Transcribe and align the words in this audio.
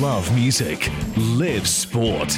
Love 0.00 0.32
music. 0.32 0.92
Live 1.16 1.66
sport. 1.66 2.28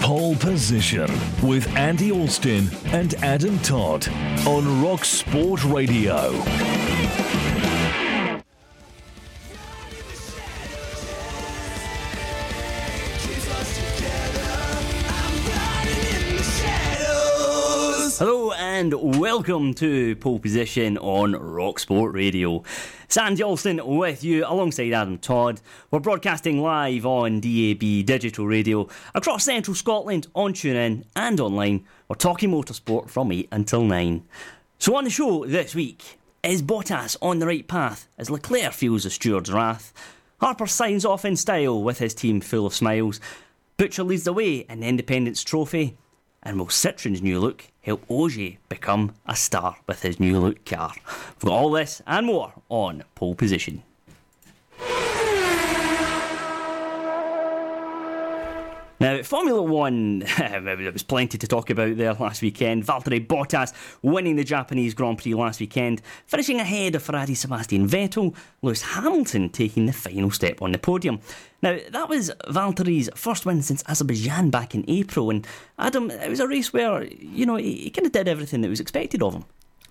Pole 0.00 0.36
position 0.36 1.10
with 1.42 1.66
Andy 1.76 2.12
Alston 2.12 2.70
and 2.92 3.14
Adam 3.24 3.58
Todd 3.58 4.06
on 4.46 4.80
Rock 4.80 5.04
Sport 5.04 5.64
Radio. 5.64 6.97
And 18.88 19.18
welcome 19.20 19.74
to 19.74 20.16
Pole 20.16 20.38
Position 20.38 20.96
on 20.96 21.32
Rock 21.32 21.78
Sport 21.78 22.14
Radio. 22.14 22.62
Sandy 23.06 23.42
Alston 23.42 23.82
with 23.84 24.24
you 24.24 24.46
alongside 24.46 24.94
Adam 24.94 25.18
Todd. 25.18 25.60
We're 25.90 26.00
broadcasting 26.00 26.62
live 26.62 27.04
on 27.04 27.40
DAB 27.40 28.06
digital 28.06 28.46
radio 28.46 28.88
across 29.14 29.44
central 29.44 29.74
Scotland 29.74 30.28
on 30.34 30.54
TuneIn 30.54 31.04
and 31.14 31.38
online. 31.38 31.84
We're 32.08 32.16
talking 32.16 32.50
motorsport 32.50 33.10
from 33.10 33.30
8 33.30 33.48
until 33.52 33.84
9. 33.84 34.24
So 34.78 34.96
on 34.96 35.04
the 35.04 35.10
show 35.10 35.44
this 35.44 35.74
week, 35.74 36.18
is 36.42 36.62
Bottas 36.62 37.18
on 37.20 37.40
the 37.40 37.46
right 37.46 37.68
path 37.68 38.08
as 38.16 38.30
Leclerc 38.30 38.72
feels 38.72 39.04
the 39.04 39.10
steward's 39.10 39.52
wrath? 39.52 39.92
Harper 40.40 40.66
signs 40.66 41.04
off 41.04 41.26
in 41.26 41.36
style 41.36 41.82
with 41.82 41.98
his 41.98 42.14
team 42.14 42.40
full 42.40 42.64
of 42.64 42.74
smiles. 42.74 43.20
Butcher 43.76 44.02
leads 44.02 44.24
the 44.24 44.32
way 44.32 44.60
in 44.60 44.80
the 44.80 44.88
Independents 44.88 45.44
Trophy. 45.44 45.98
And 46.42 46.58
will 46.58 46.68
Citroen's 46.68 47.22
new 47.22 47.40
look 47.40 47.64
help 47.82 48.04
Ogier 48.08 48.58
become 48.68 49.14
a 49.26 49.34
star 49.34 49.76
with 49.86 50.02
his 50.02 50.20
new 50.20 50.38
look 50.38 50.64
car? 50.64 50.94
Got 51.40 51.50
all 51.50 51.70
this 51.70 52.00
and 52.06 52.26
more 52.26 52.52
on 52.68 53.04
pole 53.14 53.34
position. 53.34 53.82
Now, 59.00 59.22
Formula 59.22 59.62
One, 59.62 60.18
there 60.38 60.92
was 60.92 61.04
plenty 61.04 61.38
to 61.38 61.46
talk 61.46 61.70
about 61.70 61.96
there 61.96 62.14
last 62.14 62.42
weekend. 62.42 62.84
Valtteri 62.84 63.24
Bottas 63.24 63.72
winning 64.02 64.34
the 64.34 64.42
Japanese 64.42 64.92
Grand 64.92 65.18
Prix 65.18 65.34
last 65.34 65.60
weekend, 65.60 66.02
finishing 66.26 66.58
ahead 66.58 66.96
of 66.96 67.02
Ferrari 67.02 67.34
Sebastian 67.34 67.88
Vettel, 67.88 68.34
Lewis 68.60 68.82
Hamilton 68.82 69.50
taking 69.50 69.86
the 69.86 69.92
final 69.92 70.32
step 70.32 70.60
on 70.62 70.72
the 70.72 70.78
podium. 70.78 71.20
Now, 71.62 71.78
that 71.90 72.08
was 72.08 72.32
Valtteri's 72.48 73.08
first 73.14 73.46
win 73.46 73.62
since 73.62 73.84
Azerbaijan 73.86 74.50
back 74.50 74.74
in 74.74 74.84
April, 74.88 75.30
and 75.30 75.46
Adam, 75.78 76.10
it 76.10 76.28
was 76.28 76.40
a 76.40 76.48
race 76.48 76.72
where, 76.72 77.04
you 77.04 77.46
know, 77.46 77.56
he, 77.56 77.74
he 77.74 77.90
kind 77.90 78.06
of 78.06 78.12
did 78.12 78.26
everything 78.26 78.62
that 78.62 78.68
was 78.68 78.80
expected 78.80 79.22
of 79.22 79.34
him. 79.34 79.44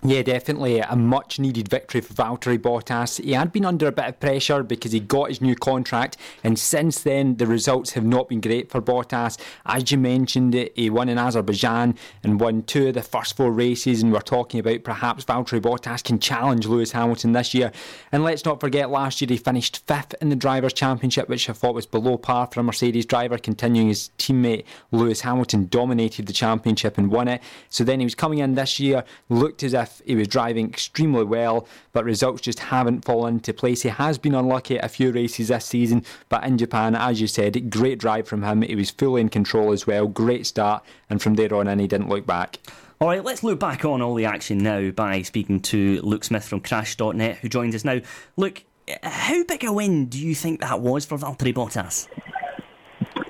Yeah, 0.04 0.22
definitely 0.22 0.80
a 0.80 0.96
much 0.96 1.40
needed 1.40 1.70
victory 1.70 2.02
for 2.02 2.14
Valtteri 2.14 2.60
Bottas. 2.60 3.22
He 3.22 3.34
had 3.34 3.52
been 3.52 3.66
under 3.66 3.88
a 3.88 3.92
bit 3.92 4.06
of 4.06 4.20
pressure 4.20 4.62
because 4.62 4.92
he 4.92 5.00
got 5.00 5.30
his 5.30 5.42
new 5.42 5.56
contract, 5.56 6.18
and 6.44 6.58
since 6.58 7.02
then 7.02 7.38
the 7.38 7.48
results 7.48 7.94
have 7.94 8.06
not 8.06 8.30
been 8.30 8.40
great 8.40 8.70
for 8.70 8.80
Bottas. 8.80 9.40
As 9.66 9.92
you 9.92 9.98
mentioned, 9.98 10.54
he 10.76 10.92
won 10.92 11.10
in 11.10 11.18
Azerbaijan 11.18 11.96
and 12.22 12.40
won 12.40 12.62
two 12.62 12.90
of 12.90 12.94
the 12.94 13.02
first 13.02 13.36
four 13.36 13.52
races, 13.52 14.04
and 14.04 14.14
we're 14.14 14.20
talking 14.22 14.60
about 14.60 14.84
perhaps 14.84 15.26
Valtteri 15.26 15.60
Bottas 15.60 16.04
can 16.04 16.20
challenge 16.20 16.68
Lewis 16.68 16.92
Hamilton 16.92 17.32
this 17.32 17.56
year. 17.56 17.72
And 18.12 18.24
let's 18.24 18.46
not 18.46 18.60
forget, 18.60 18.92
last 18.92 19.20
year 19.20 19.30
he 19.30 19.38
finished 19.38 19.86
fifth 19.88 20.14
in 20.22 20.30
the 20.30 20.36
Drivers' 20.36 20.74
Championship, 20.74 21.28
which 21.28 21.50
I 21.50 21.54
thought 21.54 21.74
was 21.74 21.88
below 21.88 22.18
par 22.18 22.48
for 22.54 22.60
a 22.60 22.64
Mercedes 22.64 23.08
driver, 23.08 23.40
continuing 23.40 23.88
his 23.88 24.12
teammate 24.20 24.64
Lewis 24.92 25.22
Hamilton 25.22 25.68
dominated 25.70 26.28
the 26.28 26.34
championship 26.34 27.00
and 27.00 27.12
won 27.12 27.28
it. 27.28 27.42
So 27.70 27.84
then 27.84 28.00
he 28.00 28.06
was 28.06 28.16
coming 28.16 28.40
in 28.40 28.54
this 28.54 28.80
year, 28.80 29.04
looked 29.28 29.64
as 29.64 29.74
if 29.74 29.87
he 30.06 30.16
was 30.16 30.28
driving 30.28 30.70
extremely 30.70 31.24
well, 31.24 31.68
but 31.94 32.06
results 32.06 32.42
just 32.42 32.60
haven't 32.60 33.06
fallen 33.06 33.36
into 33.36 33.54
place. 33.54 33.82
He 33.82 33.90
has 33.90 34.18
been 34.18 34.36
unlucky 34.36 34.78
at 34.78 34.86
a 34.86 34.90
few 34.90 35.12
races 35.12 35.48
this 35.48 35.66
season, 35.66 36.04
but 36.30 36.44
in 36.44 36.58
Japan, 36.58 36.96
as 36.96 37.22
you 37.22 37.28
said, 37.28 37.70
great 37.70 38.00
drive 38.00 38.28
from 38.28 38.44
him. 38.44 38.62
He 38.62 38.76
was 38.76 38.92
fully 38.92 39.22
in 39.22 39.30
control 39.30 39.72
as 39.72 39.88
well, 39.88 40.08
great 40.08 40.46
start, 40.46 40.84
and 41.10 41.22
from 41.22 41.36
there 41.36 41.54
on 41.54 41.68
in, 41.68 41.80
he 41.80 41.88
didn't 41.88 42.10
look 42.10 42.26
back. 42.26 42.60
All 43.00 43.08
right, 43.10 43.24
let's 43.24 43.44
look 43.44 43.60
back 43.60 43.86
on 43.86 44.02
all 44.02 44.16
the 44.16 44.26
action 44.26 44.58
now 44.58 44.90
by 44.90 45.22
speaking 45.22 45.60
to 45.62 46.02
Luke 46.02 46.24
Smith 46.24 46.46
from 46.46 46.62
Crash.net, 46.62 47.38
who 47.38 47.50
joins 47.50 47.76
us 47.76 47.86
now. 47.86 48.02
Luke, 48.38 48.64
how 49.04 49.44
big 49.44 49.64
a 49.64 49.72
win 49.72 50.08
do 50.08 50.20
you 50.20 50.34
think 50.34 50.62
that 50.62 50.82
was 50.82 51.06
for 51.06 51.18
Valtteri 51.18 51.54
Bottas? 51.54 52.08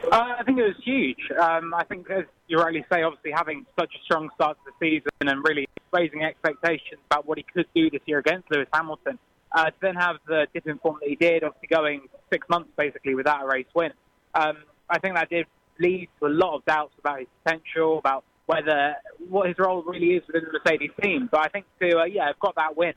Uh, 0.09 0.35
I 0.39 0.43
think 0.43 0.57
it 0.59 0.63
was 0.63 0.75
huge. 0.83 1.17
Um, 1.37 1.73
I 1.73 1.83
think, 1.83 2.09
as 2.09 2.23
you 2.47 2.57
rightly 2.57 2.85
say, 2.91 3.03
obviously 3.03 3.31
having 3.31 3.65
such 3.79 3.93
a 3.93 4.03
strong 4.05 4.29
start 4.35 4.57
to 4.65 4.71
the 4.71 4.85
season 4.85 5.11
and 5.21 5.43
really 5.47 5.67
raising 5.91 6.23
expectations 6.23 7.01
about 7.09 7.27
what 7.27 7.37
he 7.37 7.45
could 7.53 7.65
do 7.75 7.89
this 7.89 8.01
year 8.05 8.19
against 8.19 8.49
Lewis 8.51 8.67
Hamilton, 8.73 9.19
uh, 9.51 9.65
to 9.65 9.73
then 9.81 9.95
have 9.95 10.17
the 10.27 10.47
dip 10.53 10.67
in 10.67 10.77
form 10.79 10.97
that 11.01 11.09
he 11.09 11.15
did, 11.15 11.43
obviously 11.43 11.67
going 11.67 12.01
six 12.31 12.47
months 12.49 12.69
basically 12.77 13.15
without 13.15 13.43
a 13.43 13.47
race 13.47 13.67
win. 13.73 13.91
Um, 14.33 14.57
I 14.89 14.99
think 14.99 15.15
that 15.15 15.29
did 15.29 15.45
lead 15.79 16.09
to 16.19 16.27
a 16.27 16.29
lot 16.29 16.55
of 16.55 16.65
doubts 16.65 16.93
about 16.99 17.19
his 17.19 17.27
potential, 17.43 17.99
about 17.99 18.23
whether 18.45 18.95
what 19.29 19.47
his 19.47 19.57
role 19.59 19.83
really 19.83 20.15
is 20.15 20.23
within 20.27 20.43
the 20.45 20.59
Mercedes 20.59 20.91
team. 21.01 21.29
But 21.31 21.41
I 21.41 21.49
think 21.49 21.65
to 21.81 21.99
uh, 21.99 22.05
yeah, 22.05 22.27
have 22.27 22.39
got 22.39 22.55
that 22.55 22.77
win. 22.77 22.93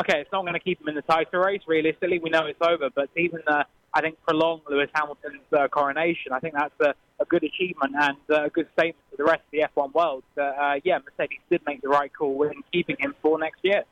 Okay, 0.00 0.20
it's 0.20 0.30
not 0.32 0.42
going 0.42 0.54
to 0.54 0.60
keep 0.60 0.80
him 0.80 0.88
in 0.88 0.94
the 0.94 1.02
title 1.02 1.40
race. 1.40 1.62
Realistically, 1.66 2.18
we 2.18 2.30
know 2.30 2.46
it's 2.46 2.58
over. 2.60 2.88
But 2.94 3.08
even 3.16 3.40
uh, 3.46 3.64
I 3.92 4.00
think 4.00 4.18
prolong 4.26 4.60
Lewis 4.68 4.90
Hamilton's 4.94 5.42
uh, 5.56 5.68
coronation. 5.68 6.32
I 6.32 6.40
think 6.40 6.54
that's 6.54 6.74
a, 6.80 6.94
a 7.20 7.24
good 7.24 7.42
achievement 7.42 7.94
and 7.98 8.16
uh, 8.30 8.44
a 8.44 8.50
good 8.50 8.68
statement 8.72 9.04
to 9.10 9.16
the 9.16 9.24
rest 9.24 9.40
of 9.40 9.50
the 9.50 9.66
F1 9.76 9.92
world. 9.92 10.22
Uh, 10.36 10.78
yeah, 10.84 10.98
Mercedes 10.98 11.40
did 11.50 11.60
make 11.66 11.82
the 11.82 11.88
right 11.88 12.12
call 12.12 12.44
in 12.44 12.62
keeping 12.72 12.96
him 12.98 13.14
for 13.20 13.38
next 13.38 13.58
year. 13.62 13.84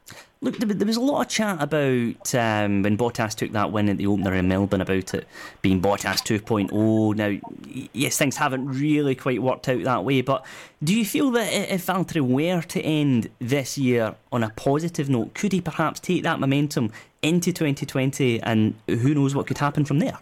Look, 0.42 0.58
there 0.58 0.86
was 0.86 0.96
a 0.96 1.00
lot 1.00 1.22
of 1.22 1.28
chat 1.28 1.60
about 1.60 2.34
um, 2.34 2.82
when 2.82 2.96
Bottas 2.96 3.34
took 3.34 3.52
that 3.52 3.72
win 3.72 3.88
at 3.88 3.96
the 3.96 4.06
opener 4.06 4.34
in 4.34 4.46
Melbourne 4.46 4.82
about 4.82 5.14
it 5.14 5.26
being 5.62 5.80
Bottas 5.80 6.22
2.0. 6.22 7.16
Now, 7.16 7.88
yes, 7.92 8.18
things 8.18 8.36
haven't 8.36 8.66
really 8.66 9.14
quite 9.14 9.42
worked 9.42 9.68
out 9.68 9.82
that 9.82 10.04
way, 10.04 10.20
but 10.20 10.44
do 10.84 10.94
you 10.94 11.04
feel 11.04 11.30
that 11.32 11.52
if 11.52 11.86
Valtteri 11.86 12.20
were 12.20 12.62
to 12.62 12.80
end 12.82 13.30
this 13.38 13.78
year 13.78 14.14
on 14.30 14.44
a 14.44 14.50
positive 14.50 15.08
note, 15.08 15.34
could 15.34 15.52
he 15.52 15.60
perhaps 15.60 16.00
take 16.00 16.22
that 16.22 16.38
momentum 16.38 16.92
into 17.22 17.50
2020 17.50 18.40
and 18.42 18.74
who 18.86 19.14
knows 19.14 19.34
what 19.34 19.46
could 19.46 19.58
happen 19.58 19.84
from 19.84 19.98
there? 19.98 20.18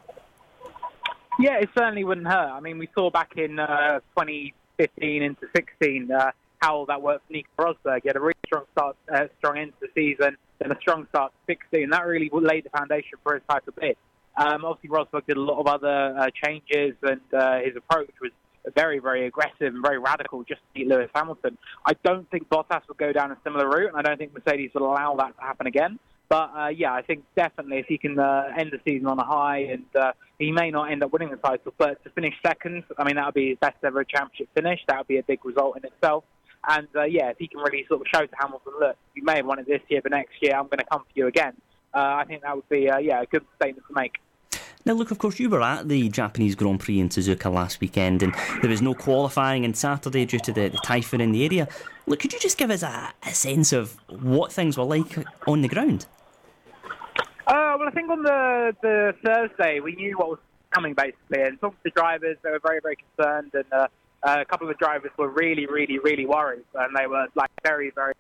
Yeah, 1.39 1.59
it 1.61 1.69
certainly 1.77 2.05
wouldn't 2.05 2.27
hurt. 2.27 2.51
I 2.51 2.61
mean, 2.61 2.79
we 2.79 2.89
saw 2.95 3.11
back 3.11 3.33
in 3.37 3.59
uh, 3.59 4.01
2015 4.17 5.23
into 5.23 5.47
16 5.55 6.11
uh, 6.11 6.31
how 6.61 6.85
that 6.87 7.03
worked 7.03 7.27
for 7.27 7.33
Nico 7.33 7.49
Rosberg. 7.59 8.03
He 8.03 8.09
had 8.09 8.17
a 8.17 8.21
really 8.21 8.35
strong 8.47 8.65
start, 8.73 8.97
uh, 9.13 9.25
strong 9.39 9.59
end 9.59 9.73
to 9.81 9.87
the 9.87 9.93
season, 9.95 10.37
then 10.59 10.73
a 10.73 10.77
strong 10.81 11.07
start 11.09 11.33
to 11.33 11.53
16. 11.53 11.91
That 11.91 12.07
really 12.07 12.31
laid 12.33 12.65
the 12.65 12.71
foundation 12.71 13.19
for 13.23 13.35
his 13.35 13.43
type 13.49 13.67
of 13.67 13.77
bid. 13.77 13.97
Um, 14.37 14.65
obviously, 14.65 14.91
Rosberg 14.91 15.27
did 15.27 15.37
a 15.37 15.41
lot 15.41 15.61
of 15.61 15.67
other 15.67 16.17
uh, 16.19 16.31
changes, 16.45 16.97
and 17.03 17.21
uh, 17.37 17.59
his 17.61 17.77
approach 17.77 18.11
was 18.21 18.31
very, 18.75 18.99
very 18.99 19.27
aggressive 19.27 19.75
and 19.75 19.83
very 19.83 19.99
radical 19.99 20.43
just 20.45 20.61
to 20.61 20.67
beat 20.75 20.89
Lewis 20.89 21.11
Hamilton. 21.15 21.59
I 21.85 21.93
don't 22.05 22.29
think 22.31 22.49
Bottas 22.49 22.87
will 22.89 22.95
go 22.95 23.13
down 23.13 23.31
a 23.31 23.37
similar 23.45 23.69
route, 23.69 23.91
and 23.91 23.97
I 23.99 24.03
don't 24.03 24.19
think 24.19 24.33
Mercedes 24.33 24.71
will 24.75 24.87
allow 24.87 25.15
that 25.17 25.37
to 25.37 25.43
happen 25.43 25.67
again. 25.67 25.99
But 26.35 26.51
uh, 26.57 26.67
yeah, 26.67 26.93
I 26.93 27.03
think 27.03 27.23
definitely 27.37 27.79
if 27.79 27.87
he 27.87 27.97
can 27.97 28.19
uh, 28.19 28.49
end 28.59 28.73
the 28.73 28.81
season 28.85 29.07
on 29.07 29.21
a 29.21 29.25
high, 29.25 29.59
and 29.71 29.85
uh, 29.95 30.11
he 30.37 30.51
may 30.51 30.73
not 30.73 30.91
end 30.91 31.05
up 31.05 31.13
winning 31.13 31.31
the 31.31 31.37
title, 31.37 31.73
but 31.79 32.03
to 32.03 32.11
finish 32.11 32.35
second, 32.45 32.83
I 32.99 33.05
mean 33.05 33.15
that 33.15 33.27
would 33.27 33.35
be 33.35 33.51
his 33.51 33.59
best 33.61 33.77
ever 33.85 34.03
championship 34.03 34.49
finish. 34.53 34.81
That 34.89 34.99
would 34.99 35.07
be 35.07 35.19
a 35.19 35.23
big 35.23 35.45
result 35.45 35.77
in 35.77 35.85
itself. 35.85 36.25
And 36.69 36.89
uh, 36.97 37.05
yeah, 37.05 37.29
if 37.29 37.37
he 37.39 37.47
can 37.47 37.61
really 37.61 37.87
sort 37.87 38.01
of 38.01 38.09
show 38.13 38.27
to 38.27 38.37
Hamilton, 38.37 38.73
look, 38.81 38.97
you 39.15 39.23
may 39.23 39.37
have 39.37 39.47
won 39.47 39.61
it 39.61 39.69
this 39.69 39.81
year, 39.89 40.01
but 40.03 40.11
next 40.11 40.33
year 40.41 40.57
I'm 40.57 40.65
going 40.65 40.79
to 40.79 40.85
come 40.91 41.03
for 41.03 41.13
you 41.15 41.29
again. 41.29 41.53
Uh, 41.95 42.17
I 42.19 42.25
think 42.25 42.43
that 42.43 42.57
would 42.57 42.69
be 42.69 42.91
uh, 42.91 42.99
yeah 42.99 43.23
a 43.23 43.27
good 43.27 43.45
statement 43.55 43.87
to 43.87 43.95
make. 43.95 44.15
Now, 44.85 44.95
look, 44.95 45.13
of 45.13 45.19
course, 45.19 45.39
you 45.39 45.49
were 45.49 45.63
at 45.63 45.89
the 45.89 46.09
Japanese 46.09 46.57
Grand 46.57 46.81
Prix 46.81 46.99
in 46.99 47.11
Suzuka 47.11 47.51
last 47.51 47.81
weekend, 47.81 48.25
and 48.25 48.35
there 48.61 48.71
was 48.71 48.83
no 48.83 48.93
qualifying 48.93 49.65
on 49.65 49.75
Saturday 49.75 50.25
due 50.27 50.41
to 50.41 50.53
the, 50.53 50.69
the 50.69 50.79
typhoon 50.79 51.21
in 51.21 51.31
the 51.31 51.45
area. 51.45 51.69
Look, 52.09 52.19
could 52.19 52.33
you 52.33 52.41
just 52.41 52.59
give 52.59 52.73
us 52.73 52.83
a, 52.83 53.13
a 53.23 53.33
sense 53.33 53.73
of 53.73 53.97
what 54.09 54.53
things 54.53 54.77
were 54.77 54.85
like 54.85 55.17
on 55.47 55.63
the 55.63 55.69
ground? 55.69 56.07
Uh, 57.47 57.77
well, 57.79 57.89
I 57.89 57.91
think 57.91 58.11
on 58.11 58.23
the, 58.23 58.75
the 58.81 59.15
Thursday, 59.23 59.81
we 59.81 59.95
knew 59.97 60.17
what 60.17 60.29
was 60.29 60.39
coming, 60.71 60.95
basically, 60.95 61.43
and 61.43 61.61
talking 61.61 61.77
to 61.85 61.91
the 61.91 61.91
drivers, 61.91 62.39
they 62.43 62.51
were 62.51 62.61
very, 62.65 62.81
very 62.81 62.97
concerned, 62.97 63.53
and 63.55 63.65
uh, 63.71 63.87
a 64.23 64.45
couple 64.47 64.69
of 64.69 64.75
the 64.75 64.79
drivers 64.79 65.11
were 65.19 65.29
really, 65.29 65.67
really, 65.67 65.99
really 65.99 66.25
worried, 66.25 66.65
and 66.75 66.97
they 66.97 67.07
were 67.07 67.27
like 67.35 67.51
very, 67.63 67.91
very 67.95 68.15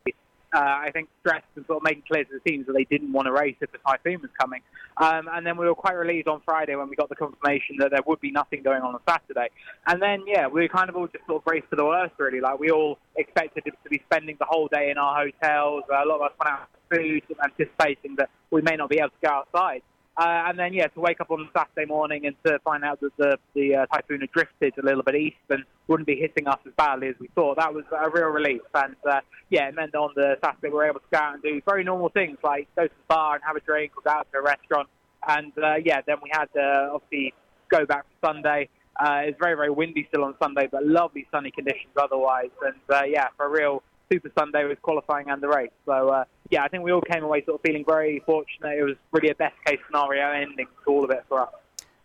uh, 0.54 0.58
I 0.58 0.90
think, 0.92 1.08
stressed 1.20 1.46
and 1.56 1.66
sort 1.66 1.78
of 1.78 1.82
making 1.82 2.04
clear 2.06 2.24
to 2.24 2.30
the 2.32 2.50
teams 2.50 2.66
that 2.66 2.74
they 2.74 2.84
didn't 2.84 3.12
want 3.12 3.26
to 3.26 3.32
race 3.32 3.56
if 3.60 3.72
the 3.72 3.78
typhoon 3.78 4.20
was 4.22 4.30
coming. 4.40 4.62
Um, 4.96 5.28
and 5.32 5.44
then 5.44 5.56
we 5.56 5.66
were 5.66 5.74
quite 5.74 5.94
relieved 5.94 6.28
on 6.28 6.40
Friday 6.44 6.76
when 6.76 6.88
we 6.88 6.94
got 6.94 7.08
the 7.08 7.16
confirmation 7.16 7.76
that 7.78 7.90
there 7.90 8.02
would 8.06 8.20
be 8.20 8.30
nothing 8.30 8.62
going 8.62 8.82
on 8.82 8.94
on 8.94 9.00
Saturday. 9.08 9.48
And 9.86 10.00
then, 10.00 10.22
yeah, 10.26 10.46
we 10.46 10.62
were 10.62 10.68
kind 10.68 10.88
of 10.88 10.96
all 10.96 11.08
just 11.08 11.26
sort 11.26 11.42
of 11.42 11.44
braced 11.44 11.66
for 11.68 11.76
the 11.76 11.84
worst, 11.84 12.14
really. 12.18 12.40
Like, 12.40 12.60
we 12.60 12.70
all 12.70 12.98
expected 13.16 13.64
to 13.64 13.90
be 13.90 14.00
spending 14.06 14.36
the 14.38 14.46
whole 14.48 14.68
day 14.68 14.90
in 14.90 14.98
our 14.98 15.24
hotels. 15.24 15.82
A 15.90 16.06
lot 16.06 16.16
of 16.16 16.22
us 16.22 16.32
went 16.38 16.52
out 16.52 16.68
for 16.88 16.96
food, 16.96 17.22
anticipating 17.42 18.14
that 18.16 18.30
we 18.50 18.62
may 18.62 18.76
not 18.76 18.88
be 18.88 18.98
able 18.98 19.08
to 19.08 19.26
go 19.26 19.32
outside. 19.32 19.82
Uh, 20.16 20.44
and 20.46 20.58
then, 20.58 20.72
yeah, 20.72 20.86
to 20.86 21.00
wake 21.00 21.20
up 21.20 21.30
on 21.30 21.48
Saturday 21.56 21.86
morning 21.86 22.26
and 22.26 22.36
to 22.46 22.58
find 22.60 22.84
out 22.84 23.00
that 23.00 23.16
the, 23.16 23.36
the 23.54 23.74
uh, 23.74 23.86
typhoon 23.86 24.20
had 24.20 24.30
drifted 24.30 24.72
a 24.78 24.82
little 24.82 25.02
bit 25.02 25.16
east 25.16 25.36
and 25.50 25.64
wouldn't 25.88 26.06
be 26.06 26.14
hitting 26.14 26.46
us 26.46 26.58
as 26.66 26.72
badly 26.76 27.08
as 27.08 27.16
we 27.18 27.28
thought, 27.34 27.56
that 27.56 27.74
was 27.74 27.84
a 27.90 28.10
real 28.10 28.28
relief. 28.28 28.62
And, 28.74 28.94
uh, 29.10 29.20
yeah, 29.50 29.68
it 29.68 29.74
meant 29.74 29.94
on 29.96 30.10
the 30.14 30.36
Saturday 30.44 30.68
we 30.68 30.74
were 30.74 30.86
able 30.86 31.00
to 31.00 31.06
go 31.12 31.18
out 31.18 31.34
and 31.34 31.42
do 31.42 31.60
very 31.66 31.82
normal 31.82 32.10
things 32.10 32.38
like 32.44 32.68
go 32.76 32.84
to 32.84 32.88
the 32.88 33.08
bar 33.08 33.34
and 33.34 33.44
have 33.44 33.56
a 33.56 33.60
drink 33.60 33.92
or 33.96 34.02
go 34.02 34.10
out 34.10 34.28
to 34.32 34.38
a 34.38 34.42
restaurant. 34.42 34.88
And, 35.26 35.52
uh, 35.58 35.76
yeah, 35.84 36.00
then 36.06 36.16
we 36.22 36.30
had, 36.32 36.48
uh, 36.56 36.94
obviously, 36.94 37.34
go 37.68 37.84
back 37.84 38.04
for 38.20 38.28
Sunday. 38.28 38.68
Uh, 38.94 39.22
it's 39.24 39.38
very, 39.40 39.56
very 39.56 39.70
windy 39.70 40.06
still 40.08 40.22
on 40.22 40.34
Sunday, 40.40 40.68
but 40.70 40.86
lovely 40.86 41.26
sunny 41.32 41.50
conditions 41.50 41.92
otherwise. 42.00 42.50
And 42.64 42.76
uh, 42.88 43.02
yeah, 43.04 43.28
for 43.36 43.46
a 43.46 43.48
real 43.48 43.82
Super 44.12 44.30
Sunday 44.38 44.64
with 44.64 44.80
qualifying 44.82 45.30
and 45.30 45.42
the 45.42 45.48
race. 45.48 45.70
So 45.86 46.08
uh, 46.10 46.24
yeah, 46.50 46.62
I 46.62 46.68
think 46.68 46.84
we 46.84 46.92
all 46.92 47.00
came 47.00 47.24
away 47.24 47.44
sort 47.44 47.56
of 47.56 47.62
feeling 47.62 47.84
very 47.86 48.20
fortunate. 48.26 48.78
It 48.78 48.84
was 48.84 48.96
really 49.12 49.30
a 49.30 49.34
best 49.34 49.56
case 49.64 49.78
scenario 49.86 50.30
ending 50.30 50.66
to 50.84 50.90
all 50.90 51.04
of 51.04 51.10
it 51.10 51.24
for 51.28 51.40
us. 51.40 51.48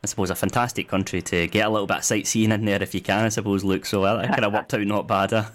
I 0.03 0.07
suppose 0.07 0.30
a 0.30 0.36
fantastic 0.36 0.88
country 0.88 1.21
to 1.24 1.47
get 1.47 1.65
a 1.65 1.69
little 1.69 1.88
bit 1.88 1.97
of 1.97 2.03
sightseeing 2.06 2.51
in 2.51 2.63
there 2.63 2.81
if 2.81 2.95
you 2.95 3.01
can. 3.01 3.25
I 3.25 3.30
suppose, 3.30 3.63
Luke. 3.65 3.86
So 3.86 4.03
that 4.03 4.30
kind 4.30 4.45
of 4.45 4.53
worked 4.53 4.74
out 4.74 4.81
not 4.81 5.07
bad. 5.07 5.31
Huh? 5.31 5.50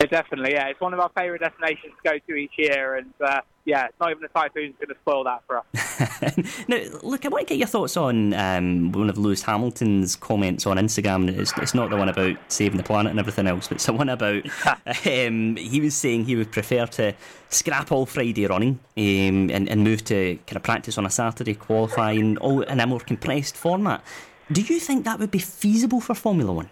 Yeah, 0.00 0.06
definitely. 0.06 0.52
Yeah, 0.52 0.68
it's 0.68 0.80
one 0.80 0.94
of 0.94 1.00
our 1.00 1.10
favourite 1.14 1.42
destinations 1.42 1.92
to 2.02 2.10
go 2.10 2.18
to 2.18 2.34
each 2.34 2.52
year, 2.56 2.96
and 2.96 3.12
uh, 3.20 3.40
yeah, 3.66 3.88
not 4.00 4.10
even 4.10 4.22
the 4.22 4.28
typhoon's 4.28 4.74
going 4.76 4.88
to 4.88 4.94
spoil 5.02 5.24
that 5.24 5.42
for 5.46 5.58
us. 5.58 6.64
now, 6.68 6.78
look, 7.02 7.26
I 7.26 7.28
want 7.28 7.46
to 7.46 7.52
get 7.52 7.58
your 7.58 7.66
thoughts 7.66 7.98
on 7.98 8.32
um, 8.32 8.92
one 8.92 9.10
of 9.10 9.18
Lewis 9.18 9.42
Hamilton's 9.42 10.16
comments 10.16 10.66
on 10.66 10.78
Instagram. 10.78 11.28
It's, 11.28 11.52
it's, 11.58 11.74
not 11.74 11.90
the 11.90 11.96
one 11.96 12.08
about 12.08 12.38
saving 12.48 12.78
the 12.78 12.82
planet 12.82 13.10
and 13.10 13.20
everything 13.20 13.46
else, 13.46 13.68
but 13.68 13.74
it's 13.74 13.86
the 13.86 13.92
one 13.92 14.08
about 14.08 14.42
um, 14.86 15.56
he 15.56 15.80
was 15.82 15.94
saying 15.94 16.24
he 16.24 16.36
would 16.36 16.50
prefer 16.50 16.86
to 16.86 17.14
scrap 17.50 17.92
all 17.92 18.06
Friday 18.06 18.46
running 18.46 18.80
um, 18.96 19.50
and, 19.50 19.68
and 19.68 19.84
move 19.84 20.02
to 20.04 20.38
kind 20.46 20.56
of 20.56 20.62
practice 20.62 20.96
on 20.96 21.04
a 21.04 21.10
Saturday 21.10 21.54
qualifying 21.54 22.38
all 22.38 22.62
in 22.62 22.80
a 22.80 22.86
more 22.86 23.00
compressed 23.00 23.54
format. 23.54 24.02
Do 24.50 24.62
you 24.62 24.80
think 24.80 25.04
that 25.04 25.18
would 25.18 25.30
be 25.30 25.38
feasible 25.38 26.00
for 26.00 26.14
Formula 26.14 26.52
One? 26.52 26.70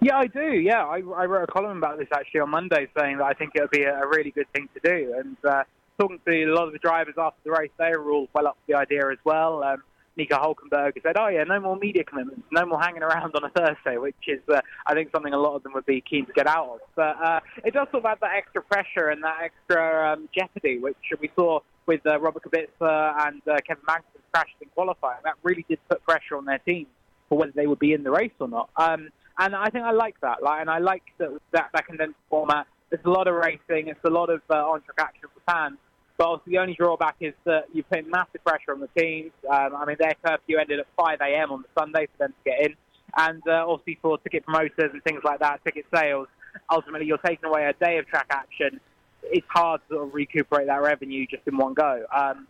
Yeah, 0.00 0.16
I 0.16 0.26
do. 0.26 0.52
Yeah, 0.52 0.84
I, 0.84 0.96
I 0.98 1.24
wrote 1.26 1.48
a 1.48 1.52
column 1.52 1.76
about 1.78 1.98
this 1.98 2.08
actually 2.12 2.40
on 2.40 2.50
Monday, 2.50 2.88
saying 2.98 3.18
that 3.18 3.24
I 3.24 3.34
think 3.34 3.52
it 3.54 3.62
would 3.62 3.70
be 3.70 3.82
a, 3.82 4.02
a 4.02 4.06
really 4.06 4.30
good 4.30 4.50
thing 4.52 4.68
to 4.74 4.80
do. 4.80 5.14
And 5.18 5.36
uh, 5.44 5.64
talking 5.98 6.20
to 6.24 6.44
a 6.44 6.54
lot 6.54 6.66
of 6.66 6.72
the 6.72 6.78
drivers 6.78 7.14
after 7.18 7.38
the 7.44 7.50
race, 7.50 7.70
they 7.78 7.90
were 7.90 8.10
all 8.10 8.28
well 8.32 8.48
up 8.48 8.56
for 8.64 8.72
the 8.72 8.78
idea 8.78 9.10
as 9.10 9.18
well. 9.24 9.62
Um, 9.62 9.82
Nico 10.16 10.36
Hulkenberg 10.36 11.00
said, 11.02 11.16
"Oh 11.16 11.28
yeah, 11.28 11.44
no 11.44 11.60
more 11.60 11.76
media 11.76 12.02
commitments, 12.02 12.42
no 12.50 12.66
more 12.66 12.80
hanging 12.80 13.02
around 13.02 13.34
on 13.36 13.44
a 13.44 13.48
Thursday," 13.56 13.98
which 13.98 14.16
is, 14.26 14.40
uh, 14.52 14.60
I 14.84 14.94
think, 14.94 15.10
something 15.12 15.32
a 15.32 15.38
lot 15.38 15.54
of 15.54 15.62
them 15.62 15.72
would 15.74 15.86
be 15.86 16.00
keen 16.00 16.26
to 16.26 16.32
get 16.32 16.46
out 16.46 16.68
of. 16.68 16.80
But 16.96 17.16
uh, 17.24 17.40
it 17.64 17.72
does 17.72 17.86
sort 17.92 18.04
of 18.04 18.06
add 18.06 18.18
that 18.20 18.32
extra 18.36 18.62
pressure 18.62 19.08
and 19.08 19.22
that 19.22 19.38
extra 19.42 20.12
um, 20.12 20.28
jeopardy, 20.36 20.78
which 20.78 20.96
we 21.20 21.30
saw 21.36 21.60
with 21.86 22.04
uh, 22.06 22.20
Robert 22.20 22.42
Kubica 22.42 23.26
and 23.26 23.40
uh, 23.48 23.56
Kevin 23.66 23.84
Magnussen 23.88 24.20
crashed 24.32 24.56
in 24.60 24.68
qualifying. 24.70 25.20
That 25.24 25.34
really 25.42 25.64
did 25.68 25.78
put 25.88 26.04
pressure 26.04 26.36
on 26.36 26.44
their 26.44 26.58
teams 26.58 26.88
for 27.28 27.38
whether 27.38 27.52
they 27.52 27.66
would 27.66 27.78
be 27.78 27.92
in 27.92 28.02
the 28.02 28.10
race 28.10 28.32
or 28.40 28.48
not. 28.48 28.70
Um, 28.76 29.10
and 29.38 29.54
I 29.54 29.70
think 29.70 29.84
I 29.84 29.92
like 29.92 30.20
that. 30.20 30.42
Like, 30.42 30.60
and 30.60 30.70
I 30.70 30.78
like 30.78 31.02
that 31.18 31.30
that, 31.52 31.70
that 31.72 31.86
condensed 31.86 32.18
format. 32.28 32.66
There's 32.90 33.04
a 33.04 33.10
lot 33.10 33.28
of 33.28 33.34
racing. 33.34 33.88
It's 33.88 34.04
a 34.04 34.10
lot 34.10 34.30
of 34.30 34.40
uh, 34.50 34.54
on-track 34.54 34.98
action 34.98 35.28
for 35.32 35.52
fans. 35.52 35.78
But 36.16 36.44
the 36.46 36.58
only 36.58 36.74
drawback 36.74 37.16
is 37.20 37.34
that 37.44 37.66
you 37.72 37.84
put 37.84 38.08
massive 38.08 38.42
pressure 38.44 38.72
on 38.72 38.80
the 38.80 38.88
teams. 39.00 39.30
Um, 39.48 39.76
I 39.76 39.84
mean, 39.84 39.96
their 40.00 40.14
curfew 40.24 40.58
ended 40.58 40.80
at 40.80 40.86
5 40.96 41.20
a.m. 41.20 41.52
on 41.52 41.62
the 41.62 41.80
Sunday 41.80 42.06
for 42.06 42.18
them 42.18 42.32
to 42.32 42.50
get 42.50 42.60
in, 42.60 42.74
and 43.16 43.40
uh, 43.46 43.64
obviously 43.68 43.98
for 44.02 44.18
ticket 44.18 44.44
promoters 44.44 44.90
and 44.92 45.02
things 45.04 45.20
like 45.22 45.38
that, 45.38 45.62
ticket 45.62 45.86
sales. 45.94 46.26
Ultimately, 46.72 47.06
you're 47.06 47.18
taking 47.18 47.44
away 47.44 47.66
a 47.66 47.72
day 47.84 47.98
of 47.98 48.06
track 48.08 48.26
action. 48.30 48.80
It's 49.22 49.46
hard 49.48 49.80
to 49.88 49.94
sort 49.94 50.08
of 50.08 50.14
recuperate 50.14 50.66
that 50.66 50.82
revenue 50.82 51.24
just 51.30 51.46
in 51.46 51.56
one 51.56 51.74
go. 51.74 52.04
Um, 52.12 52.48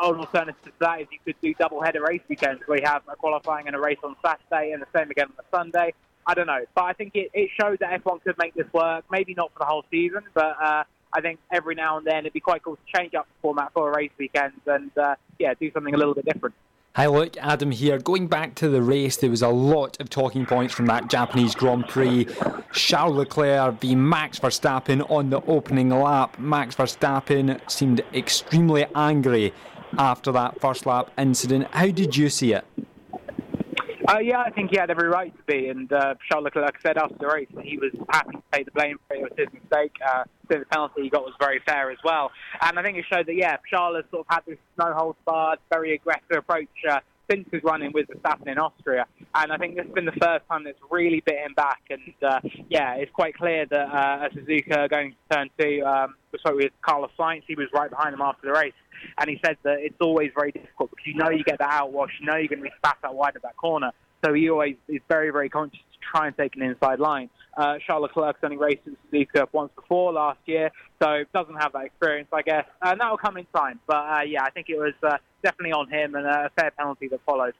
an 0.00 0.14
alternative 0.14 0.62
to 0.64 0.72
that 0.80 1.02
is 1.02 1.08
you 1.10 1.18
could 1.24 1.36
do 1.42 1.52
double 1.54 1.82
header 1.82 2.02
race 2.02 2.22
weekends 2.26 2.62
where 2.64 2.78
you 2.78 2.86
have 2.86 3.02
a 3.06 3.16
qualifying 3.16 3.66
and 3.66 3.76
a 3.76 3.80
race 3.80 3.98
on 4.02 4.16
Saturday 4.24 4.72
and 4.72 4.80
the 4.80 4.86
same 4.96 5.10
again 5.10 5.26
on 5.26 5.34
the 5.36 5.44
Sunday. 5.54 5.92
I 6.26 6.34
don't 6.34 6.46
know, 6.46 6.64
but 6.74 6.84
I 6.84 6.92
think 6.92 7.12
it, 7.14 7.30
it 7.32 7.50
shows 7.60 7.78
that 7.80 8.02
F1 8.02 8.22
could 8.22 8.36
make 8.38 8.54
this 8.54 8.66
work. 8.72 9.04
Maybe 9.10 9.34
not 9.34 9.52
for 9.52 9.60
the 9.60 9.64
whole 9.64 9.84
season, 9.90 10.22
but 10.34 10.56
uh, 10.62 10.84
I 11.12 11.20
think 11.20 11.40
every 11.52 11.74
now 11.74 11.98
and 11.98 12.06
then 12.06 12.18
it'd 12.20 12.32
be 12.32 12.40
quite 12.40 12.62
cool 12.62 12.76
to 12.76 12.98
change 12.98 13.14
up 13.14 13.26
the 13.26 13.40
format 13.42 13.72
for 13.72 13.90
a 13.90 13.96
race 13.96 14.12
weekend 14.18 14.52
and 14.66 14.90
uh, 14.96 15.14
yeah, 15.38 15.54
do 15.58 15.70
something 15.72 15.94
a 15.94 15.96
little 15.96 16.14
bit 16.14 16.24
different. 16.24 16.54
Hi, 16.96 17.06
look, 17.06 17.36
Adam 17.36 17.70
here. 17.70 17.98
Going 17.98 18.26
back 18.26 18.56
to 18.56 18.68
the 18.68 18.82
race, 18.82 19.16
there 19.16 19.30
was 19.30 19.42
a 19.42 19.48
lot 19.48 20.00
of 20.00 20.10
talking 20.10 20.44
points 20.44 20.74
from 20.74 20.86
that 20.86 21.08
Japanese 21.08 21.54
Grand 21.54 21.86
Prix. 21.86 22.26
Charles 22.72 23.16
Leclerc 23.16 23.80
v 23.80 23.94
Max 23.94 24.40
Verstappen 24.40 25.08
on 25.08 25.30
the 25.30 25.40
opening 25.42 25.90
lap. 25.90 26.36
Max 26.40 26.74
Verstappen 26.74 27.60
seemed 27.70 28.02
extremely 28.12 28.86
angry 28.96 29.54
after 29.98 30.32
that 30.32 30.60
first 30.60 30.84
lap 30.84 31.10
incident. 31.16 31.68
How 31.70 31.86
did 31.86 32.16
you 32.16 32.28
see 32.28 32.54
it? 32.54 32.64
Uh, 34.10 34.18
yeah, 34.18 34.40
I 34.40 34.50
think 34.50 34.70
he 34.70 34.76
had 34.76 34.90
every 34.90 35.08
right 35.08 35.32
to 35.36 35.42
be. 35.44 35.68
And 35.68 35.92
uh, 35.92 36.14
Charles 36.28 36.44
Leclerc 36.44 36.80
said 36.82 36.98
after 36.98 37.14
the 37.20 37.28
race 37.28 37.46
that 37.54 37.64
he 37.64 37.78
was 37.78 37.92
happy 38.08 38.32
to 38.32 38.42
take 38.52 38.64
the 38.64 38.72
blame 38.72 38.98
for 39.06 39.14
it. 39.14 39.20
It 39.20 39.22
was 39.22 39.32
his 39.36 39.46
mistake. 39.52 39.92
Uh, 40.04 40.24
so 40.50 40.58
the 40.58 40.64
penalty 40.64 41.02
he 41.02 41.10
got 41.10 41.22
was 41.22 41.34
very 41.38 41.60
fair 41.64 41.92
as 41.92 41.98
well. 42.02 42.32
And 42.60 42.76
I 42.76 42.82
think 42.82 42.98
it 42.98 43.04
showed 43.12 43.26
that, 43.26 43.36
yeah, 43.36 43.56
Charles 43.70 44.04
sort 44.10 44.26
of 44.28 44.34
had 44.34 44.40
this 44.48 44.58
no 44.76 44.92
holds 44.92 45.18
barred, 45.24 45.60
very 45.70 45.94
aggressive 45.94 46.38
approach 46.38 46.66
uh, 46.90 46.98
since 47.30 47.46
his 47.52 47.62
running 47.62 47.92
with 47.92 48.08
the 48.08 48.14
Verstappen 48.14 48.48
in 48.48 48.58
Austria. 48.58 49.06
And 49.36 49.52
I 49.52 49.56
think 49.58 49.76
this 49.76 49.86
has 49.86 49.94
been 49.94 50.06
the 50.06 50.18
first 50.20 50.44
time 50.50 50.64
that's 50.64 50.80
really 50.90 51.22
bit 51.24 51.38
him 51.38 51.54
back. 51.54 51.82
And 51.90 52.12
uh, 52.20 52.40
yeah, 52.68 52.94
it's 52.94 53.12
quite 53.12 53.36
clear 53.36 53.64
that 53.66 53.88
uh, 53.94 54.28
Suzuka 54.30 54.90
going 54.90 55.12
to 55.12 55.36
turn 55.36 55.50
two, 55.56 55.84
um, 55.84 56.16
sorry, 56.42 56.64
with 56.64 56.72
Carlos 56.82 57.10
Sainz, 57.18 57.42
he 57.46 57.54
was 57.54 57.66
right 57.72 57.90
behind 57.90 58.14
him 58.14 58.20
after 58.20 58.46
the 58.46 58.52
race. 58.52 58.72
And 59.18 59.30
he 59.30 59.40
said 59.44 59.56
that 59.62 59.78
it's 59.80 59.96
always 60.00 60.30
very 60.34 60.52
difficult 60.52 60.90
because 60.90 61.06
you 61.06 61.14
know 61.14 61.30
you 61.30 61.42
get 61.42 61.58
that 61.58 61.70
outwash, 61.70 62.10
you 62.20 62.26
know 62.26 62.36
you're 62.36 62.48
going 62.48 62.58
to 62.58 62.64
be 62.64 62.72
spat 62.76 62.98
out 63.04 63.14
wide 63.14 63.36
of 63.36 63.42
that 63.42 63.56
corner. 63.56 63.92
So 64.24 64.34
he 64.34 64.50
always 64.50 64.76
is 64.88 65.00
very, 65.08 65.30
very 65.30 65.48
conscious 65.48 65.78
to 65.78 65.98
try 66.12 66.26
and 66.26 66.36
take 66.36 66.54
an 66.56 66.62
inside 66.62 66.98
line. 67.00 67.30
Uh, 67.56 67.76
Charles 67.86 68.02
Leclerc's 68.02 68.38
only 68.42 68.56
raced 68.56 68.82
in 68.86 68.96
Suzuka 69.10 69.46
once 69.52 69.72
before 69.74 70.12
last 70.12 70.38
year, 70.46 70.70
so 71.02 71.24
doesn't 71.32 71.56
have 71.56 71.72
that 71.72 71.86
experience, 71.86 72.28
I 72.32 72.42
guess. 72.42 72.66
And 72.82 73.00
that 73.00 73.10
will 73.10 73.18
come 73.18 73.36
in 73.38 73.46
time. 73.54 73.80
But 73.86 73.96
uh, 73.96 74.20
yeah, 74.26 74.44
I 74.44 74.50
think 74.50 74.68
it 74.68 74.78
was 74.78 74.94
uh, 75.02 75.16
definitely 75.42 75.72
on 75.72 75.88
him 75.88 76.14
and 76.14 76.26
a 76.26 76.50
fair 76.56 76.70
penalty 76.70 77.08
that 77.08 77.20
followed. 77.24 77.54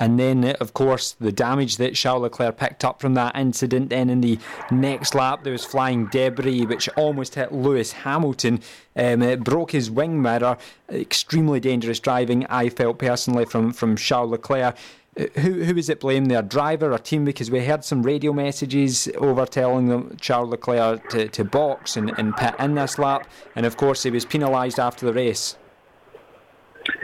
And 0.00 0.18
then, 0.18 0.44
of 0.44 0.74
course, 0.74 1.16
the 1.18 1.32
damage 1.32 1.76
that 1.78 1.96
Charles 1.96 2.22
Leclerc 2.22 2.56
picked 2.56 2.84
up 2.84 3.00
from 3.00 3.14
that 3.14 3.36
incident. 3.36 3.90
Then 3.90 4.10
in 4.10 4.20
the 4.20 4.38
next 4.70 5.14
lap, 5.14 5.42
there 5.42 5.52
was 5.52 5.64
flying 5.64 6.06
debris 6.06 6.66
which 6.66 6.88
almost 6.90 7.34
hit 7.34 7.52
Lewis 7.52 7.90
Hamilton. 7.92 8.60
Um, 8.94 9.22
it 9.22 9.42
broke 9.42 9.72
his 9.72 9.90
wing 9.90 10.22
mirror. 10.22 10.56
Extremely 10.88 11.58
dangerous 11.58 11.98
driving, 11.98 12.46
I 12.46 12.68
felt 12.68 12.98
personally, 12.98 13.44
from, 13.44 13.72
from 13.72 13.96
Charles 13.96 14.30
Leclerc. 14.30 14.76
Uh, 15.18 15.24
who 15.40 15.64
who 15.64 15.76
is 15.76 15.88
it 15.88 15.98
blame 15.98 16.26
there, 16.26 16.42
driver 16.42 16.92
or 16.92 16.98
team? 16.98 17.24
Because 17.24 17.50
we 17.50 17.64
heard 17.64 17.82
some 17.82 18.04
radio 18.04 18.32
messages 18.32 19.08
over 19.16 19.46
telling 19.46 19.88
them 19.88 20.16
Charles 20.20 20.50
Leclerc 20.50 21.08
to, 21.10 21.26
to 21.28 21.44
box 21.44 21.96
and, 21.96 22.16
and 22.18 22.36
pit 22.36 22.54
in 22.60 22.76
this 22.76 23.00
lap, 23.00 23.28
and 23.56 23.66
of 23.66 23.76
course 23.76 24.04
he 24.04 24.10
was 24.10 24.24
penalised 24.24 24.78
after 24.78 25.06
the 25.06 25.12
race. 25.12 25.56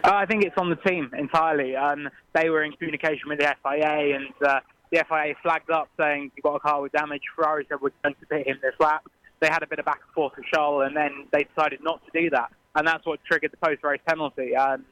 Uh, 0.03 0.13
I 0.13 0.27
think 0.27 0.45
it's 0.45 0.57
on 0.57 0.71
the 0.71 0.77
team 0.77 1.11
entirely. 1.17 1.77
Um, 1.77 2.09
they 2.35 2.49
were 2.51 2.63
in 2.63 2.73
communication 2.73 3.29
with 3.29 3.39
the 3.39 3.55
FIA, 3.63 4.17
and 4.17 4.29
uh, 4.47 4.61
the 4.91 5.05
FIA 5.09 5.35
flagged 5.43 5.71
up 5.71 5.89
saying 5.99 6.31
you've 6.37 6.43
got 6.43 6.57
a 6.57 6.61
car 6.61 6.83
with 6.83 6.93
damage. 6.93 7.23
Ferrari 7.35 7.67
said 7.69 7.79
we're 7.81 7.91
going 8.03 8.15
to 8.21 8.27
pit 8.27 8.47
him 8.47 8.59
this 8.63 8.75
lap. 8.81 9.07
They 9.41 9.49
had 9.49 9.63
a 9.63 9.67
bit 9.67 9.79
of 9.79 9.85
back 9.85 10.01
and 10.07 10.15
forth 10.15 10.35
with 10.37 10.47
Charles, 10.47 10.85
and 10.87 10.97
then 10.97 11.27
they 11.33 11.45
decided 11.45 11.81
not 11.83 12.01
to 12.07 12.21
do 12.21 12.31
that, 12.31 12.51
and 12.75 12.87
that's 12.87 13.05
what 13.05 13.21
triggered 13.25 13.53
the 13.53 13.57
post-race 13.57 14.01
penalty. 14.07 14.57
Um, 14.57 14.85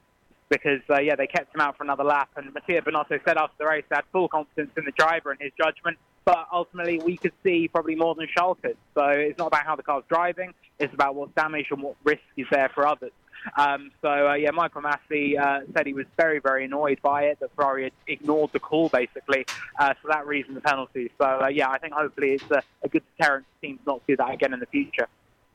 because 0.53 0.83
uh, 0.91 1.01
yeah, 1.01 1.17
they 1.17 1.27
kept 1.27 1.55
him 1.55 1.63
out 1.63 1.79
for 1.79 1.85
another 1.85 2.05
lap, 2.05 2.29
and 2.37 2.53
Mattia 2.53 2.83
Binotto 2.83 3.19
said 3.25 3.39
after 3.39 3.55
the 3.59 3.67
race 3.67 3.85
they 3.89 3.97
had 3.97 4.05
full 4.13 4.29
confidence 4.29 4.71
in 4.77 4.85
the 4.85 4.93
driver 4.93 5.31
and 5.31 5.41
his 5.41 5.53
judgment. 5.57 5.97
But 6.25 6.47
ultimately, 6.53 7.01
we 7.05 7.17
could 7.17 7.33
see 7.43 7.69
probably 7.69 7.97
more 7.97 8.15
than 8.15 8.29
Charles 8.33 8.59
could. 8.63 8.77
So 8.95 9.07
it's 9.07 9.39
not 9.39 9.49
about 9.49 9.65
how 9.65 9.77
the 9.77 9.83
car's 9.83 10.05
driving; 10.09 10.53
it's 10.79 10.93
about 10.93 11.15
what's 11.15 11.35
damage 11.35 11.67
and 11.71 11.83
what 11.83 11.97
risk 12.05 12.21
is 12.37 12.47
there 12.51 12.71
for 12.75 12.87
others. 12.87 13.13
Um, 13.57 13.91
so 14.01 14.29
uh, 14.29 14.35
yeah, 14.35 14.51
Michael 14.51 14.83
Masi 14.83 15.39
uh, 15.39 15.61
said 15.75 15.87
he 15.87 15.95
was 15.95 16.07
very, 16.17 16.39
very 16.39 16.65
annoyed 16.65 17.01
by 17.03 17.25
it 17.25 17.41
that 17.41 17.55
Ferrari 17.55 17.85
had 17.85 17.93
ignored 18.07 18.51
the 18.53 18.61
call 18.61 18.89
basically. 18.89 19.47
Uh, 19.79 19.95
for 20.01 20.09
that 20.09 20.27
reason, 20.27 20.55
the 20.55 20.61
penalty. 20.61 21.11
So 21.19 21.25
uh, 21.25 21.49
yeah, 21.49 21.71
I 21.71 21.79
think 21.79 21.95
hopefully 21.95 22.33
it's 22.33 22.51
a, 22.51 22.63
a 22.83 22.89
good 22.89 23.03
deterrent 23.17 23.47
to 23.47 23.67
teams 23.67 23.81
not 23.87 24.01
to 24.07 24.13
do 24.13 24.17
that 24.17 24.33
again 24.33 24.53
in 24.53 24.61
the 24.61 24.67
future. 24.67 25.09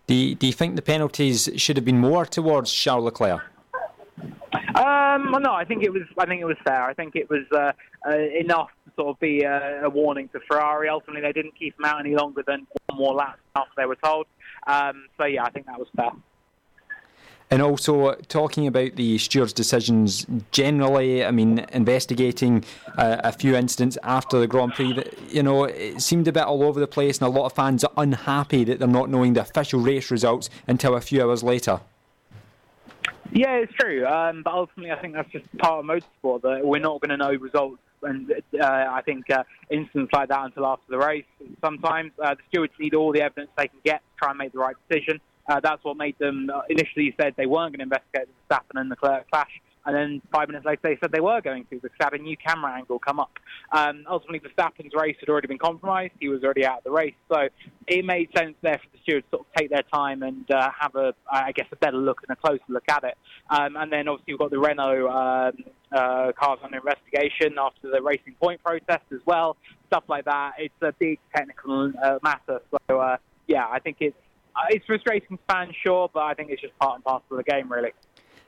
Do 0.07 0.13
you, 0.13 0.35
do 0.35 0.47
you 0.47 0.53
think 0.53 0.75
the 0.77 0.81
penalties 0.81 1.49
should 1.57 1.75
have 1.75 1.85
been 1.85 1.99
more 1.99 2.25
towards 2.25 2.71
Charles 2.71 3.03
Leclerc? 3.03 3.41
Um, 4.53 5.31
well, 5.31 5.41
no, 5.41 5.53
I 5.53 5.65
think 5.65 5.83
it 5.83 5.91
was. 5.91 6.03
I 6.17 6.25
think 6.25 6.41
it 6.41 6.45
was 6.45 6.57
fair. 6.63 6.83
I 6.83 6.93
think 6.93 7.15
it 7.15 7.29
was 7.29 7.43
uh, 7.51 7.71
uh, 8.07 8.17
enough 8.17 8.69
to 8.85 8.91
sort 8.95 9.09
of 9.09 9.19
be 9.19 9.41
a, 9.41 9.83
a, 9.83 9.89
warning 9.89 10.29
to 10.29 10.39
Ferrari. 10.47 10.87
Ultimately, 10.87 11.21
they 11.21 11.33
didn't 11.33 11.57
keep 11.57 11.77
him 11.77 11.85
out 11.85 11.99
any 11.99 12.15
longer 12.15 12.43
than 12.45 12.67
one 12.87 12.97
more 12.97 13.13
lap 13.13 13.39
after 13.55 13.71
they 13.75 13.85
were 13.85 13.97
told. 13.97 14.27
Um, 14.65 15.07
so 15.17 15.25
yeah, 15.25 15.43
I 15.43 15.49
think 15.49 15.65
that 15.65 15.79
was 15.79 15.87
fair. 15.95 16.11
And 17.49 17.61
also 17.61 18.13
talking 18.27 18.67
about 18.67 18.97
the 18.97 19.17
stewards' 19.17 19.53
decisions 19.53 20.25
generally, 20.51 21.23
I 21.23 21.31
mean, 21.31 21.65
investigating 21.71 22.65
uh, 22.97 23.21
a 23.23 23.31
few 23.31 23.55
incidents 23.55 23.97
after 24.03 24.37
the 24.37 24.47
Grand 24.47 24.73
Prix, 24.73 25.01
you 25.29 25.43
know, 25.43 25.63
it 25.63 26.01
seemed 26.01 26.27
a 26.27 26.33
bit 26.33 26.43
all 26.43 26.63
over 26.63 26.79
the 26.79 26.87
place, 26.87 27.19
and 27.19 27.27
a 27.27 27.31
lot 27.31 27.45
of 27.45 27.53
fans 27.53 27.85
are 27.85 27.91
unhappy 27.95 28.65
that 28.65 28.79
they're 28.79 28.87
not 28.87 29.09
knowing 29.09 29.31
the 29.31 29.41
official 29.41 29.79
race 29.79 30.11
results 30.11 30.49
until 30.67 30.95
a 30.95 31.01
few 31.01 31.21
hours 31.21 31.41
later. 31.41 31.79
Yeah, 33.31 33.55
it's 33.55 33.73
true. 33.73 34.05
Um, 34.05 34.43
but 34.43 34.53
ultimately, 34.53 34.91
I 34.91 34.99
think 34.99 35.13
that's 35.13 35.31
just 35.31 35.45
part 35.57 35.79
of 35.79 35.85
motorsport 35.85 36.41
that 36.41 36.65
we're 36.65 36.79
not 36.79 37.01
going 37.01 37.11
to 37.11 37.17
know 37.17 37.31
results. 37.31 37.81
And 38.03 38.31
uh, 38.31 38.65
I 38.65 39.01
think 39.05 39.29
uh, 39.29 39.43
incidents 39.69 40.13
like 40.13 40.29
that 40.29 40.45
until 40.45 40.65
after 40.65 40.85
the 40.89 40.97
race. 40.97 41.25
Sometimes 41.61 42.11
uh, 42.23 42.35
the 42.35 42.41
stewards 42.49 42.73
need 42.79 42.93
all 42.93 43.11
the 43.11 43.21
evidence 43.21 43.49
they 43.57 43.67
can 43.67 43.79
get 43.83 43.99
to 43.99 44.19
try 44.19 44.29
and 44.29 44.37
make 44.37 44.51
the 44.51 44.59
right 44.59 44.75
decision. 44.89 45.19
Uh, 45.47 45.59
that's 45.61 45.83
what 45.83 45.97
made 45.97 46.17
them 46.19 46.49
uh, 46.53 46.61
initially 46.69 47.15
said 47.19 47.33
they 47.37 47.45
weren't 47.45 47.71
going 47.75 47.79
to 47.79 47.95
investigate 47.95 48.27
the 48.27 48.55
Verstappen 48.55 48.79
and 48.79 48.91
the 48.91 48.95
Leclerc 49.01 49.29
clash. 49.31 49.61
And 49.87 49.95
then 49.95 50.21
five 50.33 50.49
minutes 50.49 50.65
later, 50.65 50.81
they 50.83 50.97
said 50.99 51.13
they 51.13 51.21
were 51.21 51.39
going 51.39 51.63
to 51.63 51.69
because 51.69 51.89
they 51.97 52.03
had 52.03 52.13
a 52.13 52.17
new 52.17 52.35
camera 52.35 52.73
angle 52.73 52.99
come 52.99 53.21
up. 53.21 53.31
Um, 53.71 54.03
ultimately, 54.09 54.41
Verstappen's 54.41 54.93
race 54.93 55.15
had 55.21 55.29
already 55.29 55.47
been 55.47 55.57
compromised. 55.57 56.11
He 56.19 56.27
was 56.27 56.43
already 56.43 56.65
out 56.65 56.79
of 56.79 56.83
the 56.83 56.91
race. 56.91 57.13
So 57.31 57.47
it 57.87 58.03
made 58.03 58.27
sense 58.37 58.55
there 58.61 58.77
for 58.79 58.89
the 58.91 58.97
stewards 59.03 59.25
to 59.27 59.37
sort 59.37 59.47
of 59.47 59.53
take 59.55 59.69
their 59.69 59.83
time 59.83 60.23
and 60.23 60.49
uh, 60.51 60.71
have 60.77 60.95
a, 60.95 61.13
I 61.31 61.53
guess, 61.53 61.67
a 61.71 61.77
better 61.77 61.95
look 61.95 62.19
and 62.27 62.37
a 62.37 62.39
closer 62.41 62.63
look 62.67 62.83
at 62.89 63.05
it. 63.05 63.17
Um, 63.49 63.77
and 63.77 63.89
then 63.89 64.09
obviously 64.09 64.33
we've 64.33 64.39
got 64.39 64.51
the 64.51 64.59
Renault 64.59 65.07
um, 65.07 65.53
uh, 65.93 66.33
cars 66.33 66.59
under 66.63 66.79
investigation 66.79 67.55
after 67.57 67.89
the 67.89 68.01
Racing 68.01 68.35
Point 68.41 68.61
protest 68.61 69.05
as 69.13 69.21
well. 69.25 69.55
Stuff 69.87 70.03
like 70.09 70.25
that. 70.25 70.55
It's 70.59 70.75
a 70.81 70.91
big 70.99 71.17
technical 71.33 71.93
uh, 72.03 72.19
matter. 72.21 72.59
So 72.89 72.99
uh, 72.99 73.17
yeah, 73.47 73.65
I 73.71 73.79
think 73.79 73.97
it's 74.01 74.17
it's 74.69 74.85
frustrating 74.85 75.37
fans, 75.49 75.75
sure, 75.83 76.09
but 76.13 76.21
I 76.21 76.33
think 76.33 76.49
it's 76.49 76.61
just 76.61 76.77
part 76.79 76.95
and 76.95 77.03
parcel 77.03 77.37
of 77.37 77.37
the 77.37 77.51
game, 77.51 77.71
really. 77.71 77.91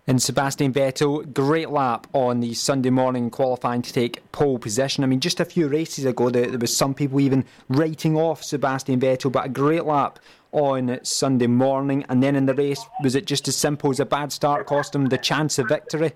And 0.08 0.20
Sebastian 0.20 0.74
Vettel, 0.74 1.32
great 1.34 1.70
lap 1.70 2.08
on 2.13 2.39
the 2.39 2.56
Sunday 2.56 2.89
morning 2.89 3.30
qualifying 3.30 3.84
to 3.84 3.94
take 3.94 4.32
pole 4.32 4.58
position. 4.58 5.04
I 5.04 5.08
mean, 5.08 5.20
just 5.20 5.39
a 5.39 5.46
few 5.46 5.68
races 5.68 6.06
ago, 6.06 6.32
there, 6.32 6.48
there 6.48 6.58
was 6.58 6.75
some 6.75 6.96
people 6.96 7.20
even 7.20 7.46
writing 7.68 8.18
off 8.18 8.44
Sebastian 8.44 9.00
Vettel, 9.00 9.32
but 9.32 9.46
a 9.46 9.50
great 9.50 9.86
lap 9.86 10.18
on 10.51 11.00
Sunday 11.04 11.46
morning. 11.46 12.06
And 12.10 12.24
then 12.24 12.36
in 12.36 12.48
the 12.48 12.56
race, 12.56 12.84
was 13.04 13.13
it 13.13 13.28
just 13.28 13.48
as 13.48 13.56
simple 13.56 13.92
as 13.92 14.00
a 14.00 14.06
bad 14.06 14.32
start 14.32 14.66
cost 14.66 14.96
him 14.96 15.06
the 15.08 15.18
chance 15.20 15.60
of 15.60 15.68
victory? 15.68 16.13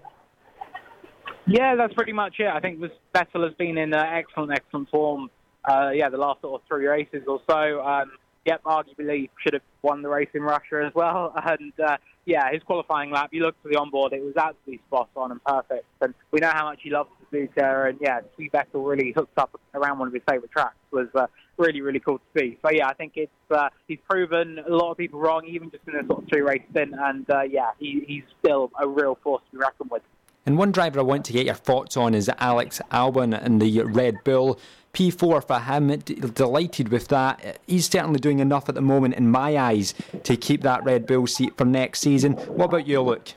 Yeah, 1.46 1.76
that's 1.76 1.94
pretty 1.94 2.14
much 2.14 2.40
it. 2.40 2.48
I 2.48 2.60
think 2.62 2.80
Vettel 3.14 3.44
has 3.44 3.54
been 3.60 3.78
in 3.78 3.94
uh, 3.94 4.04
excellent, 4.12 4.54
excellent 4.54 4.90
form. 4.90 5.30
Uh, 5.66 5.92
yeah, 5.94 6.10
the 6.10 6.18
last 6.18 6.42
sort 6.42 6.60
of 6.60 6.68
three 6.68 6.88
races 6.88 7.24
or 7.28 7.42
so. 7.48 7.82
Um, 7.86 8.12
yep, 8.46 8.64
arguably 8.64 9.30
should 9.42 9.54
have 9.54 9.62
won 9.82 10.02
the 10.02 10.10
race 10.10 10.30
in 10.34 10.42
Russia 10.42 10.84
as 10.86 10.94
well. 10.94 11.34
And 11.46 11.74
uh, 11.80 11.98
yeah, 12.26 12.52
his 12.52 12.64
qualifying 12.64 13.12
lap, 13.12 13.30
you 13.32 13.42
look 13.42 13.62
to 13.64 13.70
the 13.70 13.78
onboard, 13.78 14.14
it 14.14 14.24
was 14.24 14.36
absolutely 14.38 14.82
spot 14.88 15.10
on 15.16 15.32
and 15.32 15.44
perfect. 15.44 15.86
And 16.02 16.14
we 16.32 16.40
know 16.40 16.52
how 16.52 16.66
much 16.66 16.80
he 16.82 16.90
loves 16.90 17.10
Suzuka. 17.32 17.90
And 17.90 17.98
yeah, 18.02 18.22
to 18.22 18.28
see 18.38 18.50
Vettel 18.50 18.88
really 18.88 19.12
hooked 19.12 19.38
up 19.38 19.60
around 19.74 20.00
one 20.00 20.08
of 20.08 20.14
his 20.14 20.24
favourite 20.30 20.52
tracks 20.52 20.76
was 20.92 21.08
uh, 21.16 21.28
really, 21.58 21.82
really 21.82 22.00
cool 22.00 22.20
to 22.20 22.40
see. 22.40 22.58
So 22.64 22.72
yeah, 22.72 22.88
I 22.88 22.94
think 22.94 23.14
it's 23.16 23.32
uh, 23.52 23.70
he's 23.88 24.00
proven 24.10 24.60
a 24.60 24.74
lot 24.74 24.92
of 24.92 24.98
people 24.98 25.20
wrong, 25.20 25.46
even 25.46 25.70
just 25.70 25.84
in 25.88 25.96
a 25.96 26.06
sort 26.08 26.24
of 26.24 26.30
three 26.30 26.42
race 26.42 26.64
stint. 26.72 26.94
And 26.98 27.30
uh, 27.30 27.42
yeah, 27.42 27.72
he, 27.80 28.04
he's 28.08 28.24
still 28.40 28.72
a 28.82 28.88
real 28.88 29.18
force 29.24 29.44
to 29.52 29.58
be 29.58 29.62
reckoned 29.62 29.92
with. 29.92 30.02
And 30.46 30.58
one 30.58 30.72
driver 30.72 31.00
I 31.00 31.04
want 31.04 31.26
to 31.26 31.34
get 31.34 31.46
your 31.46 31.56
thoughts 31.56 31.96
on 31.96 32.14
is 32.14 32.30
Alex 32.40 32.82
Albon 32.92 33.34
and 33.34 33.62
the 33.62 33.82
Red 33.84 34.24
Bull. 34.26 34.60
P4 34.94 35.48
for 35.48 35.60
him, 35.60 35.88
delighted 36.34 36.90
with 36.90 37.08
that. 37.08 37.60
He's 37.66 37.90
certainly 37.90 38.20
doing 38.20 38.40
enough 38.40 38.70
at 38.70 38.76
the 38.76 38.82
moment, 38.82 39.16
in 39.16 39.28
my 39.28 39.58
eyes, 39.58 39.96
to 40.24 40.38
keep 40.38 40.62
that 40.62 40.84
Red 40.84 41.08
Bull 41.08 41.26
seat 41.26 41.58
for 41.58 41.66
next 41.66 42.00
season. 42.02 42.34
What 42.34 42.66
about 42.66 42.88
you, 42.88 43.02
Luke? 43.02 43.34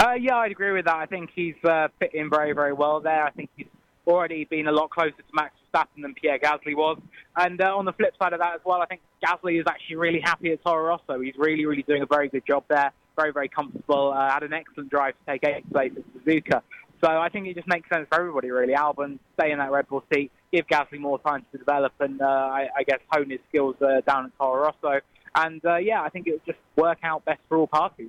Uh, 0.00 0.12
yeah, 0.12 0.36
I'd 0.36 0.52
agree 0.52 0.72
with 0.72 0.84
that. 0.84 0.96
I 0.96 1.06
think 1.06 1.30
he's 1.34 1.56
uh, 1.64 1.88
fit 1.98 2.14
in 2.14 2.30
very, 2.30 2.52
very 2.52 2.72
well 2.72 3.00
there. 3.00 3.24
I 3.24 3.30
think 3.30 3.50
he's 3.56 3.66
already 4.06 4.44
been 4.44 4.68
a 4.68 4.72
lot 4.72 4.90
closer 4.90 5.10
to 5.16 5.22
Max 5.32 5.52
Verstappen 5.74 6.02
than 6.02 6.14
Pierre 6.14 6.38
Gasly 6.38 6.76
was. 6.76 6.98
And 7.36 7.60
uh, 7.60 7.76
on 7.76 7.84
the 7.84 7.92
flip 7.92 8.14
side 8.16 8.32
of 8.32 8.38
that 8.38 8.54
as 8.54 8.60
well, 8.64 8.80
I 8.80 8.86
think 8.86 9.00
Gasly 9.24 9.58
is 9.60 9.66
actually 9.66 9.96
really 9.96 10.20
happy 10.20 10.52
at 10.52 10.64
Toro 10.64 10.84
Rosso. 10.84 11.20
He's 11.20 11.34
really, 11.36 11.66
really 11.66 11.82
doing 11.82 12.02
a 12.02 12.06
very 12.06 12.28
good 12.28 12.46
job 12.46 12.64
there. 12.68 12.92
Very, 13.16 13.32
very 13.32 13.48
comfortable. 13.48 14.12
Uh, 14.12 14.30
had 14.30 14.44
an 14.44 14.52
excellent 14.52 14.90
drive 14.90 15.14
to 15.14 15.32
take 15.32 15.44
eighth 15.44 15.70
place 15.72 15.92
at 15.96 16.24
Suzuka. 16.24 16.62
So 17.04 17.10
I 17.10 17.28
think 17.28 17.46
it 17.46 17.54
just 17.54 17.68
makes 17.68 17.86
sense 17.90 18.06
for 18.08 18.18
everybody, 18.18 18.50
really. 18.50 18.72
Albon, 18.72 19.18
stay 19.38 19.52
in 19.52 19.58
that 19.58 19.70
Red 19.70 19.88
Bull 19.88 20.02
seat, 20.10 20.30
give 20.50 20.66
Gasly 20.68 20.98
more 20.98 21.18
time 21.18 21.44
to 21.52 21.58
develop 21.58 21.92
and, 22.00 22.22
uh, 22.22 22.24
I, 22.24 22.68
I, 22.78 22.82
guess, 22.82 23.00
hone 23.12 23.28
his 23.28 23.40
skills 23.50 23.76
uh, 23.82 24.00
down 24.06 24.24
at 24.24 24.30
Toro 24.38 24.62
Rosso. 24.62 25.00
And, 25.34 25.62
uh, 25.66 25.76
yeah, 25.76 26.00
I 26.00 26.08
think 26.08 26.26
it 26.26 26.32
would 26.32 26.46
just 26.46 26.58
work 26.76 26.98
out 27.02 27.22
best 27.26 27.40
for 27.46 27.58
all 27.58 27.66
parties. 27.66 28.08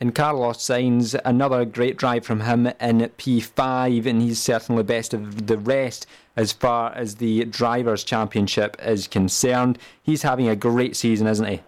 And 0.00 0.12
Carlos 0.16 0.58
Sainz 0.58 1.18
another 1.24 1.64
great 1.64 1.96
drive 1.96 2.26
from 2.26 2.40
him 2.40 2.66
in 2.66 3.02
P5, 3.18 4.04
and 4.04 4.20
he's 4.20 4.40
certainly 4.40 4.82
best 4.82 5.14
of 5.14 5.46
the 5.46 5.56
rest 5.56 6.06
as 6.36 6.50
far 6.50 6.92
as 6.92 7.16
the 7.16 7.44
Drivers' 7.44 8.02
Championship 8.02 8.76
is 8.84 9.06
concerned. 9.06 9.78
He's 10.02 10.22
having 10.22 10.48
a 10.48 10.56
great 10.56 10.96
season, 10.96 11.28
isn't 11.28 11.46
he? 11.46 11.60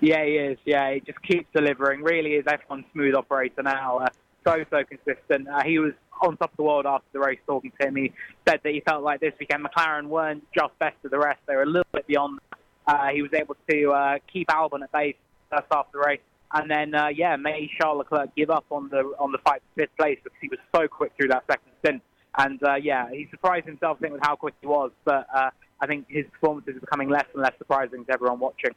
Yeah, 0.00 0.24
he 0.24 0.32
is. 0.32 0.58
Yeah, 0.64 0.94
he 0.94 1.00
just 1.00 1.20
keeps 1.22 1.46
delivering. 1.54 2.02
Really 2.02 2.32
is 2.32 2.46
F1 2.46 2.84
smooth 2.92 3.14
operator 3.14 3.62
now. 3.62 3.98
Uh, 3.98 4.08
so, 4.44 4.64
so 4.70 4.82
consistent. 4.84 5.48
Uh, 5.48 5.62
he 5.64 5.78
was 5.78 5.92
on 6.20 6.36
top 6.36 6.50
of 6.52 6.56
the 6.56 6.62
world 6.62 6.86
after 6.86 7.06
the 7.12 7.18
race 7.18 7.38
talking 7.46 7.72
to 7.80 7.88
him. 7.88 7.96
He 7.96 8.12
said 8.48 8.60
that 8.62 8.72
he 8.72 8.80
felt 8.80 9.02
like 9.02 9.20
this 9.20 9.32
weekend 9.38 9.64
McLaren 9.64 10.06
weren't 10.06 10.44
just 10.54 10.78
best 10.78 10.96
of 11.04 11.10
the 11.10 11.18
rest, 11.18 11.40
they 11.46 11.56
were 11.56 11.62
a 11.62 11.66
little 11.66 11.86
bit 11.92 12.06
beyond. 12.06 12.38
Uh, 12.86 13.08
he 13.08 13.22
was 13.22 13.30
able 13.32 13.56
to 13.70 13.90
uh, 13.90 14.18
keep 14.32 14.48
Albon 14.48 14.82
at 14.82 14.92
base 14.92 15.16
first 15.50 15.66
after 15.70 15.98
the 15.98 16.04
race. 16.04 16.20
And 16.54 16.70
then, 16.70 16.94
uh, 16.94 17.08
yeah, 17.08 17.36
made 17.36 17.70
Charles 17.80 17.98
Leclerc 17.98 18.34
give 18.36 18.50
up 18.50 18.66
on 18.70 18.88
the 18.90 19.14
on 19.18 19.32
the 19.32 19.38
fight 19.38 19.62
for 19.74 19.82
fifth 19.82 19.96
place 19.96 20.18
because 20.22 20.38
he 20.40 20.48
was 20.48 20.58
so 20.74 20.86
quick 20.86 21.12
through 21.16 21.28
that 21.28 21.44
second 21.46 21.72
stint. 21.82 22.02
And 22.36 22.62
uh, 22.62 22.74
yeah, 22.74 23.08
he 23.10 23.26
surprised 23.30 23.66
himself, 23.66 23.98
I 23.98 24.00
think, 24.02 24.12
with 24.14 24.22
how 24.22 24.36
quick 24.36 24.54
he 24.60 24.66
was. 24.66 24.90
But 25.04 25.26
uh, 25.34 25.50
I 25.80 25.86
think 25.86 26.06
his 26.08 26.26
performances 26.32 26.76
are 26.76 26.80
becoming 26.80 27.08
less 27.08 27.24
and 27.32 27.42
less 27.42 27.56
surprising 27.58 28.04
to 28.04 28.12
everyone 28.12 28.38
watching. 28.38 28.72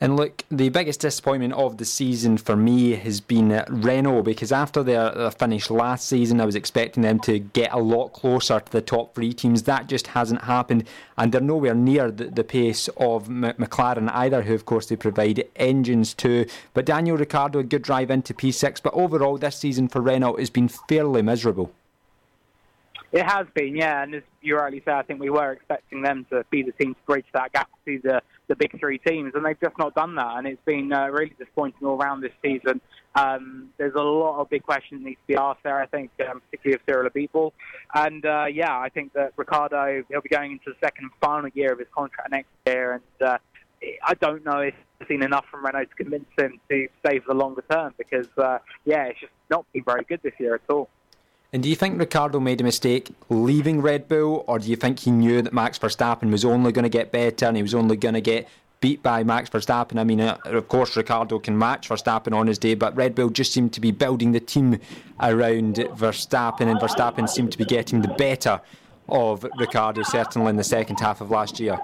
And 0.00 0.16
look, 0.16 0.42
the 0.50 0.70
biggest 0.70 1.00
disappointment 1.00 1.54
of 1.54 1.78
the 1.78 1.84
season 1.84 2.36
for 2.36 2.56
me 2.56 2.90
has 2.96 3.20
been 3.20 3.64
Renault 3.68 4.24
because 4.24 4.50
after 4.50 4.82
their, 4.82 5.12
their, 5.12 5.30
finish 5.30 5.70
last 5.70 6.08
season, 6.08 6.40
I 6.40 6.44
was 6.44 6.56
expecting 6.56 7.02
them 7.02 7.20
to 7.20 7.38
get 7.38 7.72
a 7.72 7.78
lot 7.78 8.12
closer 8.12 8.58
to 8.58 8.72
the 8.72 8.80
top 8.80 9.14
three 9.14 9.32
teams. 9.32 9.62
That 9.62 9.88
just 9.88 10.08
hasn't 10.08 10.42
happened, 10.42 10.88
and 11.16 11.30
they're 11.30 11.40
nowhere 11.40 11.74
near 11.74 12.10
the, 12.10 12.24
the 12.24 12.42
pace 12.42 12.88
of 12.96 13.28
M- 13.28 13.54
McLaren 13.54 14.10
either, 14.12 14.42
who 14.42 14.54
of 14.54 14.66
course 14.66 14.86
they 14.86 14.96
provide 14.96 15.44
engines 15.56 16.12
to. 16.14 16.46
But 16.74 16.86
Daniel 16.86 17.16
Ricciardo, 17.16 17.60
a 17.60 17.62
good 17.62 17.82
drive 17.82 18.10
into 18.10 18.34
P6, 18.34 18.82
but 18.82 18.94
overall 18.94 19.38
this 19.38 19.56
season 19.56 19.88
for 19.88 20.00
Renault 20.00 20.38
has 20.38 20.50
been 20.50 20.68
fairly 20.68 21.22
miserable. 21.22 21.72
It 23.14 23.22
has 23.30 23.46
been, 23.54 23.76
yeah, 23.76 24.02
and 24.02 24.12
as 24.12 24.24
you 24.42 24.56
rightly 24.56 24.82
say, 24.84 24.90
I 24.90 25.02
think 25.04 25.20
we 25.20 25.30
were 25.30 25.52
expecting 25.52 26.02
them 26.02 26.26
to 26.30 26.44
be 26.50 26.64
the 26.64 26.72
team 26.72 26.94
to 26.94 27.00
bridge 27.06 27.26
that 27.32 27.52
gap 27.52 27.70
to 27.86 28.00
the 28.02 28.20
the 28.48 28.56
big 28.56 28.76
three 28.80 28.98
teams, 28.98 29.32
and 29.36 29.46
they've 29.46 29.60
just 29.60 29.78
not 29.78 29.94
done 29.94 30.16
that. 30.16 30.36
And 30.36 30.48
it's 30.48 30.60
been 30.64 30.92
uh, 30.92 31.06
really 31.06 31.32
disappointing 31.38 31.86
all 31.86 31.96
around 31.96 32.22
this 32.22 32.32
season. 32.42 32.80
Um, 33.14 33.70
there's 33.78 33.94
a 33.94 34.02
lot 34.02 34.40
of 34.40 34.50
big 34.50 34.64
questions 34.64 35.00
that 35.02 35.08
need 35.08 35.14
to 35.14 35.26
be 35.28 35.36
asked 35.36 35.62
there, 35.62 35.80
I 35.80 35.86
think, 35.86 36.10
um, 36.28 36.42
particularly 36.50 36.74
of 36.74 36.80
Cyril 36.86 37.08
Abiteboul. 37.08 37.52
And 37.94 38.26
uh, 38.26 38.46
yeah, 38.52 38.76
I 38.76 38.88
think 38.88 39.12
that 39.12 39.32
Ricciardo, 39.36 40.02
he'll 40.08 40.20
be 40.20 40.28
going 40.28 40.50
into 40.50 40.64
the 40.66 40.76
second 40.84 41.04
and 41.04 41.12
final 41.20 41.48
year 41.54 41.72
of 41.72 41.78
his 41.78 41.88
contract 41.94 42.32
next 42.32 42.50
year. 42.66 42.94
And 42.94 43.28
uh, 43.28 43.38
I 44.02 44.14
don't 44.14 44.44
know 44.44 44.58
if 44.58 44.74
I've 45.00 45.06
seen 45.06 45.22
enough 45.22 45.46
from 45.50 45.64
Renault 45.64 45.84
to 45.84 45.94
convince 45.94 46.26
him 46.36 46.58
to 46.68 46.88
stay 46.98 47.20
for 47.20 47.32
the 47.32 47.38
longer 47.38 47.62
term 47.70 47.94
because, 47.96 48.26
uh, 48.36 48.58
yeah, 48.84 49.04
it's 49.04 49.20
just 49.20 49.32
not 49.50 49.64
been 49.72 49.84
very 49.84 50.02
good 50.02 50.20
this 50.24 50.34
year 50.40 50.56
at 50.56 50.62
all. 50.68 50.90
And 51.54 51.62
do 51.62 51.68
you 51.68 51.76
think 51.76 52.00
Ricciardo 52.00 52.40
made 52.40 52.60
a 52.60 52.64
mistake 52.64 53.14
leaving 53.28 53.80
Red 53.80 54.08
Bull, 54.08 54.44
or 54.48 54.58
do 54.58 54.68
you 54.68 54.74
think 54.74 54.98
he 54.98 55.12
knew 55.12 55.40
that 55.40 55.52
Max 55.52 55.78
Verstappen 55.78 56.32
was 56.32 56.44
only 56.44 56.72
going 56.72 56.82
to 56.82 56.88
get 56.88 57.12
better 57.12 57.46
and 57.46 57.56
he 57.56 57.62
was 57.62 57.76
only 57.76 57.96
going 57.96 58.14
to 58.14 58.20
get 58.20 58.48
beat 58.80 59.04
by 59.04 59.22
Max 59.22 59.50
Verstappen? 59.50 60.00
I 60.00 60.02
mean, 60.02 60.20
uh, 60.20 60.36
of 60.46 60.66
course, 60.66 60.96
Ricciardo 60.96 61.38
can 61.38 61.56
match 61.56 61.88
Verstappen 61.88 62.34
on 62.34 62.48
his 62.48 62.58
day, 62.58 62.74
but 62.74 62.96
Red 62.96 63.14
Bull 63.14 63.30
just 63.30 63.52
seemed 63.52 63.72
to 63.74 63.80
be 63.80 63.92
building 63.92 64.32
the 64.32 64.40
team 64.40 64.80
around 65.20 65.76
Verstappen, 65.76 66.62
and 66.62 66.80
Verstappen 66.80 67.28
seemed 67.28 67.52
to 67.52 67.58
be 67.58 67.64
getting 67.64 68.02
the 68.02 68.08
better 68.08 68.60
of 69.08 69.46
Ricciardo, 69.56 70.02
certainly 70.02 70.50
in 70.50 70.56
the 70.56 70.64
second 70.64 70.98
half 70.98 71.20
of 71.20 71.30
last 71.30 71.60
year. 71.60 71.78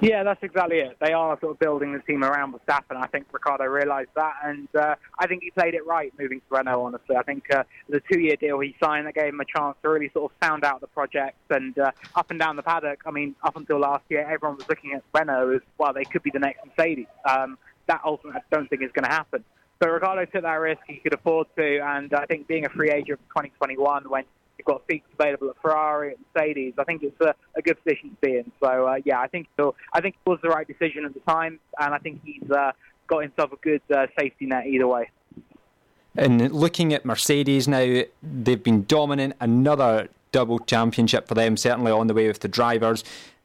Yeah, 0.00 0.24
that's 0.24 0.42
exactly 0.42 0.78
it. 0.78 0.96
They 1.00 1.12
are 1.12 1.38
sort 1.40 1.52
of 1.52 1.58
building 1.58 1.92
the 1.92 2.00
team 2.00 2.22
around 2.22 2.52
Verstappen. 2.52 2.96
I 2.96 3.06
think 3.06 3.26
Ricciardo 3.32 3.64
realised 3.64 4.10
that, 4.14 4.34
and 4.44 4.68
uh, 4.78 4.94
I 5.18 5.26
think 5.26 5.42
he 5.42 5.50
played 5.50 5.74
it 5.74 5.86
right 5.86 6.12
moving 6.18 6.40
to 6.40 6.44
Renault. 6.50 6.84
Honestly, 6.84 7.16
I 7.16 7.22
think 7.22 7.44
uh, 7.50 7.64
the 7.88 8.02
two-year 8.12 8.36
deal 8.36 8.60
he 8.60 8.76
signed 8.82 9.06
that 9.06 9.14
gave 9.14 9.28
him 9.28 9.40
a 9.40 9.44
chance 9.44 9.74
to 9.82 9.88
really 9.88 10.10
sort 10.12 10.30
of 10.30 10.46
sound 10.46 10.64
out 10.64 10.82
the 10.82 10.86
project 10.88 11.38
and 11.48 11.78
uh, 11.78 11.92
up 12.14 12.30
and 12.30 12.38
down 12.38 12.56
the 12.56 12.62
paddock. 12.62 13.00
I 13.06 13.10
mean, 13.10 13.34
up 13.42 13.56
until 13.56 13.78
last 13.78 14.04
year, 14.10 14.20
everyone 14.20 14.58
was 14.58 14.68
looking 14.68 14.92
at 14.92 15.02
Renault 15.14 15.54
as 15.54 15.62
well. 15.78 15.94
They 15.94 16.04
could 16.04 16.22
be 16.22 16.30
the 16.30 16.40
next 16.40 16.60
Mercedes. 16.66 17.06
Um, 17.24 17.56
that 17.86 18.02
ultimately, 18.04 18.42
I 18.42 18.54
don't 18.54 18.68
think 18.68 18.82
is 18.82 18.92
going 18.92 19.08
to 19.08 19.14
happen. 19.14 19.44
But 19.78 19.90
Ricciardo 19.90 20.26
took 20.26 20.42
that 20.42 20.52
risk; 20.54 20.82
he 20.86 20.96
could 20.96 21.14
afford 21.14 21.46
to, 21.56 21.78
and 21.78 22.12
I 22.12 22.26
think 22.26 22.48
being 22.48 22.66
a 22.66 22.70
free 22.70 22.90
agent 22.90 23.18
for 23.28 23.42
2021 23.42 24.04
when 24.10 24.24
You've 24.58 24.66
got 24.66 24.82
seats 24.90 25.06
available 25.18 25.50
at 25.50 25.56
Ferrari 25.60 26.14
and 26.14 26.24
Mercedes. 26.34 26.74
I 26.78 26.84
think 26.84 27.02
it's 27.02 27.20
a, 27.20 27.34
a 27.56 27.62
good 27.62 27.82
position 27.82 28.10
to 28.10 28.16
be 28.20 28.38
in. 28.38 28.50
So 28.62 28.86
uh, 28.86 28.96
yeah, 29.04 29.20
I 29.20 29.26
think 29.26 29.48
I 29.58 30.00
think 30.00 30.14
it 30.14 30.28
was 30.28 30.38
the 30.42 30.48
right 30.48 30.66
decision 30.66 31.04
at 31.04 31.14
the 31.14 31.20
time, 31.20 31.60
and 31.78 31.94
I 31.94 31.98
think 31.98 32.20
he's 32.24 32.50
uh, 32.50 32.72
got 33.06 33.22
himself 33.22 33.52
a 33.52 33.56
good 33.56 33.82
uh, 33.94 34.06
safety 34.18 34.46
net 34.46 34.66
either 34.66 34.86
way. 34.86 35.10
And 36.16 36.50
looking 36.52 36.94
at 36.94 37.04
Mercedes 37.04 37.68
now, 37.68 38.02
they've 38.22 38.62
been 38.62 38.86
dominant. 38.86 39.34
Another 39.38 40.08
double 40.32 40.58
championship 40.60 41.28
for 41.28 41.34
them, 41.34 41.56
certainly 41.56 41.92
on 41.92 42.06
the 42.06 42.14
way 42.14 42.28
with 42.28 42.40
the 42.40 42.48
drivers. 42.48 43.04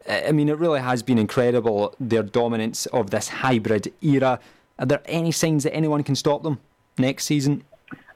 I 0.10 0.32
mean, 0.32 0.50
it 0.50 0.58
really 0.58 0.80
has 0.80 1.04
been 1.04 1.18
incredible 1.18 1.94
their 2.00 2.24
dominance 2.24 2.86
of 2.88 3.12
this 3.12 3.28
hybrid 3.28 3.94
era. 4.02 4.40
Are 4.80 4.86
there 4.86 5.02
any 5.06 5.32
signs 5.32 5.64
that 5.64 5.76
anyone 5.76 6.04
can 6.04 6.16
stop 6.16 6.44
them 6.44 6.60
next 6.98 7.26
season? 7.26 7.64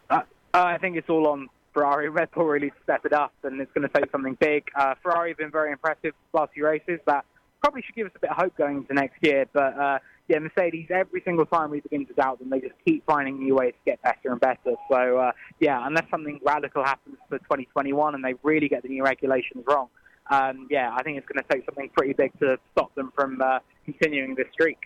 Uh, 0.10 0.22
I 0.54 0.78
think 0.78 0.96
it's 0.96 1.10
all 1.10 1.28
on 1.28 1.50
Ferrari. 1.76 2.10
Red 2.10 2.32
Bull 2.32 2.46
really 2.46 2.72
step 2.84 3.06
it 3.06 3.14
up, 3.14 3.34
and 3.44 3.60
it's 3.62 3.72
going 3.74 3.88
to 3.88 3.94
take 3.94 4.10
something 4.12 4.36
big. 4.40 4.64
Uh, 4.76 4.96
Ferrari 5.04 5.32
have 5.32 5.38
been 5.38 5.52
very 5.52 5.72
impressive 5.72 6.14
last 6.34 6.54
few 6.54 6.66
races. 6.66 7.00
That 7.06 7.26
probably 7.62 7.84
should 7.84 7.96
give 7.96 8.08
us 8.08 8.14
a 8.16 8.20
bit 8.20 8.32
of 8.32 8.38
hope 8.38 8.58
going 8.58 8.78
into 8.78 8.94
next 8.94 9.18
year. 9.22 9.46
But 9.52 9.78
uh, 9.78 10.00
yeah, 10.30 10.40
Mercedes, 10.40 10.88
every 10.90 11.22
single 11.26 11.46
time 11.46 11.70
we 11.70 11.82
begin 11.82 12.06
to 12.08 12.14
doubt 12.14 12.40
them, 12.40 12.50
they 12.50 12.62
just 12.62 12.76
keep 12.86 13.06
finding 13.06 13.40
new 13.40 13.56
ways 13.56 13.74
to 13.74 13.92
get 13.92 14.02
better 14.02 14.32
and 14.32 14.40
better. 14.40 14.76
So, 14.90 15.18
uh, 15.18 15.32
yeah, 15.60 15.86
unless 15.86 16.06
something 16.10 16.40
radical 16.44 16.84
happens 16.84 17.18
for 17.28 17.38
2021 17.40 18.16
and 18.16 18.24
they 18.24 18.36
really 18.42 18.70
get 18.70 18.82
the 18.84 18.90
new 18.90 19.04
regulations 19.04 19.66
wrong, 19.68 19.90
um, 20.32 20.68
yeah, 20.72 20.96
I 20.96 21.04
think 21.04 21.18
it's 21.18 21.28
going 21.28 21.44
to 21.44 21.54
take 21.54 21.66
something 21.66 21.90
pretty 21.96 22.14
big 22.14 22.32
to 22.40 22.58
stop 22.72 22.96
them 22.96 23.12
from 23.14 23.42
uh, 23.42 23.60
continuing 23.86 24.36
this 24.36 24.48
streak. 24.54 24.78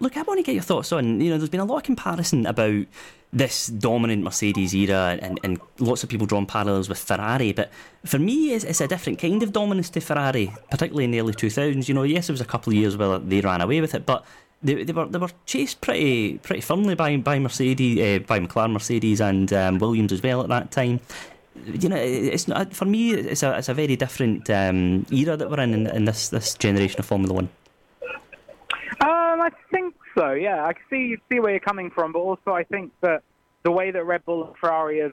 Look, 0.00 0.16
I 0.16 0.22
want 0.22 0.38
to 0.38 0.42
get 0.42 0.54
your 0.54 0.62
thoughts 0.62 0.92
on. 0.92 1.20
You 1.20 1.30
know, 1.30 1.38
there's 1.38 1.50
been 1.50 1.60
a 1.60 1.64
lot 1.64 1.76
of 1.76 1.82
comparison 1.82 2.46
about 2.46 2.86
this 3.32 3.68
dominant 3.68 4.24
Mercedes 4.24 4.74
era, 4.74 5.18
and, 5.20 5.38
and 5.44 5.60
lots 5.78 6.02
of 6.02 6.08
people 6.08 6.26
drawing 6.26 6.46
parallels 6.46 6.88
with 6.88 6.98
Ferrari. 6.98 7.52
But 7.52 7.70
for 8.04 8.18
me, 8.18 8.52
it's, 8.54 8.64
it's, 8.64 8.80
a 8.80 8.88
different 8.88 9.18
kind 9.18 9.42
of 9.42 9.52
dominance 9.52 9.90
to 9.90 10.00
Ferrari, 10.00 10.52
particularly 10.70 11.04
in 11.04 11.10
the 11.12 11.20
early 11.20 11.34
2000s. 11.34 11.86
You 11.86 11.94
know, 11.94 12.02
yes, 12.02 12.26
there 12.26 12.34
was 12.34 12.40
a 12.40 12.46
couple 12.46 12.72
of 12.72 12.78
years 12.78 12.96
where 12.96 13.18
they 13.18 13.40
ran 13.40 13.60
away 13.60 13.80
with 13.80 13.94
it, 13.94 14.06
but 14.06 14.24
they, 14.62 14.82
they 14.84 14.92
were 14.92 15.06
they 15.06 15.18
were 15.18 15.30
chased 15.46 15.80
pretty 15.80 16.38
pretty 16.38 16.60
firmly 16.60 16.94
by 16.94 17.16
by 17.18 17.38
Mercedes, 17.38 17.98
uh, 17.98 18.24
by 18.24 18.40
McLaren, 18.40 18.72
Mercedes, 18.72 19.20
and 19.20 19.52
um, 19.52 19.78
Williams 19.78 20.12
as 20.12 20.22
well 20.22 20.40
at 20.42 20.48
that 20.48 20.70
time. 20.70 21.00
You 21.66 21.88
know, 21.90 21.96
it's 21.96 22.48
not, 22.48 22.74
for 22.74 22.86
me. 22.86 23.12
It's 23.12 23.42
a 23.42 23.56
it's 23.58 23.68
a 23.68 23.74
very 23.74 23.96
different 23.96 24.48
um, 24.50 25.06
era 25.12 25.36
that 25.36 25.50
we're 25.50 25.60
in, 25.60 25.74
in 25.74 25.86
in 25.88 26.04
this 26.06 26.30
this 26.30 26.54
generation 26.54 26.98
of 26.98 27.06
Formula 27.06 27.34
One. 27.34 27.48
Um, 29.00 29.40
I 29.40 29.50
think 29.72 29.94
so. 30.16 30.32
Yeah, 30.32 30.64
I 30.64 30.72
see 30.90 31.16
see 31.30 31.40
where 31.40 31.52
you're 31.52 31.60
coming 31.60 31.90
from, 31.90 32.12
but 32.12 32.18
also 32.18 32.52
I 32.52 32.64
think 32.64 32.92
that 33.00 33.22
the 33.62 33.70
way 33.70 33.90
that 33.90 34.04
Red 34.04 34.24
Bull 34.24 34.46
and 34.46 34.56
Ferrari 34.56 35.00
have 35.00 35.12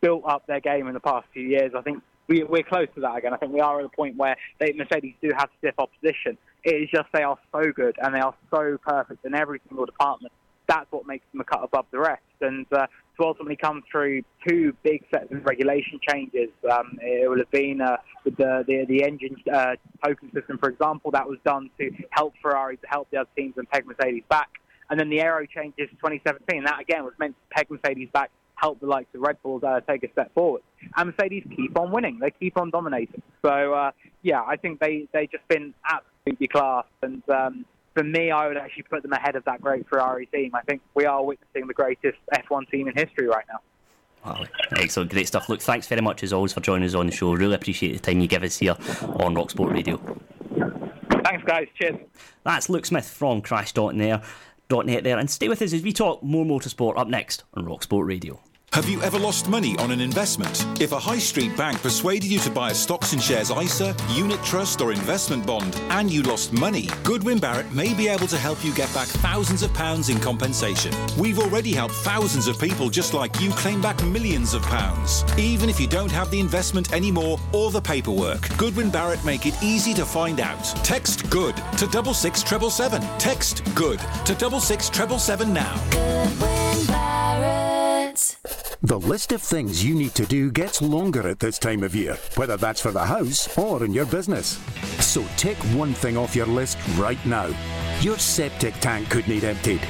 built 0.00 0.24
up 0.26 0.46
their 0.46 0.60
game 0.60 0.86
in 0.86 0.94
the 0.94 1.00
past 1.00 1.26
few 1.32 1.42
years, 1.42 1.72
I 1.76 1.80
think 1.80 2.02
we, 2.26 2.42
we're 2.42 2.62
close 2.62 2.88
to 2.94 3.00
that 3.00 3.16
again. 3.16 3.32
I 3.32 3.38
think 3.38 3.52
we 3.52 3.60
are 3.60 3.80
at 3.80 3.86
a 3.86 3.88
point 3.88 4.16
where 4.16 4.36
they, 4.58 4.72
Mercedes 4.72 5.14
do 5.22 5.30
have 5.36 5.48
stiff 5.58 5.74
opposition. 5.78 6.36
It 6.62 6.74
is 6.74 6.90
just 6.90 7.08
they 7.12 7.22
are 7.22 7.38
so 7.52 7.72
good 7.72 7.96
and 8.02 8.14
they 8.14 8.20
are 8.20 8.34
so 8.50 8.78
perfect 8.86 9.24
in 9.24 9.34
every 9.34 9.60
single 9.68 9.86
department. 9.86 10.32
That's 10.66 10.90
what 10.90 11.06
makes 11.06 11.23
cut 11.54 11.64
above 11.64 11.86
the 11.90 11.98
rest. 11.98 12.22
And 12.40 12.66
uh, 12.72 12.86
to 13.16 13.26
ultimately 13.26 13.56
come 13.56 13.82
through 13.90 14.22
two 14.46 14.74
big 14.82 15.04
sets 15.10 15.32
of 15.32 15.44
regulation 15.44 16.00
changes, 16.08 16.50
um, 16.70 16.98
it 17.00 17.28
will 17.28 17.38
have 17.38 17.50
been 17.50 17.80
uh, 17.80 17.96
with 18.24 18.36
the, 18.36 18.64
the, 18.66 18.84
the 18.88 19.04
engine 19.04 19.36
uh, 19.52 19.76
token 20.04 20.32
system, 20.32 20.58
for 20.58 20.68
example, 20.68 21.10
that 21.12 21.28
was 21.28 21.38
done 21.44 21.70
to 21.78 21.90
help 22.10 22.34
Ferrari, 22.42 22.76
to 22.78 22.86
help 22.88 23.08
the 23.10 23.18
other 23.18 23.30
teams 23.36 23.54
and 23.56 23.68
peg 23.70 23.86
Mercedes 23.86 24.24
back. 24.28 24.48
And 24.90 25.00
then 25.00 25.08
the 25.08 25.20
aero 25.20 25.46
changes 25.46 25.88
2017, 25.90 26.64
that 26.64 26.80
again 26.80 27.04
was 27.04 27.14
meant 27.18 27.34
to 27.34 27.56
peg 27.56 27.70
Mercedes 27.70 28.08
back 28.12 28.30
help 28.56 28.80
the 28.80 28.86
likes 28.86 29.12
of 29.14 29.20
Red 29.20 29.36
Bull 29.42 29.60
uh, 29.66 29.80
take 29.80 30.04
a 30.04 30.12
step 30.12 30.32
forward. 30.32 30.62
And 30.96 31.10
Mercedes 31.10 31.44
keep 31.56 31.78
on 31.78 31.90
winning; 31.90 32.18
they 32.20 32.30
keep 32.30 32.56
on 32.56 32.70
dominating. 32.70 33.22
So 33.44 33.74
uh, 33.74 33.90
yeah, 34.22 34.42
I 34.42 34.56
think 34.56 34.80
they 34.80 35.08
they 35.12 35.26
just 35.26 35.46
been 35.48 35.74
absolutely 35.88 36.48
class. 36.48 36.84
And 37.02 37.22
um, 37.28 37.64
for 37.94 38.04
me, 38.04 38.30
I 38.30 38.48
would 38.48 38.56
actually 38.56 38.82
put 38.84 39.02
them 39.02 39.12
ahead 39.12 39.36
of 39.36 39.44
that 39.44 39.60
great 39.60 39.88
Ferrari 39.88 40.26
team. 40.26 40.54
I 40.54 40.62
think 40.62 40.82
we 40.94 41.06
are 41.06 41.24
witnessing 41.24 41.66
the 41.66 41.74
greatest 41.74 42.18
F1 42.32 42.70
team 42.70 42.88
in 42.88 42.94
history 42.94 43.26
right 43.28 43.44
now. 43.48 43.60
Wow, 44.24 44.46
excellent, 44.76 45.10
great 45.10 45.26
stuff. 45.26 45.48
Look, 45.48 45.60
thanks 45.60 45.86
very 45.86 46.00
much 46.00 46.22
as 46.22 46.32
always 46.32 46.52
for 46.52 46.60
joining 46.60 46.88
us 46.88 46.94
on 46.94 47.06
the 47.06 47.12
show. 47.12 47.32
Really 47.34 47.54
appreciate 47.54 47.92
the 47.92 47.98
time 47.98 48.20
you 48.20 48.26
give 48.26 48.42
us 48.42 48.58
here 48.58 48.76
on 49.02 49.34
Rock 49.34 49.50
Sport 49.50 49.72
Radio. 49.72 49.98
Thanks, 51.24 51.44
guys. 51.44 51.68
Cheers. 51.78 51.96
That's 52.42 52.68
Luke 52.68 52.86
Smith 52.86 53.08
from 53.08 53.42
Crash.net 53.42 55.04
there. 55.04 55.18
And 55.18 55.30
stay 55.30 55.48
with 55.48 55.62
us 55.62 55.72
as 55.72 55.82
we 55.82 55.92
talk 55.92 56.22
more 56.22 56.44
motorsport 56.44 56.98
up 56.98 57.08
next 57.08 57.44
on 57.54 57.66
Rock 57.66 57.82
Sport 57.82 58.06
Radio. 58.06 58.40
Have 58.74 58.88
you 58.88 59.00
ever 59.02 59.20
lost 59.20 59.48
money 59.48 59.76
on 59.78 59.92
an 59.92 60.00
investment? 60.00 60.66
If 60.80 60.90
a 60.90 60.98
high 60.98 61.20
street 61.20 61.56
bank 61.56 61.80
persuaded 61.80 62.28
you 62.28 62.40
to 62.40 62.50
buy 62.50 62.72
a 62.72 62.74
stocks 62.74 63.12
and 63.12 63.22
shares 63.22 63.52
ISA, 63.52 63.94
unit 64.10 64.42
trust, 64.42 64.80
or 64.80 64.90
investment 64.90 65.46
bond, 65.46 65.80
and 65.90 66.10
you 66.10 66.24
lost 66.24 66.52
money, 66.52 66.88
Goodwin 67.04 67.38
Barrett 67.38 67.70
may 67.72 67.94
be 67.94 68.08
able 68.08 68.26
to 68.26 68.36
help 68.36 68.64
you 68.64 68.74
get 68.74 68.92
back 68.92 69.06
thousands 69.06 69.62
of 69.62 69.72
pounds 69.74 70.08
in 70.08 70.18
compensation. 70.18 70.92
We've 71.16 71.38
already 71.38 71.72
helped 71.72 71.94
thousands 71.94 72.48
of 72.48 72.58
people 72.58 72.90
just 72.90 73.14
like 73.14 73.40
you 73.40 73.50
claim 73.50 73.80
back 73.80 74.02
millions 74.06 74.54
of 74.54 74.62
pounds. 74.62 75.22
Even 75.38 75.68
if 75.68 75.78
you 75.78 75.86
don't 75.86 76.10
have 76.10 76.32
the 76.32 76.40
investment 76.40 76.92
anymore 76.92 77.38
or 77.52 77.70
the 77.70 77.80
paperwork, 77.80 78.48
Goodwin 78.56 78.90
Barrett 78.90 79.24
make 79.24 79.46
it 79.46 79.54
easy 79.62 79.94
to 79.94 80.04
find 80.04 80.40
out. 80.40 80.64
Text 80.82 81.30
GOOD 81.30 81.54
to 81.78 81.86
double 81.86 82.12
six 82.12 82.42
treble 82.42 82.70
seven. 82.70 83.00
Text 83.18 83.62
GOOD 83.76 84.00
to 84.24 84.34
double 84.34 84.58
six 84.58 84.90
treble 84.90 85.20
seven 85.20 85.54
now. 85.54 85.80
Goodwin 85.92 86.86
Barrett. 86.88 88.63
The 88.82 88.98
list 88.98 89.32
of 89.32 89.40
things 89.40 89.84
you 89.84 89.94
need 89.94 90.14
to 90.14 90.26
do 90.26 90.50
gets 90.50 90.82
longer 90.82 91.26
at 91.28 91.40
this 91.40 91.58
time 91.58 91.82
of 91.82 91.94
year, 91.94 92.18
whether 92.36 92.56
that's 92.56 92.80
for 92.80 92.92
the 92.92 93.04
house 93.04 93.56
or 93.56 93.84
in 93.84 93.92
your 93.92 94.06
business. 94.06 94.58
So 95.00 95.24
take 95.36 95.58
one 95.74 95.94
thing 95.94 96.16
off 96.16 96.36
your 96.36 96.46
list 96.46 96.78
right 96.96 97.24
now. 97.24 97.48
Your 98.00 98.18
septic 98.18 98.74
tank 98.80 99.08
could 99.10 99.26
need 99.28 99.44
emptied. 99.44 99.80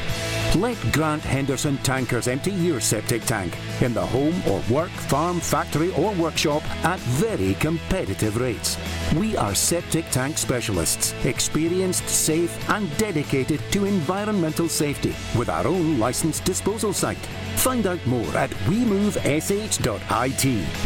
Let 0.56 0.78
Grant 0.92 1.22
Henderson 1.22 1.78
Tankers 1.78 2.28
empty 2.28 2.52
your 2.52 2.78
septic 2.80 3.24
tank 3.24 3.56
in 3.80 3.92
the 3.92 4.06
home 4.06 4.40
or 4.48 4.62
work, 4.70 4.90
farm, 4.90 5.40
factory, 5.40 5.92
or 5.94 6.12
workshop 6.12 6.62
at 6.84 7.00
very 7.00 7.54
competitive 7.54 8.36
rates. 8.36 8.78
We 9.16 9.36
are 9.36 9.52
septic 9.56 10.08
tank 10.10 10.38
specialists, 10.38 11.12
experienced, 11.24 12.08
safe, 12.08 12.56
and 12.70 12.88
dedicated 12.98 13.60
to 13.72 13.84
environmental 13.84 14.68
safety 14.68 15.16
with 15.36 15.48
our 15.48 15.66
own 15.66 15.98
licensed 15.98 16.44
disposal 16.44 16.92
site. 16.92 17.26
Find 17.56 17.88
out 17.88 18.06
more 18.06 18.36
at 18.36 18.50
wemovesh.it 18.68 19.86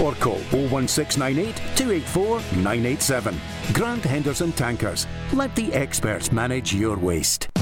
or 0.00 0.14
call 0.14 0.38
01698 0.50 1.56
284 1.76 2.40
987. 2.62 3.38
Grant 3.74 4.04
Henderson 4.04 4.52
Tankers. 4.52 5.06
Let 5.34 5.54
the 5.54 5.70
experts 5.74 6.32
manage 6.32 6.74
your 6.74 6.96
waste. 7.08 7.57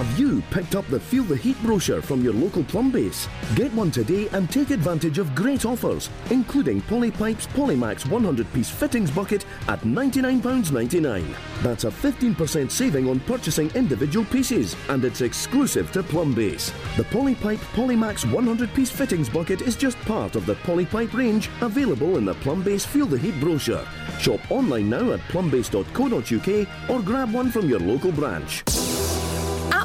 Have 0.00 0.18
you 0.18 0.42
picked 0.50 0.74
up 0.74 0.86
the 0.86 0.98
Feel 0.98 1.24
the 1.24 1.36
Heat 1.36 1.62
brochure 1.62 2.00
from 2.00 2.24
your 2.24 2.32
local 2.32 2.62
Plumbase? 2.62 3.28
Get 3.54 3.70
one 3.74 3.90
today 3.90 4.28
and 4.28 4.50
take 4.50 4.70
advantage 4.70 5.18
of 5.18 5.34
great 5.34 5.66
offers, 5.66 6.08
including 6.30 6.80
Polypipe's 6.80 7.46
Polymax 7.48 8.08
100 8.08 8.50
piece 8.54 8.70
fittings 8.70 9.10
bucket 9.10 9.44
at 9.68 9.78
£99.99. 9.80 11.36
That's 11.62 11.84
a 11.84 11.90
15% 11.90 12.70
saving 12.70 13.10
on 13.10 13.20
purchasing 13.20 13.70
individual 13.72 14.24
pieces, 14.24 14.74
and 14.88 15.04
it's 15.04 15.20
exclusive 15.20 15.92
to 15.92 16.02
Plumbase. 16.02 16.72
The 16.96 17.04
Polypipe 17.04 17.60
Polymax 17.74 18.24
100 18.32 18.72
piece 18.72 18.90
fittings 18.90 19.28
bucket 19.28 19.60
is 19.60 19.76
just 19.76 19.98
part 20.06 20.34
of 20.34 20.46
the 20.46 20.54
Polypipe 20.54 21.12
range 21.12 21.50
available 21.60 22.16
in 22.16 22.24
the 22.24 22.36
Plumbase 22.36 22.86
Feel 22.86 23.04
the 23.04 23.18
Heat 23.18 23.38
brochure. 23.38 23.86
Shop 24.18 24.40
online 24.50 24.88
now 24.88 25.12
at 25.12 25.20
plumbase.co.uk 25.28 26.88
or 26.88 27.02
grab 27.02 27.34
one 27.34 27.50
from 27.50 27.68
your 27.68 27.80
local 27.80 28.12
branch. 28.12 28.64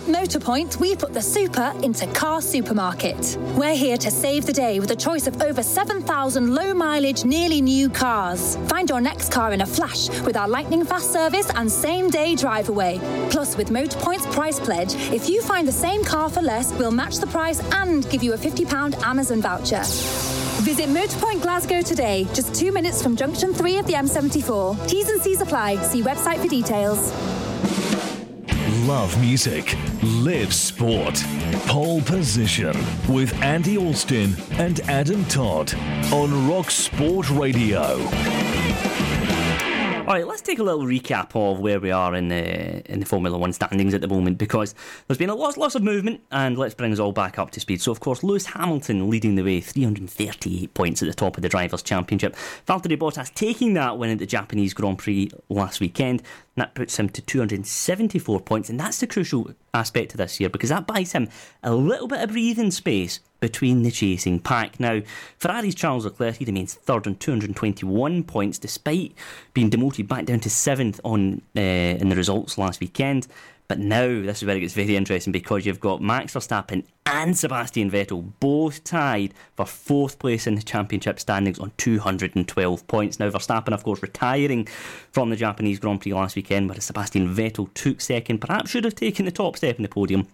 Motorpoint, 0.06 0.80
we 0.80 0.96
put 0.96 1.14
the 1.14 1.22
super 1.22 1.74
into 1.82 2.06
car 2.14 2.40
supermarket. 2.40 3.38
We're 3.58 3.74
here 3.74 3.98
to 3.98 4.12
save 4.12 4.46
the 4.46 4.54
day 4.54 4.80
with 4.80 4.92
a 4.92 4.96
choice 4.96 5.26
of 5.26 5.42
over 5.42 5.64
7,000 5.64 6.54
low 6.54 6.76
mileage, 6.76 7.26
nearly 7.26 7.60
new 7.60 7.90
cars. 7.90 8.56
Find 8.68 8.88
your 8.88 9.02
next 9.02 9.32
car 9.32 9.52
in 9.52 9.62
a 9.62 9.66
flash 9.66 10.10
with 10.22 10.38
our 10.38 10.48
lightning 10.48 10.86
fast 10.86 11.12
service 11.12 11.50
and 11.56 11.72
same 11.72 12.12
day 12.12 12.36
drive 12.36 12.70
away. 12.70 13.00
Plus, 13.32 13.58
with 13.58 13.70
Motorpoint's 13.70 14.28
price 14.28 14.60
pledge, 14.60 14.94
if 15.12 15.28
you 15.28 15.42
find 15.42 15.68
the 15.68 15.72
same 15.72 16.04
car 16.04 16.30
for 16.30 16.42
less, 16.44 16.72
we'll 16.74 16.92
match 16.92 17.18
the 17.18 17.28
price 17.28 17.60
and 17.74 18.08
give 18.12 18.22
you 18.22 18.34
a 18.34 18.38
£50 18.38 19.02
Amazon 19.02 19.42
voucher. 19.42 19.82
Visit 20.62 20.90
Motorpoint 20.90 21.42
Glasgow 21.42 21.82
today, 21.82 22.28
just 22.32 22.54
two 22.54 22.72
minutes 22.72 23.02
from 23.02 23.16
junction 23.16 23.56
3 23.56 23.80
of 23.80 23.88
the 23.88 23.94
M74. 23.94 24.88
T's 24.88 25.10
and 25.10 25.20
C's 25.20 25.42
apply. 25.42 25.82
See 25.82 26.04
website 26.04 26.40
for 26.44 26.48
details 26.48 27.12
love 28.84 29.20
music, 29.22 29.78
live 30.04 30.54
sport. 30.54 31.24
Pole 31.68 32.02
position 32.02 32.76
with 33.08 33.34
Andy 33.42 33.78
Alston 33.78 34.36
and 34.54 34.80
Adam 34.82 35.24
Todd 35.26 35.74
on 36.12 36.48
Rock 36.50 36.70
Sport 36.70 37.30
Radio. 37.30 38.65
All 40.08 40.14
right, 40.14 40.28
let's 40.28 40.44
take 40.44 40.60
a 40.60 40.64
little 40.64 40.84
recap 40.84 41.36
of 41.36 41.60
where 41.60 41.80
we 41.80 41.90
are 41.90 42.14
in 42.14 42.28
the 42.28 42.92
in 42.92 43.00
the 43.00 43.08
Formula 43.08 43.40
One 43.40 43.52
standings 43.54 43.92
at 43.96 44.02
the 44.02 44.08
moment 44.08 44.38
because 44.38 44.76
there's 45.08 45.18
been 45.18 45.32
a 45.32 45.36
lot, 45.36 45.58
lots 45.58 45.74
of 45.74 45.82
movement, 45.82 46.22
and 46.32 46.60
let's 46.60 46.76
bring 46.76 46.94
us 46.94 47.00
all 47.00 47.12
back 47.12 47.40
up 47.40 47.50
to 47.52 47.60
speed. 47.60 47.82
So, 47.82 47.92
of 47.92 48.02
course, 48.02 48.22
Lewis 48.22 48.46
Hamilton 48.46 49.10
leading 49.10 49.34
the 49.34 49.42
way, 49.42 49.62
338 49.62 50.76
points 50.76 51.02
at 51.02 51.08
the 51.08 51.14
top 51.16 51.38
of 51.38 51.42
the 51.42 51.50
Drivers' 51.50 51.82
Championship. 51.82 52.36
Valtteri 52.68 53.00
Bottas 53.00 53.34
taking 53.34 53.74
that 53.74 53.98
win 53.98 54.12
at 54.12 54.20
the 54.20 54.28
Japanese 54.28 54.76
Grand 54.76 55.00
Prix 55.00 55.32
last 55.50 55.80
weekend. 55.80 56.22
That 56.54 56.76
puts 56.76 57.00
him 57.00 57.10
to 57.10 57.22
274 57.24 58.42
points, 58.42 58.70
and 58.70 58.80
that's 58.80 59.00
the 59.00 59.08
crucial 59.08 59.56
aspect 59.74 60.12
of 60.14 60.18
this 60.20 60.40
year 60.40 60.50
because 60.50 60.70
that 60.70 60.86
buys 60.86 61.14
him 61.14 61.30
a 61.64 61.74
little 61.74 62.08
bit 62.08 62.22
of 62.22 62.30
breathing 62.30 62.70
space 62.70 63.22
between 63.40 63.84
the 63.84 63.92
chasing 63.92 64.40
pack. 64.40 64.80
Now, 64.80 65.02
Ferrari's 65.38 65.76
Charles 65.76 66.06
Leclerc 66.06 66.36
he 66.36 66.46
remains 66.46 66.74
third 66.74 67.08
on 67.08 67.16
221 67.16 68.24
points 68.24 68.58
despite 68.58 69.14
being 69.54 69.70
demoted 69.70 70.08
back 70.08 70.26
down 70.26 70.40
to 70.42 70.50
seventh 70.50 71.00
on 71.04 71.42
uh, 71.56 71.62
in 71.62 72.10
the 72.10 72.16
results 72.16 72.58
last 72.58 72.80
weekend. 72.80 73.28
But 73.68 73.80
now 73.80 74.08
this 74.08 74.38
is 74.38 74.46
where 74.46 74.56
it 74.56 74.60
gets 74.60 74.74
very 74.74 74.96
interesting 74.96 75.34
because 75.34 75.66
you've 75.66 75.80
got 75.80 76.02
Max 76.02 76.34
Verstappen 76.34 76.86
and 77.08 77.36
Sebastian 77.36 77.90
Vettel 77.90 78.32
both 78.40 78.84
tied 78.84 79.34
for 79.56 79.66
fourth 79.66 80.20
place 80.20 80.46
in 80.46 80.56
the 80.56 80.62
championship 80.62 81.20
standings 81.20 81.58
on 81.58 81.72
212 81.78 82.88
points. 82.88 83.20
Now 83.20 83.30
Verstappen, 83.30 83.74
of 83.74 83.84
course, 83.84 84.04
retiring 84.04 84.68
from 85.12 85.32
the 85.32 85.36
Japanese 85.36 85.80
Grand 85.80 86.02
Prix 86.02 86.14
last 86.14 86.36
weekend, 86.36 86.70
whereas 86.70 86.84
Sebastian 86.84 87.34
Vettel 87.34 87.74
took 87.74 88.02
second, 88.02 88.40
perhaps 88.40 88.70
should 88.70 88.84
have 88.84 88.96
taken 88.96 89.26
the 89.26 89.32
top 89.32 89.58
step 89.58 89.78
in 89.78 89.84
the 89.84 89.90
podium. 89.90 90.28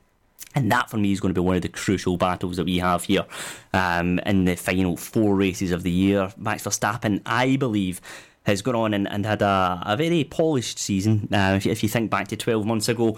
And 0.53 0.71
that 0.71 0.89
for 0.89 0.97
me 0.97 1.11
is 1.11 1.19
going 1.19 1.33
to 1.33 1.41
be 1.41 1.45
one 1.45 1.55
of 1.55 1.61
the 1.61 1.69
crucial 1.69 2.17
battles 2.17 2.57
that 2.57 2.65
we 2.65 2.77
have 2.79 3.05
here 3.05 3.25
um, 3.73 4.19
in 4.19 4.45
the 4.45 4.55
final 4.55 4.97
four 4.97 5.35
races 5.35 5.71
of 5.71 5.83
the 5.83 5.91
year. 5.91 6.31
Max 6.37 6.63
Verstappen, 6.63 7.21
I 7.25 7.55
believe, 7.55 8.01
has 8.43 8.61
gone 8.61 8.75
on 8.75 8.93
and, 8.93 9.07
and 9.07 9.25
had 9.25 9.41
a, 9.41 9.81
a 9.85 9.95
very 9.95 10.23
polished 10.23 10.77
season. 10.79 11.29
Uh, 11.31 11.53
if, 11.55 11.65
you, 11.65 11.71
if 11.71 11.83
you 11.83 11.89
think 11.89 12.09
back 12.09 12.27
to 12.29 12.35
12 12.35 12.65
months 12.65 12.89
ago, 12.89 13.17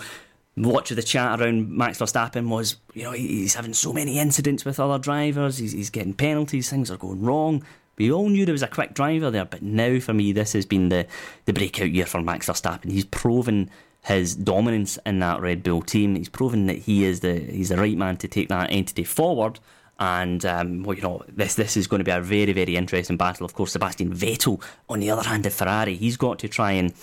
much 0.55 0.91
of 0.91 0.97
the 0.97 1.03
chat 1.03 1.39
around 1.39 1.69
Max 1.69 1.97
Verstappen 1.97 2.49
was, 2.49 2.75
you 2.93 3.03
know, 3.03 3.11
he's 3.11 3.55
having 3.55 3.73
so 3.73 3.91
many 3.91 4.19
incidents 4.19 4.65
with 4.65 4.79
other 4.79 4.99
drivers, 4.99 5.57
he's, 5.57 5.71
he's 5.71 5.89
getting 5.89 6.13
penalties, 6.13 6.69
things 6.69 6.91
are 6.91 6.97
going 6.97 7.23
wrong. 7.23 7.63
We 7.97 8.11
all 8.11 8.29
knew 8.29 8.45
there 8.45 8.53
was 8.53 8.63
a 8.63 8.67
quick 8.67 8.93
driver 8.93 9.31
there, 9.31 9.45
but 9.45 9.61
now 9.61 9.99
for 9.99 10.13
me, 10.13 10.31
this 10.31 10.53
has 10.53 10.65
been 10.65 10.89
the, 10.89 11.07
the 11.45 11.53
breakout 11.53 11.91
year 11.91 12.05
for 12.05 12.21
Max 12.21 12.47
Verstappen. 12.47 12.91
He's 12.91 13.05
proven 13.05 13.69
his 14.03 14.35
dominance 14.35 14.99
in 15.05 15.19
that 15.19 15.41
Red 15.41 15.63
Bull 15.63 15.81
team. 15.81 16.15
He's 16.15 16.29
proven 16.29 16.67
that 16.67 16.77
he 16.77 17.05
is 17.05 17.21
the 17.21 17.39
he's 17.39 17.69
the 17.69 17.77
right 17.77 17.97
man 17.97 18.17
to 18.17 18.27
take 18.27 18.49
that 18.49 18.71
entity 18.71 19.03
forward. 19.03 19.59
And 19.99 20.45
um, 20.45 20.83
well, 20.83 20.95
you 20.95 21.03
know, 21.03 21.23
this 21.29 21.55
this 21.55 21.77
is 21.77 21.87
going 21.87 21.99
to 21.99 22.03
be 22.03 22.11
a 22.11 22.19
very 22.19 22.51
very 22.51 22.75
interesting 22.75 23.17
battle. 23.17 23.45
Of 23.45 23.53
course, 23.53 23.71
Sebastian 23.71 24.13
Vettel, 24.13 24.61
on 24.89 24.99
the 24.99 25.09
other 25.09 25.27
hand, 25.27 25.45
of 25.45 25.53
Ferrari, 25.53 25.95
he's 25.95 26.17
got 26.17 26.39
to 26.39 26.47
try 26.49 26.71
and 26.71 26.93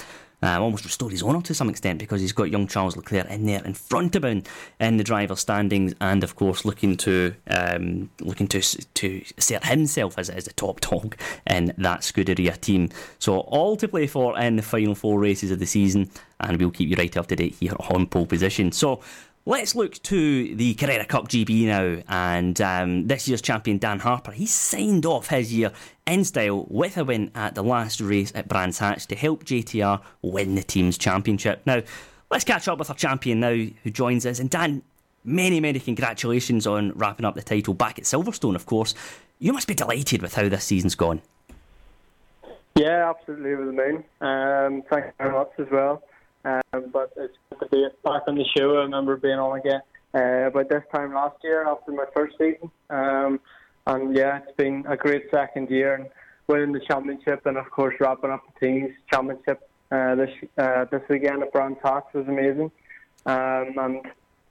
um, 0.42 0.62
almost 0.62 0.84
restored 0.84 1.12
his 1.12 1.22
honour 1.22 1.42
to 1.42 1.54
some 1.54 1.68
extent 1.68 1.98
because 1.98 2.20
he's 2.20 2.32
got 2.32 2.50
young 2.50 2.66
Charles 2.66 2.96
Leclerc 2.96 3.28
in 3.28 3.46
there 3.46 3.62
in 3.64 3.74
front 3.74 4.16
of 4.16 4.24
him 4.24 4.42
in 4.78 4.96
the 4.96 5.04
driver's 5.04 5.40
standings, 5.40 5.94
and 6.00 6.24
of 6.24 6.36
course 6.36 6.64
looking 6.64 6.96
to 6.98 7.34
um, 7.48 8.10
looking 8.20 8.48
to 8.48 8.60
to 8.60 9.22
assert 9.36 9.64
himself 9.64 10.18
as, 10.18 10.30
as 10.30 10.44
the 10.44 10.52
top 10.52 10.80
dog 10.80 11.16
in 11.46 11.74
that 11.78 12.00
Scuderia 12.00 12.58
team. 12.60 12.88
So 13.18 13.40
all 13.40 13.76
to 13.76 13.88
play 13.88 14.06
for 14.06 14.38
in 14.38 14.56
the 14.56 14.62
final 14.62 14.94
four 14.94 15.18
races 15.18 15.50
of 15.50 15.58
the 15.58 15.66
season, 15.66 16.10
and 16.40 16.58
we'll 16.58 16.70
keep 16.70 16.88
you 16.88 16.96
right 16.96 17.14
up 17.16 17.26
to 17.28 17.36
date 17.36 17.56
here 17.60 17.74
on 17.90 18.06
pole 18.06 18.26
position. 18.26 18.72
So. 18.72 19.00
Let's 19.46 19.74
look 19.74 19.94
to 20.02 20.54
the 20.54 20.74
Carrera 20.74 21.06
Cup 21.06 21.28
GB 21.28 21.64
now, 21.64 22.02
and 22.08 22.60
um, 22.60 23.06
this 23.06 23.26
year's 23.26 23.40
champion 23.40 23.78
Dan 23.78 23.98
Harper. 23.98 24.32
He 24.32 24.44
signed 24.44 25.06
off 25.06 25.28
his 25.28 25.52
year 25.52 25.72
in 26.06 26.24
style 26.24 26.66
with 26.68 26.98
a 26.98 27.04
win 27.04 27.30
at 27.34 27.54
the 27.54 27.62
last 27.62 28.02
race 28.02 28.30
at 28.34 28.48
Brands 28.48 28.78
Hatch 28.78 29.06
to 29.06 29.16
help 29.16 29.44
JTR 29.44 30.02
win 30.20 30.56
the 30.56 30.62
team's 30.62 30.98
championship. 30.98 31.62
Now, 31.64 31.80
let's 32.30 32.44
catch 32.44 32.68
up 32.68 32.78
with 32.78 32.90
our 32.90 32.96
champion 32.96 33.40
now 33.40 33.54
who 33.82 33.90
joins 33.90 34.26
us. 34.26 34.40
And 34.40 34.50
Dan, 34.50 34.82
many, 35.24 35.58
many 35.58 35.80
congratulations 35.80 36.66
on 36.66 36.92
wrapping 36.92 37.24
up 37.24 37.34
the 37.34 37.42
title 37.42 37.72
back 37.72 37.98
at 37.98 38.04
Silverstone, 38.04 38.56
of 38.56 38.66
course. 38.66 38.94
You 39.38 39.54
must 39.54 39.68
be 39.68 39.74
delighted 39.74 40.20
with 40.20 40.34
how 40.34 40.50
this 40.50 40.64
season's 40.64 40.94
gone. 40.94 41.22
Yeah, 42.76 43.08
absolutely 43.08 43.54
over 43.54 43.64
the 43.64 43.72
moon. 43.72 44.04
Um, 44.20 44.82
thank 44.90 45.06
you 45.06 45.12
very 45.18 45.32
much 45.32 45.50
as 45.58 45.66
well. 45.72 46.02
Um, 46.44 46.90
but 46.92 47.12
it's 47.16 47.36
good 47.50 47.60
to 47.60 47.68
be 47.68 47.86
back 48.02 48.22
on 48.26 48.36
the 48.36 48.44
show. 48.56 48.76
I 48.76 48.82
remember 48.82 49.16
being 49.16 49.38
on 49.38 49.58
again 49.58 49.80
uh, 50.14 50.50
this 50.68 50.82
time 50.94 51.14
last 51.14 51.36
year 51.42 51.66
after 51.68 51.92
my 51.92 52.04
first 52.14 52.36
season. 52.38 52.70
Um, 52.88 53.40
and 53.86 54.16
yeah, 54.16 54.38
it's 54.38 54.56
been 54.56 54.84
a 54.88 54.96
great 54.96 55.24
second 55.30 55.70
year 55.70 55.94
and 55.94 56.06
winning 56.46 56.72
the 56.72 56.80
championship 56.80 57.46
and 57.46 57.56
of 57.56 57.70
course 57.70 57.94
wrapping 58.00 58.30
up 58.30 58.42
the 58.54 58.66
team's 58.66 58.92
championship 59.12 59.68
uh, 59.92 60.14
this 60.14 60.30
uh, 60.58 60.84
this 60.90 61.02
weekend 61.08 61.42
at 61.42 61.52
Brands 61.52 61.78
Hatch 61.82 62.04
was 62.14 62.26
amazing. 62.28 62.70
Um, 63.26 63.74
and 63.76 64.02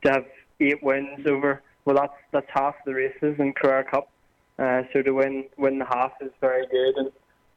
to 0.04 0.12
have 0.12 0.26
eight 0.60 0.84
wins 0.84 1.26
over 1.28 1.62
well 1.86 1.96
that's 1.96 2.14
that's 2.32 2.50
half 2.54 2.76
the 2.86 2.94
races 2.94 3.36
in 3.40 3.54
Carrera 3.54 3.84
Cup. 3.90 4.10
Uh, 4.58 4.84
so 4.94 5.02
to 5.02 5.12
win 5.12 5.46
win 5.58 5.80
the 5.80 5.86
half 5.86 6.12
is 6.22 6.32
very 6.42 6.68
good 6.68 6.96
and 6.98 7.12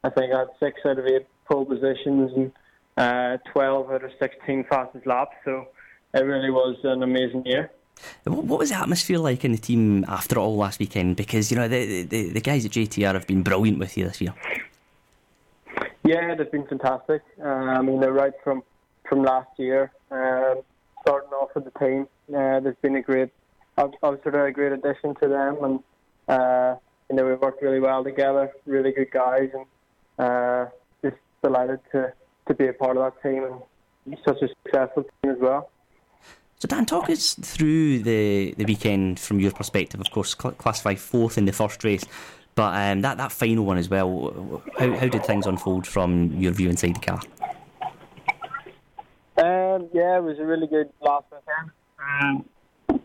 I 0.05 0.11
think 0.11 0.33
I 0.33 0.41
had 0.41 0.49
six 0.59 0.81
out 0.85 0.99
of 0.99 1.07
eight 1.07 1.27
pole 1.47 1.65
positions 1.65 2.33
and 2.37 2.53
uh, 2.97 3.39
12 3.53 3.91
out 3.91 4.05
of 4.05 4.11
16 4.19 4.65
fastest 4.65 5.07
laps. 5.07 5.37
So 5.45 5.69
it 6.15 6.21
really 6.21 6.51
was 6.51 6.77
an 6.85 7.03
amazing 7.03 7.47
year. 7.47 7.71
What 8.25 8.59
was 8.59 8.71
the 8.71 8.77
atmosphere 8.77 9.19
like 9.19 9.45
in 9.45 9.53
the 9.53 9.59
team 9.59 10.05
after 10.09 10.39
all 10.39 10.57
last 10.57 10.81
weekend? 10.81 11.17
Because 11.17 11.51
you 11.51 11.57
know 11.57 11.69
the, 11.69 12.03
the 12.03 12.31
the 12.31 12.41
guys 12.41 12.65
at 12.65 12.73
JTR 12.73 13.15
have 13.15 13.27
been 13.27 13.43
brilliant 13.43 13.79
with 13.79 13.97
you 13.97 14.05
this 14.05 14.21
year. 14.21 14.35
Yeah, 16.05 16.35
they've 16.35 16.51
been 16.51 16.67
fantastic. 16.67 17.23
Uh, 17.41 17.49
I 17.49 17.81
mean, 17.83 18.01
they're 18.01 18.13
right 18.13 18.33
from 18.43 18.63
from 19.09 19.23
last 19.23 19.51
year, 19.59 19.93
uh, 20.11 20.55
starting 21.03 21.31
off 21.31 21.51
with 21.55 21.65
the 21.65 21.79
team. 21.79 22.09
Uh, 22.29 22.61
there's 22.61 22.77
been 22.83 22.97
a 22.97 23.03
great, 23.03 23.31
obviously 23.77 24.41
a 24.41 24.51
great 24.51 24.73
addition 24.73 25.15
to 25.17 25.29
them, 25.29 25.59
and 25.63 25.81
uh, 26.29 26.77
you 27.09 27.17
know 27.17 27.27
we've 27.27 27.41
worked 27.41 27.63
really 27.63 27.81
well 27.81 28.03
together. 28.03 28.53
Really 28.67 28.93
good 28.93 29.11
guys, 29.11 29.51
and 29.55 29.67
uh, 30.19 30.71
just 31.05 31.17
delighted 31.43 31.81
to 31.93 32.13
to 32.47 32.55
be 32.55 32.69
a 32.69 32.73
part 32.73 32.97
of 32.97 33.05
that 33.05 33.23
team 33.23 33.45
and 33.45 34.19
such 34.25 34.43
a 34.43 34.49
successful 34.49 35.05
team 35.05 35.33
as 35.33 35.39
well. 35.39 35.71
So 36.59 36.69
Dan, 36.69 36.87
talk 36.87 37.11
us 37.11 37.35
through 37.35 38.01
the, 38.01 38.55
the 38.57 38.65
weekend 38.65 39.19
from 39.19 39.41
your 39.41 39.51
perspective. 39.51 40.01
Of 40.01 40.11
course, 40.11 40.37
cl- 40.41 40.55
classified 40.55 41.01
fourth 41.01 41.37
in 41.37 41.45
the 41.45 41.53
first 41.53 41.83
race, 41.83 42.05
but 42.55 42.75
um, 42.75 43.01
that 43.01 43.17
that 43.17 43.33
final 43.33 43.65
one 43.65 43.79
as 43.79 43.89
well. 43.89 44.63
How 44.79 44.97
how 44.97 45.09
did 45.09 45.25
things 45.25 45.47
unfold 45.47 45.87
from 45.87 46.33
your 46.39 46.53
view 46.53 46.69
inside 46.69 46.95
the 46.95 47.01
car? 47.01 47.21
Um, 49.39 49.89
yeah, 49.93 50.19
it 50.19 50.23
was 50.23 50.39
a 50.39 50.45
really 50.45 50.69
good 50.69 50.91
last 51.01 51.27
weekend, 51.33 51.71
um, 51.99 53.01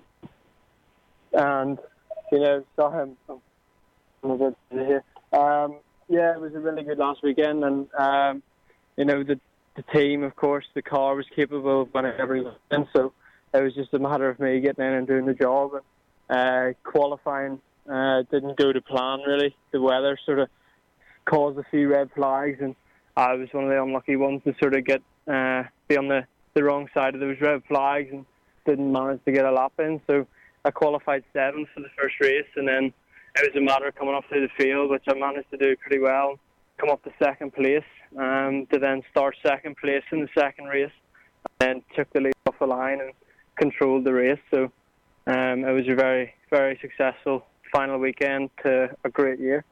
and 1.33 1.79
you 2.31 2.39
know, 2.39 2.63
saw 2.75 2.91
him. 2.91 3.17
Um, 5.33 5.79
yeah, 6.09 6.33
it 6.33 6.41
was 6.41 6.53
a 6.53 6.59
really 6.59 6.83
good 6.83 6.97
last 6.99 7.23
weekend, 7.23 7.63
and 7.63 7.87
um, 7.97 8.43
you 8.97 9.05
know 9.05 9.23
the 9.23 9.39
the 9.75 9.83
team, 9.93 10.23
of 10.23 10.35
course, 10.35 10.65
the 10.73 10.81
car 10.81 11.15
was 11.15 11.25
capable 11.35 11.83
of 11.83 11.93
winning 11.93 12.13
every 12.17 12.43
win. 12.43 12.87
So 12.93 13.13
it 13.53 13.61
was 13.61 13.75
just 13.75 13.93
a 13.93 13.99
matter 13.99 14.27
of 14.27 14.39
me 14.39 14.59
getting 14.59 14.83
in 14.83 14.93
and 14.93 15.07
doing 15.07 15.25
the 15.25 15.35
job. 15.35 15.71
And 16.29 16.75
uh, 16.75 16.77
qualifying 16.83 17.61
uh, 17.89 18.23
didn't 18.31 18.57
go 18.57 18.73
to 18.73 18.81
plan 18.81 19.19
really. 19.25 19.55
The 19.71 19.79
weather 19.79 20.17
sort 20.25 20.39
of 20.39 20.49
caused 21.25 21.59
a 21.59 21.63
few 21.69 21.89
red 21.89 22.09
flags, 22.15 22.57
and 22.59 22.75
I 23.15 23.35
was 23.35 23.49
one 23.51 23.65
of 23.65 23.69
the 23.69 23.81
unlucky 23.81 24.15
ones 24.15 24.41
to 24.45 24.55
sort 24.59 24.75
of 24.75 24.83
get 24.83 25.01
uh, 25.27 25.63
be 25.87 25.97
on 25.97 26.07
the 26.07 26.25
the 26.53 26.63
wrong 26.63 26.89
side 26.93 27.13
of 27.13 27.21
those 27.21 27.39
red 27.39 27.61
flags 27.67 28.09
and 28.11 28.25
didn't 28.65 28.91
manage 28.91 29.23
to 29.25 29.31
get 29.31 29.45
a 29.45 29.51
lap 29.51 29.73
in. 29.77 30.01
So 30.07 30.25
I 30.65 30.71
qualified 30.71 31.23
seventh 31.31 31.69
for 31.73 31.81
the 31.81 31.89
first 31.97 32.15
race, 32.19 32.47
and 32.55 32.67
then 32.67 32.85
it 33.35 33.53
was 33.53 33.55
a 33.55 33.61
matter 33.61 33.87
of 33.87 33.95
coming 33.95 34.15
up 34.15 34.25
through 34.27 34.41
the 34.41 34.63
field, 34.63 34.89
which 34.89 35.03
I 35.07 35.13
managed 35.13 35.51
to 35.51 35.57
do 35.57 35.75
pretty 35.77 35.99
well. 35.99 36.39
Come 36.77 36.89
up 36.89 37.03
to 37.03 37.11
second 37.19 37.53
place, 37.53 37.83
um, 38.17 38.67
to 38.71 38.79
then 38.79 39.03
start 39.11 39.35
second 39.43 39.77
place 39.77 40.03
in 40.11 40.21
the 40.21 40.29
second 40.37 40.65
race, 40.65 40.91
and 41.59 41.81
took 41.95 42.11
the 42.13 42.21
lead 42.21 42.33
off 42.47 42.59
the 42.59 42.67
line 42.67 43.01
and 43.01 43.11
controlled 43.57 44.03
the 44.03 44.13
race. 44.13 44.39
So 44.51 44.71
um, 45.27 45.65
it 45.65 45.71
was 45.71 45.87
a 45.87 45.95
very, 45.95 46.33
very 46.49 46.77
successful 46.81 47.45
final 47.71 47.99
weekend 47.99 48.49
to 48.63 48.95
a 49.03 49.09
great 49.09 49.39
year. 49.39 49.65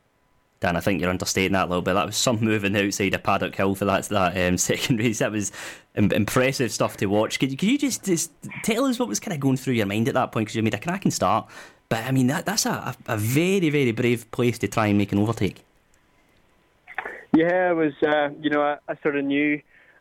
Dan, 0.61 0.77
I 0.77 0.79
think 0.79 1.01
you're 1.01 1.09
understating 1.09 1.51
that 1.53 1.65
a 1.65 1.69
little 1.69 1.81
bit. 1.81 1.93
That 1.93 2.05
was 2.05 2.17
some 2.17 2.39
moving 2.39 2.75
outside 2.75 3.13
of 3.13 3.23
Paddock 3.23 3.55
Hill 3.55 3.75
for 3.75 3.85
that 3.85 4.05
that 4.05 4.47
um, 4.47 4.57
second 4.57 4.99
race. 4.99 5.19
That 5.19 5.31
was 5.31 5.51
Im- 5.95 6.11
impressive 6.11 6.71
stuff 6.71 6.97
to 6.97 7.05
watch. 7.05 7.39
Could, 7.39 7.49
could 7.51 7.63
you 7.63 7.77
just, 7.77 8.03
just 8.03 8.31
tell 8.63 8.85
us 8.85 8.97
what 8.97 9.07
was 9.07 9.19
kind 9.19 9.33
of 9.33 9.39
going 9.39 9.57
through 9.57 9.73
your 9.73 9.85
mind 9.85 10.07
at 10.07 10.13
that 10.13 10.31
point? 10.31 10.45
Because 10.45 10.55
you 10.55 10.63
made 10.63 10.73
a 10.73 10.79
cracking 10.79 11.11
start, 11.11 11.47
but 11.89 12.03
I 12.05 12.11
mean 12.11 12.27
that 12.27 12.45
that's 12.45 12.65
a, 12.65 12.95
a 13.07 13.17
very 13.17 13.69
very 13.69 13.91
brave 13.91 14.29
place 14.31 14.57
to 14.59 14.67
try 14.67 14.87
and 14.87 14.97
make 14.97 15.11
an 15.11 15.19
overtake. 15.19 15.63
Yeah, 17.35 17.71
it 17.71 17.75
was. 17.75 17.93
Uh, 18.01 18.29
you 18.41 18.49
know, 18.49 18.61
I, 18.61 18.77
I, 18.87 18.95
sort 19.03 19.17
of 19.17 19.25
knew 19.25 19.55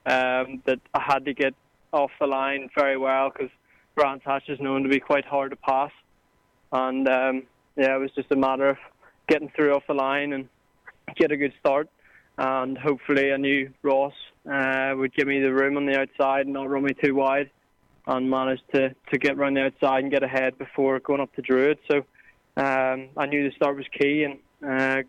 um, 0.06 0.62
that 0.66 0.78
I 0.94 1.00
had 1.00 1.24
to 1.24 1.34
get 1.34 1.52
off 1.92 2.12
the 2.20 2.28
line 2.28 2.70
very 2.76 2.96
well 2.96 3.30
because 3.30 3.50
Brands 3.96 4.22
Hatch 4.24 4.48
is 4.48 4.60
known 4.60 4.84
to 4.84 4.88
be 4.88 5.00
quite 5.00 5.24
hard 5.24 5.50
to 5.50 5.56
pass, 5.56 5.90
and 6.70 7.08
um, 7.08 7.42
yeah, 7.76 7.96
it 7.96 7.98
was 7.98 8.12
just 8.14 8.30
a 8.30 8.36
matter 8.36 8.68
of 8.68 8.76
getting 9.26 9.50
through 9.56 9.74
off 9.74 9.82
the 9.88 9.94
line 9.94 10.32
and 10.32 10.48
get 11.16 11.32
a 11.32 11.36
good 11.36 11.52
start. 11.58 11.88
And 12.38 12.78
hopefully, 12.78 13.32
I 13.32 13.36
knew 13.36 13.72
Ross 13.82 14.14
uh, 14.48 14.94
would 14.96 15.12
give 15.12 15.26
me 15.26 15.40
the 15.40 15.52
room 15.52 15.76
on 15.76 15.86
the 15.86 15.98
outside 15.98 16.42
and 16.46 16.52
not 16.52 16.70
run 16.70 16.84
me 16.84 16.94
too 17.02 17.16
wide, 17.16 17.50
and 18.06 18.30
managed 18.30 18.62
to 18.74 18.94
to 19.10 19.18
get 19.18 19.36
around 19.36 19.54
the 19.54 19.64
outside 19.64 20.04
and 20.04 20.12
get 20.12 20.22
ahead 20.22 20.56
before 20.56 21.00
going 21.00 21.20
up 21.20 21.34
to 21.34 21.42
Druid. 21.42 21.78
So 21.90 21.96
um, 22.56 23.08
I 23.16 23.26
knew 23.26 23.48
the 23.48 23.56
start 23.56 23.76
was 23.76 23.86
key, 23.98 24.22
and 24.22 24.38
uh, 24.64 25.02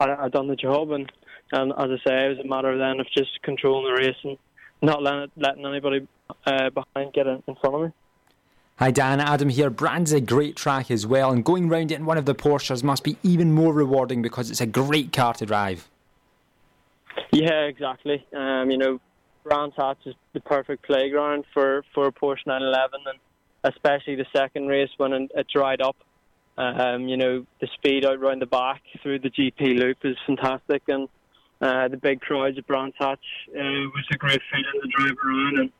I, 0.00 0.24
I 0.24 0.28
done 0.30 0.48
the 0.48 0.56
job 0.56 0.90
and 0.92 1.12
and 1.52 1.72
as 1.72 1.90
I 1.90 2.08
say, 2.08 2.26
it 2.26 2.28
was 2.36 2.38
a 2.44 2.48
matter 2.48 2.76
then 2.76 3.00
of 3.00 3.06
just 3.16 3.42
controlling 3.42 3.84
the 3.84 4.00
race 4.00 4.16
and 4.24 4.38
not 4.82 5.02
letting, 5.02 5.30
letting 5.36 5.66
anybody 5.66 6.06
uh, 6.46 6.70
behind 6.70 7.12
get 7.12 7.26
in, 7.26 7.42
in 7.46 7.54
front 7.56 7.76
of 7.76 7.82
me. 7.82 7.92
Hi 8.78 8.90
Dan, 8.90 9.20
Adam 9.20 9.48
here. 9.48 9.70
Brand's 9.70 10.12
a 10.12 10.20
great 10.20 10.54
track 10.54 10.90
as 10.90 11.06
well, 11.06 11.32
and 11.32 11.42
going 11.42 11.68
round 11.68 11.90
it 11.92 11.94
in 11.94 12.04
one 12.04 12.18
of 12.18 12.26
the 12.26 12.34
Porsches 12.34 12.82
must 12.82 13.04
be 13.04 13.16
even 13.22 13.52
more 13.52 13.72
rewarding 13.72 14.20
because 14.20 14.50
it's 14.50 14.60
a 14.60 14.66
great 14.66 15.14
car 15.14 15.32
to 15.34 15.46
drive. 15.46 15.88
Yeah, 17.32 17.62
exactly. 17.62 18.26
Um, 18.36 18.70
you 18.70 18.76
know, 18.76 19.00
Brands 19.44 19.74
Hatch 19.78 19.98
is 20.04 20.14
the 20.34 20.40
perfect 20.40 20.84
playground 20.84 21.44
for 21.54 21.84
for 21.94 22.06
a 22.06 22.12
Porsche 22.12 22.46
911, 22.46 23.00
and 23.06 23.74
especially 23.74 24.16
the 24.16 24.26
second 24.36 24.66
race 24.66 24.90
when 24.98 25.12
it 25.12 25.46
dried 25.50 25.80
up. 25.80 25.96
Um, 26.58 27.08
you 27.08 27.16
know, 27.16 27.46
the 27.60 27.68
speed 27.74 28.04
out 28.04 28.20
round 28.20 28.42
the 28.42 28.46
back 28.46 28.82
through 29.02 29.20
the 29.20 29.30
GP 29.30 29.78
loop 29.78 29.98
is 30.04 30.16
fantastic, 30.26 30.82
and 30.88 31.08
uh, 31.60 31.88
the 31.88 31.96
big 31.96 32.20
crowds 32.20 32.58
at 32.58 32.66
Brands 32.66 32.94
Hatch 32.98 33.18
uh, 33.50 33.58
was 33.58 34.04
a 34.12 34.16
great 34.16 34.40
feeling 34.50 34.80
to 34.82 34.88
drive 34.88 35.16
around. 35.24 35.70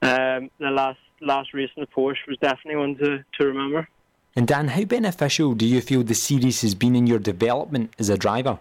And 0.00 0.44
um, 0.44 0.50
the 0.58 0.70
last 0.70 0.98
last 1.20 1.52
race 1.52 1.70
in 1.76 1.80
the 1.80 1.86
Porsche 1.86 2.26
was 2.28 2.38
definitely 2.38 2.76
one 2.76 2.96
to, 2.96 3.24
to 3.38 3.46
remember. 3.46 3.88
And 4.36 4.46
Dan, 4.46 4.68
how 4.68 4.84
beneficial 4.84 5.54
do 5.54 5.66
you 5.66 5.80
feel 5.80 6.04
the 6.04 6.14
series 6.14 6.62
has 6.62 6.74
been 6.74 6.94
in 6.94 7.06
your 7.06 7.18
development 7.18 7.92
as 7.98 8.08
a 8.08 8.16
driver? 8.16 8.60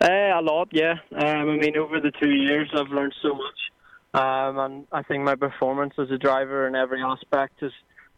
Uh, 0.00 0.32
a 0.34 0.42
lot, 0.42 0.68
yeah. 0.72 0.96
Um, 1.14 1.50
I 1.50 1.56
mean, 1.56 1.76
over 1.76 2.00
the 2.00 2.10
two 2.10 2.32
years, 2.32 2.68
I've 2.74 2.88
learned 2.88 3.14
so 3.22 3.34
much, 3.34 4.20
um, 4.20 4.58
and 4.58 4.86
I 4.90 5.02
think 5.04 5.22
my 5.22 5.36
performance 5.36 5.94
as 5.98 6.10
a 6.10 6.18
driver 6.18 6.66
in 6.66 6.74
every 6.74 7.00
aspect 7.02 7.60
has 7.60 7.70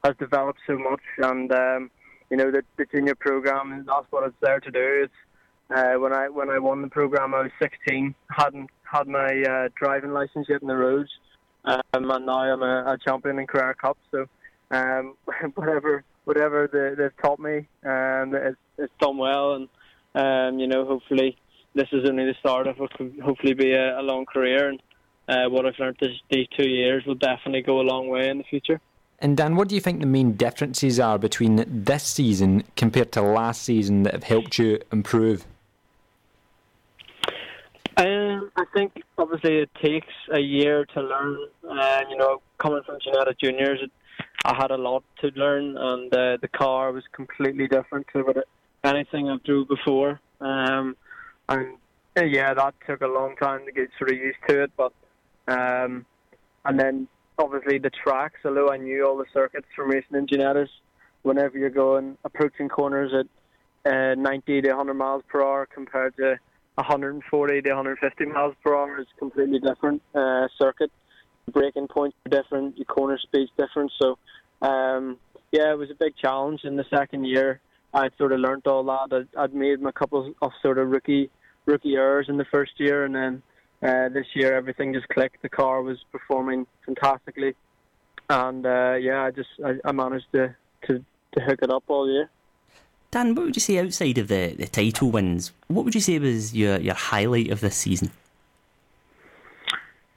has 0.02 0.16
developed 0.16 0.60
so 0.66 0.78
much. 0.78 1.02
And 1.18 1.52
um, 1.52 1.90
you 2.30 2.38
know, 2.38 2.50
the, 2.50 2.62
the 2.78 2.86
junior 2.86 3.14
program 3.14 3.78
is 3.78 3.86
that's 3.86 4.06
what 4.10 4.26
it's 4.26 4.36
there 4.40 4.60
to 4.60 4.70
do. 4.70 5.02
It's 5.04 5.12
uh, 5.70 5.94
when 5.94 6.12
I 6.12 6.28
when 6.28 6.50
I 6.50 6.58
won 6.58 6.82
the 6.82 6.88
program, 6.88 7.34
I 7.34 7.42
was 7.42 7.50
16, 7.60 8.14
hadn't 8.28 8.70
had 8.82 9.08
my 9.08 9.42
uh, 9.42 9.68
driving 9.76 10.12
license 10.12 10.46
yet 10.48 10.62
in 10.62 10.68
the 10.68 10.76
roads, 10.76 11.10
um, 11.64 11.82
and 11.92 12.06
now 12.06 12.40
I'm 12.40 12.62
a, 12.62 12.92
a 12.92 12.98
champion 13.04 13.38
in 13.38 13.46
Carrera 13.46 13.74
Cup. 13.74 13.98
So 14.10 14.26
um, 14.70 15.14
whatever 15.54 16.04
whatever 16.24 16.68
they, 16.72 17.02
they've 17.02 17.16
taught 17.22 17.38
me, 17.38 17.68
um, 17.84 18.34
it's, 18.34 18.58
it's 18.78 18.92
done 18.98 19.18
well, 19.18 19.54
and 19.54 19.68
um, 20.14 20.58
you 20.58 20.66
know, 20.66 20.84
hopefully 20.84 21.36
this 21.74 21.88
is 21.92 22.08
only 22.08 22.24
the 22.24 22.34
start 22.40 22.66
of 22.66 22.78
what 22.78 22.92
could 22.94 23.18
hopefully 23.22 23.54
be 23.54 23.72
a, 23.72 24.00
a 24.00 24.02
long 24.02 24.26
career. 24.26 24.68
And 24.68 24.82
uh, 25.28 25.48
what 25.50 25.66
I've 25.66 25.78
learned 25.78 25.96
this, 26.00 26.12
these 26.30 26.46
two 26.56 26.68
years 26.68 27.04
will 27.06 27.14
definitely 27.16 27.62
go 27.62 27.80
a 27.80 27.82
long 27.82 28.08
way 28.08 28.28
in 28.28 28.38
the 28.38 28.44
future. 28.44 28.80
And 29.18 29.36
Dan, 29.36 29.56
what 29.56 29.68
do 29.68 29.74
you 29.74 29.80
think 29.80 30.00
the 30.00 30.06
main 30.06 30.32
differences 30.32 31.00
are 31.00 31.18
between 31.18 31.64
this 31.66 32.04
season 32.04 32.64
compared 32.76 33.12
to 33.12 33.22
last 33.22 33.62
season 33.62 34.02
that 34.02 34.12
have 34.12 34.24
helped 34.24 34.58
you 34.58 34.80
improve? 34.92 35.46
Um, 37.96 38.50
I 38.56 38.64
think 38.74 39.02
obviously 39.18 39.58
it 39.58 39.70
takes 39.80 40.12
a 40.32 40.40
year 40.40 40.84
to 40.94 41.00
learn. 41.00 41.38
Uh, 41.68 42.00
you 42.10 42.16
know, 42.16 42.42
coming 42.58 42.82
from 42.84 42.98
Ginetta 42.98 43.38
Juniors, 43.38 43.80
I 44.44 44.54
had 44.56 44.72
a 44.72 44.76
lot 44.76 45.04
to 45.20 45.28
learn, 45.36 45.76
and 45.76 46.12
uh, 46.12 46.36
the 46.42 46.48
car 46.48 46.90
was 46.90 47.04
completely 47.12 47.68
different 47.68 48.06
to 48.12 48.22
what 48.22 48.48
anything 48.82 49.28
I've 49.30 49.44
drove 49.44 49.68
before. 49.68 50.20
Um, 50.40 50.96
and 51.48 51.76
uh, 52.16 52.24
yeah, 52.24 52.52
that 52.54 52.74
took 52.86 53.00
a 53.00 53.06
long 53.06 53.36
time 53.36 53.64
to 53.66 53.72
get 53.72 53.90
sort 53.98 54.10
of 54.10 54.18
used 54.18 54.38
to 54.48 54.64
it. 54.64 54.72
But 54.76 54.92
um, 55.46 56.04
and 56.64 56.78
then 56.80 57.06
obviously 57.38 57.78
the 57.78 57.90
tracks. 57.90 58.40
Although 58.44 58.70
I 58.70 58.76
knew 58.76 59.06
all 59.06 59.16
the 59.16 59.26
circuits 59.32 59.68
from 59.76 59.90
racing 59.90 60.16
in 60.16 60.26
Ginettas, 60.26 60.68
whenever 61.22 61.58
you're 61.58 61.70
going 61.70 62.18
approaching 62.24 62.68
corners 62.68 63.12
at 63.14 63.26
uh, 63.92 64.14
90 64.16 64.62
to 64.62 64.68
100 64.68 64.94
miles 64.94 65.22
per 65.28 65.42
hour 65.42 65.68
compared 65.72 66.16
to 66.16 66.38
140 66.76 67.62
to 67.62 67.68
150 67.68 68.24
miles 68.26 68.54
per 68.62 68.74
hour 68.74 69.00
is 69.00 69.06
completely 69.18 69.60
different 69.60 70.02
uh, 70.14 70.48
circuit. 70.58 70.90
Braking 71.52 71.88
points 71.88 72.16
are 72.26 72.30
different, 72.30 72.76
your 72.76 72.86
corner 72.86 73.18
speed's 73.18 73.50
different. 73.56 73.92
So, 74.00 74.18
um, 74.66 75.18
yeah, 75.52 75.70
it 75.72 75.78
was 75.78 75.90
a 75.90 75.94
big 75.94 76.16
challenge. 76.16 76.62
In 76.64 76.76
the 76.76 76.84
second 76.90 77.24
year, 77.24 77.60
I 77.92 78.08
sort 78.18 78.32
of 78.32 78.40
learnt 78.40 78.66
all 78.66 78.82
that. 78.84 79.28
I'd, 79.36 79.38
I'd 79.38 79.54
made 79.54 79.80
a 79.82 79.92
couple 79.92 80.34
of 80.42 80.52
sort 80.62 80.78
of 80.78 80.88
rookie 80.88 81.30
rookie 81.66 81.94
errors 81.94 82.26
in 82.28 82.36
the 82.36 82.44
first 82.52 82.72
year, 82.78 83.04
and 83.04 83.14
then 83.14 83.42
uh, 83.82 84.08
this 84.08 84.26
year 84.34 84.54
everything 84.54 84.92
just 84.92 85.08
clicked. 85.08 85.42
The 85.42 85.48
car 85.48 85.82
was 85.82 85.98
performing 86.10 86.66
fantastically, 86.84 87.54
and 88.28 88.66
uh, 88.66 88.94
yeah, 88.94 89.22
I 89.22 89.30
just 89.30 89.50
I, 89.64 89.74
I 89.84 89.92
managed 89.92 90.26
to, 90.32 90.56
to 90.88 91.04
to 91.36 91.40
hook 91.40 91.60
it 91.62 91.70
up 91.70 91.84
all 91.88 92.10
year. 92.10 92.28
Dan, 93.14 93.36
what 93.36 93.44
would 93.44 93.54
you 93.54 93.60
say 93.60 93.78
outside 93.78 94.18
of 94.18 94.26
the, 94.26 94.56
the 94.58 94.66
title 94.66 95.08
wins? 95.08 95.52
What 95.68 95.84
would 95.84 95.94
you 95.94 96.00
say 96.00 96.18
was 96.18 96.52
your, 96.52 96.80
your 96.80 96.96
highlight 96.96 97.48
of 97.48 97.60
this 97.60 97.76
season? 97.76 98.10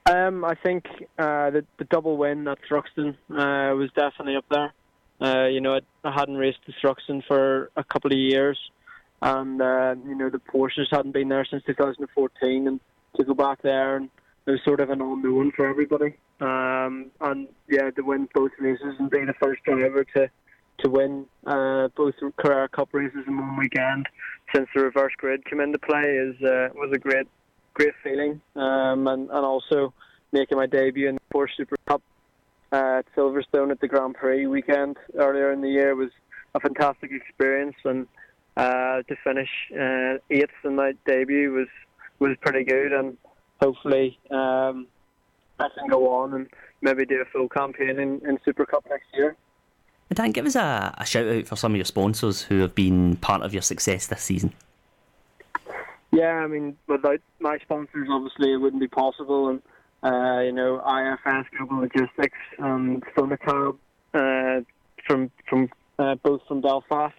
Um, 0.04 0.44
I 0.44 0.56
think 0.56 0.84
uh, 1.16 1.50
the, 1.50 1.64
the 1.78 1.84
double 1.84 2.16
win 2.16 2.48
at 2.48 2.58
Thruxton 2.68 3.10
uh, 3.30 3.76
was 3.76 3.90
definitely 3.94 4.34
up 4.34 4.46
there. 4.50 4.72
Uh, 5.20 5.46
you 5.46 5.60
know, 5.60 5.76
I, 5.76 5.80
I 6.02 6.10
hadn't 6.10 6.38
raced 6.38 6.58
the 6.66 6.72
Thruxton 6.82 7.22
for 7.24 7.70
a 7.76 7.84
couple 7.84 8.10
of 8.10 8.18
years, 8.18 8.58
and 9.22 9.62
uh, 9.62 9.94
you 10.04 10.16
know 10.16 10.28
the 10.28 10.40
Porsches 10.40 10.86
hadn't 10.90 11.12
been 11.12 11.28
there 11.28 11.46
since 11.48 11.62
2014, 11.66 12.66
and 12.66 12.80
to 13.16 13.24
go 13.24 13.34
back 13.34 13.62
there 13.62 13.94
and 13.94 14.10
it 14.46 14.50
was 14.50 14.60
sort 14.64 14.80
of 14.80 14.90
an 14.90 15.00
unknown 15.00 15.52
for 15.54 15.68
everybody. 15.68 16.16
Um, 16.40 17.12
and 17.20 17.46
yeah, 17.68 17.90
to 17.90 18.02
win 18.02 18.28
both 18.34 18.50
races 18.58 18.96
and 18.98 19.08
be 19.08 19.24
the 19.24 19.34
first 19.40 19.62
driver 19.62 20.04
to 20.16 20.28
to 20.78 20.88
win 20.88 21.26
uh, 21.46 21.88
both 21.96 22.14
Carrera 22.36 22.68
Cup 22.68 22.88
races 22.92 23.24
in 23.26 23.36
one 23.36 23.56
weekend 23.56 24.06
since 24.54 24.68
the 24.74 24.82
reverse 24.82 25.12
grid 25.16 25.44
came 25.44 25.60
into 25.60 25.78
play 25.78 26.04
is 26.04 26.34
uh, 26.42 26.68
was 26.74 26.90
a 26.92 26.98
great 26.98 27.26
great 27.74 27.94
feeling, 28.02 28.40
um, 28.56 29.06
and 29.06 29.28
and 29.30 29.44
also 29.44 29.92
making 30.32 30.58
my 30.58 30.66
debut 30.66 31.08
in 31.08 31.14
the 31.14 31.20
Porsche 31.32 31.56
Super 31.56 31.76
Cup 31.86 32.02
uh, 32.72 32.98
at 32.98 33.06
Silverstone 33.16 33.70
at 33.70 33.80
the 33.80 33.88
Grand 33.88 34.14
Prix 34.14 34.46
weekend 34.46 34.96
earlier 35.16 35.52
in 35.52 35.60
the 35.60 35.70
year 35.70 35.94
was 35.94 36.10
a 36.54 36.60
fantastic 36.60 37.10
experience, 37.12 37.76
and 37.84 38.06
uh, 38.56 39.02
to 39.02 39.16
finish 39.24 39.50
uh, 39.72 40.18
eighth 40.30 40.50
in 40.64 40.76
my 40.76 40.92
debut 41.06 41.52
was 41.52 41.68
was 42.18 42.36
pretty 42.40 42.64
good, 42.64 42.92
and 42.92 43.16
hopefully 43.60 44.18
um, 44.30 44.86
I 45.58 45.68
can 45.76 45.88
go 45.88 46.12
on 46.14 46.34
and 46.34 46.46
maybe 46.80 47.04
do 47.04 47.20
a 47.20 47.24
full 47.26 47.48
campaign 47.48 47.98
in, 47.98 48.20
in 48.28 48.38
Super 48.44 48.66
Cup 48.66 48.84
next 48.88 49.06
year. 49.14 49.36
Dan, 50.14 50.32
give 50.32 50.46
us 50.46 50.56
a, 50.56 50.94
a 50.96 51.04
shout 51.04 51.26
out 51.26 51.46
for 51.46 51.56
some 51.56 51.72
of 51.72 51.76
your 51.76 51.84
sponsors 51.84 52.42
who 52.42 52.60
have 52.60 52.74
been 52.74 53.16
part 53.16 53.42
of 53.42 53.52
your 53.52 53.62
success 53.62 54.06
this 54.06 54.22
season. 54.22 54.52
Yeah, 56.10 56.32
I 56.32 56.46
mean, 56.46 56.76
without 56.86 57.20
my 57.40 57.58
sponsors, 57.58 58.08
obviously, 58.10 58.52
it 58.52 58.56
wouldn't 58.56 58.80
be 58.80 58.88
possible. 58.88 59.48
And, 59.48 59.62
uh, 60.02 60.40
you 60.40 60.52
know, 60.52 60.78
IFS 60.78 61.46
Global 61.56 61.80
Logistics 61.82 62.38
and 62.58 63.04
Sonatab 63.14 63.76
uh, 64.14 64.62
from, 65.06 65.30
from 65.48 65.68
uh, 65.98 66.14
both 66.16 66.40
from 66.48 66.62
Belfast, 66.62 67.14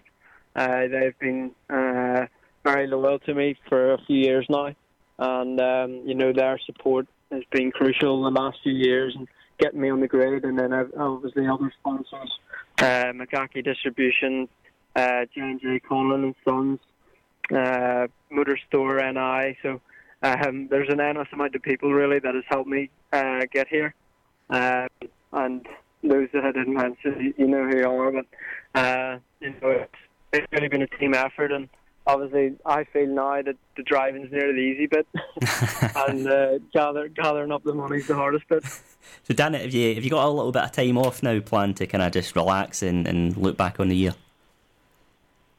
uh, 0.56 0.88
they've 0.88 1.18
been 1.20 1.52
uh, 1.68 2.26
very 2.64 2.88
loyal 2.88 3.20
to 3.20 3.34
me 3.34 3.56
for 3.68 3.92
a 3.92 3.98
few 4.06 4.16
years 4.16 4.46
now. 4.48 4.74
And, 5.18 5.60
um, 5.60 6.02
you 6.04 6.14
know, 6.16 6.32
their 6.32 6.58
support 6.66 7.06
has 7.30 7.44
been 7.52 7.70
crucial 7.70 8.22
the 8.24 8.30
last 8.30 8.58
few 8.64 8.72
years 8.72 9.14
and 9.16 9.28
getting 9.60 9.80
me 9.80 9.90
on 9.90 10.00
the 10.00 10.08
grid. 10.08 10.44
And 10.44 10.58
then 10.58 10.72
obviously 10.72 11.46
other 11.46 11.72
sponsors 11.78 12.30
uh, 12.80 13.12
Magaki 13.12 13.64
Distribution, 13.64 14.48
uh, 14.96 15.24
J&J 15.34 15.80
Conlon 15.88 16.24
and 16.24 16.34
Sons, 16.44 16.78
uh, 17.54 18.06
Motor 18.30 18.58
Store 18.68 18.96
NI. 18.96 19.56
So 19.62 19.80
um, 20.22 20.68
there's 20.68 20.88
an 20.88 21.00
endless 21.00 21.28
amount 21.32 21.54
of 21.54 21.62
people 21.62 21.92
really 21.92 22.18
that 22.18 22.34
has 22.34 22.44
helped 22.48 22.68
me 22.68 22.90
uh, 23.12 23.42
get 23.52 23.68
here. 23.68 23.94
Uh, 24.48 24.88
and 25.32 25.66
those 26.02 26.28
that 26.32 26.44
I 26.44 26.52
didn't 26.52 26.74
mention, 26.74 27.34
you 27.36 27.46
know 27.46 27.64
who 27.64 27.76
you 27.78 27.88
are. 27.88 28.12
But 28.12 28.26
uh, 28.74 29.18
you 29.40 29.50
know, 29.50 29.70
it's, 29.70 29.94
it's 30.32 30.46
really 30.52 30.68
been 30.68 30.82
a 30.82 30.86
team 30.86 31.14
effort, 31.14 31.52
and 31.52 31.68
obviously 32.06 32.56
I 32.64 32.84
feel 32.84 33.06
now 33.06 33.42
that 33.42 33.56
the 33.76 33.82
driving's 33.82 34.32
nearly 34.32 34.52
the 34.52 34.60
easy 34.60 34.86
bit, 34.86 35.06
and 35.96 36.26
uh, 36.26 36.58
gather, 36.72 37.08
gathering 37.08 37.52
up 37.52 37.64
the 37.64 37.74
money's 37.74 38.06
the 38.06 38.14
hardest 38.14 38.48
bit. 38.48 38.64
So 39.24 39.34
Dan, 39.34 39.54
have 39.54 39.72
you 39.72 39.94
have 39.94 40.04
you 40.04 40.10
got 40.10 40.26
a 40.26 40.30
little 40.30 40.52
bit 40.52 40.62
of 40.62 40.72
time 40.72 40.98
off 40.98 41.22
now 41.22 41.40
planned 41.40 41.78
to 41.78 41.86
kind 41.86 42.02
of 42.02 42.12
just 42.12 42.36
relax 42.36 42.82
and, 42.82 43.08
and 43.08 43.36
look 43.36 43.56
back 43.56 43.80
on 43.80 43.88
the 43.88 43.96
year? 43.96 44.14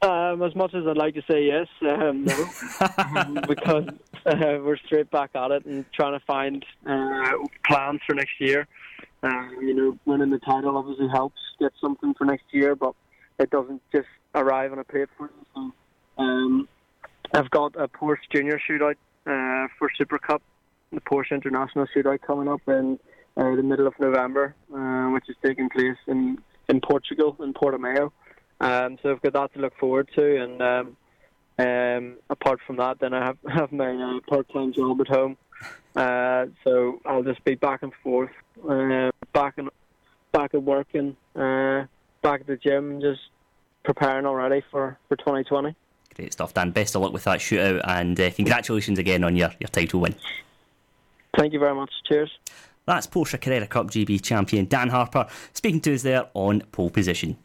Um, 0.04 0.42
as 0.42 0.56
much 0.56 0.74
as 0.74 0.88
I'd 0.88 0.98
like 0.98 1.14
to 1.16 1.24
say 1.30 1.46
yes, 1.46 1.68
um, 1.82 2.26
no, 2.26 3.42
because 3.48 3.88
uh, 4.26 4.60
we're 4.64 4.78
straight 4.78 5.12
back 5.12 5.32
at 5.36 5.52
it 5.52 5.66
and 5.66 5.86
trying 5.92 6.18
to 6.18 6.26
find 6.26 6.66
uh, 6.88 7.34
plans 7.68 8.02
for 8.08 8.16
next 8.16 8.40
year. 8.40 8.68
Uh, 9.22 9.50
you 9.60 9.76
know, 9.76 9.98
winning 10.06 10.32
the 10.32 10.40
title 10.40 10.76
obviously 10.76 11.08
helps 11.10 11.40
get 11.60 11.72
something 11.80 12.16
for 12.16 12.26
next 12.26 12.46
year, 12.52 12.76
but 12.76 12.96
it 13.38 13.52
doesn't 13.52 13.82
just 13.92 14.08
arrive 14.34 14.72
on 14.72 14.80
a 14.80 14.84
plate 14.84 15.10
for 15.18 15.26
you. 15.26 15.46
So, 15.54 15.72
um, 16.18 16.68
I've 17.34 17.50
got 17.50 17.76
a 17.76 17.88
Porsche 17.88 18.30
Junior 18.34 18.60
shootout 18.70 18.96
uh, 19.26 19.68
for 19.78 19.90
Super 19.98 20.20
Cup, 20.20 20.42
the 20.92 21.02
Porsche 21.02 21.32
International 21.32 21.86
shootout 21.96 22.22
coming 22.22 22.48
up 22.48 22.62
in 22.68 23.00
uh, 23.38 23.56
the 23.56 23.64
middle 23.64 23.88
of 23.88 23.94
November, 24.00 24.56
uh, 24.74 25.10
which 25.14 25.30
is 25.30 25.36
taking 25.44 25.70
place 25.70 25.98
in, 26.08 26.38
in 26.68 26.82
Portugal, 26.82 27.36
in 27.40 27.54
Portimao. 27.54 28.12
Um, 28.60 28.98
so 29.02 29.12
I've 29.12 29.22
got 29.22 29.34
that 29.34 29.54
to 29.54 29.60
look 29.60 29.74
forward 29.80 30.10
to. 30.16 30.44
And 30.44 30.62
um, 30.62 30.98
um, 31.58 32.18
apart 32.30 32.60
from 32.68 32.78
that, 32.78 33.00
then 33.00 33.14
I 33.14 33.26
have, 33.26 33.38
have 33.54 33.72
my 33.72 33.94
uh, 33.94 34.20
part-time 34.28 34.74
job 34.74 35.00
at 35.02 35.08
home. 35.08 35.38
Uh, 35.96 36.46
so 36.64 37.00
I'll 37.06 37.24
just 37.24 37.44
be 37.44 37.56
back 37.56 37.84
and 37.84 37.94
forth, 38.04 38.32
uh, 38.70 39.12
back 39.34 39.56
and 39.58 39.70
back 40.32 40.54
at 40.54 40.64
work 40.64 40.88
and 40.94 41.16
back 41.34 42.42
at 42.42 42.48
the 42.48 42.58
gym, 42.58 43.02
just 43.02 43.22
preparing 43.84 44.26
already 44.26 44.64
for, 44.72 44.98
for 45.08 45.16
2020. 45.18 45.76
Great 46.16 46.34
stuff, 46.34 46.54
Dan. 46.54 46.72
Best 46.72 46.96
of 46.96 47.02
luck 47.02 47.14
with 47.14 47.24
that 47.24 47.40
shootout, 47.40 47.82
and 47.88 48.20
uh, 48.20 48.32
congratulations 48.32 49.00
again 49.00 49.24
on 49.24 49.36
your, 49.36 49.52
your 49.60 49.70
title 49.70 50.02
win. 50.02 50.16
Thank 51.38 51.54
you 51.54 51.60
very 51.60 51.76
much. 51.76 51.92
Cheers. 52.08 52.32
That's 52.86 53.08
Porsche 53.08 53.40
Carrera 53.40 53.68
Cup 53.68 53.88
GB 53.88 54.22
champion 54.22 54.66
Dan 54.66 54.90
Harper 54.90 55.28
speaking 55.54 55.82
to 55.82 55.94
us 55.94 56.02
there 56.02 56.28
on 56.34 56.62
pole 56.72 56.90
position. 56.90 57.38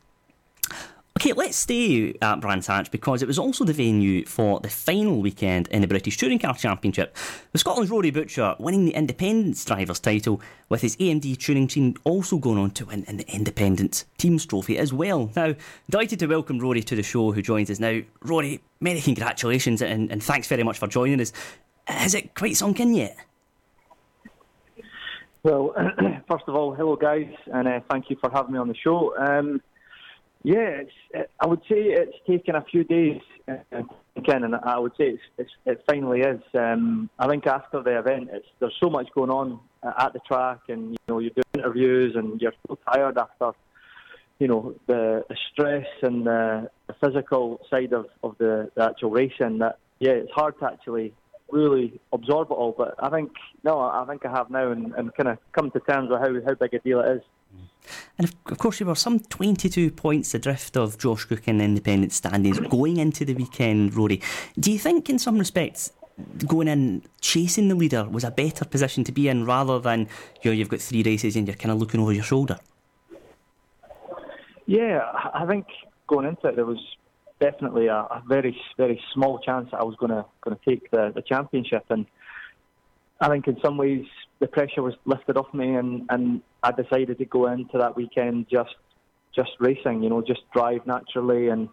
Okay, 1.26 1.32
let's 1.32 1.56
stay 1.56 2.14
at 2.22 2.40
Brands 2.40 2.68
Hatch 2.68 2.92
because 2.92 3.20
it 3.20 3.26
was 3.26 3.36
also 3.36 3.64
the 3.64 3.72
venue 3.72 4.24
for 4.24 4.60
the 4.60 4.68
final 4.68 5.20
weekend 5.20 5.66
in 5.72 5.82
the 5.82 5.88
British 5.88 6.16
Touring 6.16 6.38
Car 6.38 6.54
Championship, 6.54 7.16
with 7.52 7.58
Scotland's 7.58 7.90
Rory 7.90 8.12
Butcher 8.12 8.54
winning 8.60 8.84
the 8.84 8.94
Independents 8.94 9.64
Drivers 9.64 9.98
title, 9.98 10.40
with 10.68 10.82
his 10.82 10.96
AMD 10.98 11.36
touring 11.38 11.66
team 11.66 11.96
also 12.04 12.38
going 12.38 12.58
on 12.58 12.70
to 12.70 12.84
win 12.84 13.02
in 13.08 13.16
the 13.16 13.26
Independents 13.26 14.04
Teams 14.18 14.46
Trophy 14.46 14.78
as 14.78 14.92
well. 14.92 15.28
Now, 15.34 15.56
delighted 15.90 16.20
to 16.20 16.28
welcome 16.28 16.60
Rory 16.60 16.84
to 16.84 16.94
the 16.94 17.02
show, 17.02 17.32
who 17.32 17.42
joins 17.42 17.72
us 17.72 17.80
now. 17.80 18.02
Rory, 18.22 18.60
many 18.78 19.00
congratulations 19.00 19.82
and, 19.82 20.12
and 20.12 20.22
thanks 20.22 20.46
very 20.46 20.62
much 20.62 20.78
for 20.78 20.86
joining 20.86 21.20
us. 21.20 21.32
Has 21.88 22.14
it 22.14 22.36
quite 22.36 22.56
sunk 22.56 22.78
in 22.78 22.94
yet? 22.94 23.16
Well, 25.42 25.74
first 26.30 26.44
of 26.46 26.54
all, 26.54 26.72
hello 26.72 26.94
guys, 26.94 27.34
and 27.52 27.66
uh, 27.66 27.80
thank 27.90 28.10
you 28.10 28.16
for 28.20 28.30
having 28.30 28.52
me 28.52 28.60
on 28.60 28.68
the 28.68 28.76
show. 28.76 29.16
Um, 29.18 29.60
yeah, 30.42 30.82
it, 31.12 31.30
I 31.40 31.46
would 31.46 31.60
say 31.62 31.76
it's 31.76 32.16
taken 32.26 32.54
a 32.54 32.62
few 32.62 32.84
days 32.84 33.20
uh, 33.48 33.82
again, 34.16 34.44
and 34.44 34.54
I 34.54 34.78
would 34.78 34.92
say 34.92 35.10
it's, 35.10 35.22
it's, 35.38 35.50
it 35.64 35.84
finally 35.88 36.20
is. 36.20 36.40
Um, 36.54 37.10
I 37.18 37.26
think 37.26 37.46
after 37.46 37.82
the 37.82 37.98
event, 37.98 38.30
there's 38.60 38.76
so 38.80 38.90
much 38.90 39.08
going 39.14 39.30
on 39.30 39.60
at 39.82 40.12
the 40.12 40.20
track, 40.20 40.60
and 40.68 40.92
you 40.92 40.98
know 41.08 41.18
you're 41.18 41.30
doing 41.30 41.44
interviews, 41.54 42.14
and 42.16 42.40
you're 42.40 42.52
so 42.68 42.78
tired 42.92 43.18
after 43.18 43.52
you 44.38 44.48
know 44.48 44.74
the, 44.86 45.24
the 45.28 45.36
stress 45.52 45.86
and 46.02 46.26
the, 46.26 46.70
the 46.86 46.94
physical 47.04 47.60
side 47.70 47.92
of, 47.92 48.06
of 48.22 48.36
the, 48.38 48.70
the 48.74 48.84
actual 48.84 49.10
racing. 49.10 49.58
That 49.58 49.78
yeah, 49.98 50.12
it's 50.12 50.32
hard 50.32 50.58
to 50.60 50.66
actually 50.66 51.14
really 51.50 52.00
absorb 52.12 52.50
it 52.50 52.54
all. 52.54 52.74
But 52.76 52.94
I 52.98 53.10
think 53.10 53.32
no, 53.64 53.80
I 53.80 54.04
think 54.08 54.24
I 54.26 54.30
have 54.30 54.50
now, 54.50 54.70
and, 54.70 54.92
and 54.94 55.14
kind 55.14 55.28
of 55.28 55.38
come 55.52 55.70
to 55.70 55.80
terms 55.80 56.10
with 56.10 56.20
how 56.20 56.32
how 56.46 56.54
big 56.54 56.74
a 56.74 56.78
deal 56.80 57.00
it 57.00 57.16
is. 57.16 57.22
And 58.18 58.28
of 58.28 58.58
course, 58.58 58.80
you 58.80 58.86
were 58.86 58.94
some 58.94 59.20
22 59.20 59.90
points 59.90 60.34
adrift 60.34 60.76
of 60.76 60.98
Josh 60.98 61.24
Cook 61.24 61.46
in 61.46 61.58
the 61.58 61.64
independent 61.64 62.12
standings 62.12 62.58
going 62.58 62.96
into 62.96 63.24
the 63.24 63.34
weekend, 63.34 63.94
Rory. 63.94 64.20
Do 64.58 64.72
you 64.72 64.78
think, 64.78 65.08
in 65.08 65.18
some 65.18 65.38
respects, 65.38 65.92
going 66.46 66.68
in 66.68 67.02
chasing 67.20 67.68
the 67.68 67.74
leader 67.74 68.04
was 68.08 68.24
a 68.24 68.30
better 68.30 68.64
position 68.64 69.04
to 69.04 69.12
be 69.12 69.28
in 69.28 69.44
rather 69.44 69.78
than 69.78 70.08
you 70.42 70.50
know, 70.50 70.52
you've 70.52 70.68
got 70.68 70.80
three 70.80 71.02
races 71.02 71.36
and 71.36 71.46
you're 71.46 71.56
kind 71.56 71.72
of 71.72 71.78
looking 71.78 72.00
over 72.00 72.12
your 72.12 72.24
shoulder? 72.24 72.58
Yeah, 74.66 75.02
I 75.34 75.46
think 75.46 75.66
going 76.06 76.26
into 76.26 76.48
it, 76.48 76.56
there 76.56 76.64
was 76.64 76.80
definitely 77.40 77.86
a, 77.86 77.98
a 77.98 78.22
very, 78.26 78.58
very 78.76 79.00
small 79.12 79.38
chance 79.38 79.70
that 79.70 79.80
I 79.80 79.84
was 79.84 79.94
going 79.96 80.10
to 80.10 80.24
going 80.40 80.56
to 80.56 80.64
take 80.68 80.90
the, 80.90 81.12
the 81.14 81.22
championship, 81.22 81.84
and 81.90 82.06
I 83.20 83.28
think 83.28 83.46
in 83.46 83.58
some 83.62 83.76
ways 83.76 84.06
the 84.38 84.46
pressure 84.46 84.82
was 84.82 84.94
lifted 85.04 85.36
off 85.36 85.52
me, 85.54 85.74
and, 85.74 86.06
and 86.10 86.42
I 86.62 86.72
decided 86.72 87.18
to 87.18 87.24
go 87.24 87.46
into 87.46 87.78
that 87.78 87.96
weekend 87.96 88.46
just 88.50 88.74
just 89.34 89.50
racing, 89.60 90.02
you 90.02 90.08
know, 90.08 90.22
just 90.22 90.40
drive 90.54 90.86
naturally 90.86 91.48
and 91.48 91.68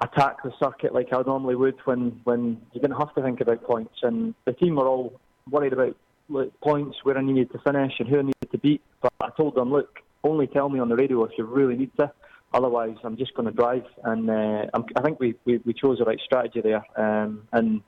attack 0.00 0.42
the 0.44 0.52
circuit 0.62 0.94
like 0.94 1.08
I 1.12 1.20
normally 1.26 1.56
would 1.56 1.74
when 1.84 2.20
when 2.24 2.60
you 2.72 2.80
didn't 2.80 2.96
have 2.96 3.14
to 3.14 3.22
think 3.22 3.40
about 3.40 3.64
points. 3.64 3.96
And 4.02 4.34
the 4.44 4.52
team 4.52 4.76
were 4.76 4.86
all 4.86 5.20
worried 5.50 5.72
about 5.72 5.96
like, 6.28 6.52
points, 6.60 6.98
where 7.02 7.18
I 7.18 7.22
needed 7.22 7.50
to 7.52 7.58
finish, 7.58 7.92
and 7.98 8.08
who 8.08 8.18
I 8.18 8.22
needed 8.22 8.50
to 8.52 8.58
beat. 8.58 8.82
But 9.02 9.12
I 9.20 9.30
told 9.36 9.56
them, 9.56 9.72
look, 9.72 9.98
only 10.22 10.46
tell 10.46 10.68
me 10.68 10.78
on 10.78 10.88
the 10.88 10.96
radio 10.96 11.24
if 11.24 11.32
you 11.36 11.44
really 11.44 11.76
need 11.76 11.90
to. 11.98 12.12
Otherwise, 12.52 12.96
I'm 13.04 13.16
just 13.16 13.34
going 13.34 13.46
to 13.46 13.52
drive. 13.52 13.84
And 14.04 14.28
uh, 14.28 14.66
i 14.96 15.02
think 15.02 15.20
we, 15.20 15.36
we, 15.44 15.58
we 15.64 15.72
chose 15.72 15.98
the 15.98 16.04
right 16.04 16.20
strategy 16.24 16.60
there. 16.60 16.84
Um, 16.96 17.46
and 17.52 17.80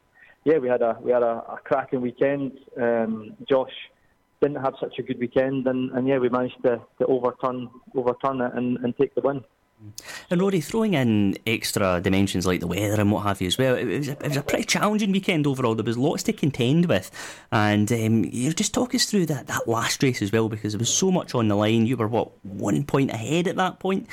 yeah, 0.44 0.58
we 0.58 0.68
had 0.68 0.82
a 0.82 0.96
we 1.00 1.12
had 1.12 1.22
a, 1.22 1.44
a 1.48 1.58
cracking 1.64 2.00
weekend. 2.00 2.58
Um, 2.80 3.36
Josh 3.48 3.72
didn't 4.40 4.62
have 4.62 4.74
such 4.80 4.98
a 4.98 5.02
good 5.02 5.18
weekend, 5.18 5.66
and, 5.66 5.90
and 5.92 6.08
yeah, 6.08 6.18
we 6.18 6.28
managed 6.28 6.62
to, 6.64 6.80
to 6.98 7.06
overturn 7.06 7.70
overturn 7.94 8.40
it 8.40 8.52
and, 8.54 8.78
and 8.78 8.96
take 8.96 9.14
the 9.14 9.20
win. 9.20 9.44
And 10.30 10.40
Rory, 10.40 10.60
throwing 10.60 10.94
in 10.94 11.36
extra 11.44 12.00
dimensions 12.00 12.46
like 12.46 12.60
the 12.60 12.68
weather 12.68 13.00
and 13.00 13.10
what 13.10 13.24
have 13.24 13.40
you 13.40 13.48
as 13.48 13.58
well, 13.58 13.74
it 13.74 13.84
was, 13.84 14.08
a, 14.08 14.12
it 14.12 14.28
was 14.28 14.36
a 14.36 14.42
pretty 14.42 14.64
challenging 14.64 15.10
weekend 15.10 15.44
overall. 15.44 15.74
There 15.74 15.84
was 15.84 15.98
lots 15.98 16.22
to 16.24 16.32
contend 16.32 16.86
with. 16.86 17.10
And 17.50 17.90
um, 17.92 18.24
you 18.24 18.52
just 18.52 18.72
talk 18.72 18.94
us 18.94 19.06
through 19.06 19.26
that, 19.26 19.48
that 19.48 19.66
last 19.66 20.02
race 20.04 20.22
as 20.22 20.30
well, 20.30 20.48
because 20.48 20.72
there 20.72 20.78
was 20.78 20.92
so 20.92 21.10
much 21.10 21.34
on 21.34 21.48
the 21.48 21.56
line. 21.56 21.86
You 21.86 21.96
were, 21.96 22.06
what, 22.06 22.30
one 22.44 22.84
point 22.84 23.10
ahead 23.10 23.48
at 23.48 23.56
that 23.56 23.80
point? 23.80 24.06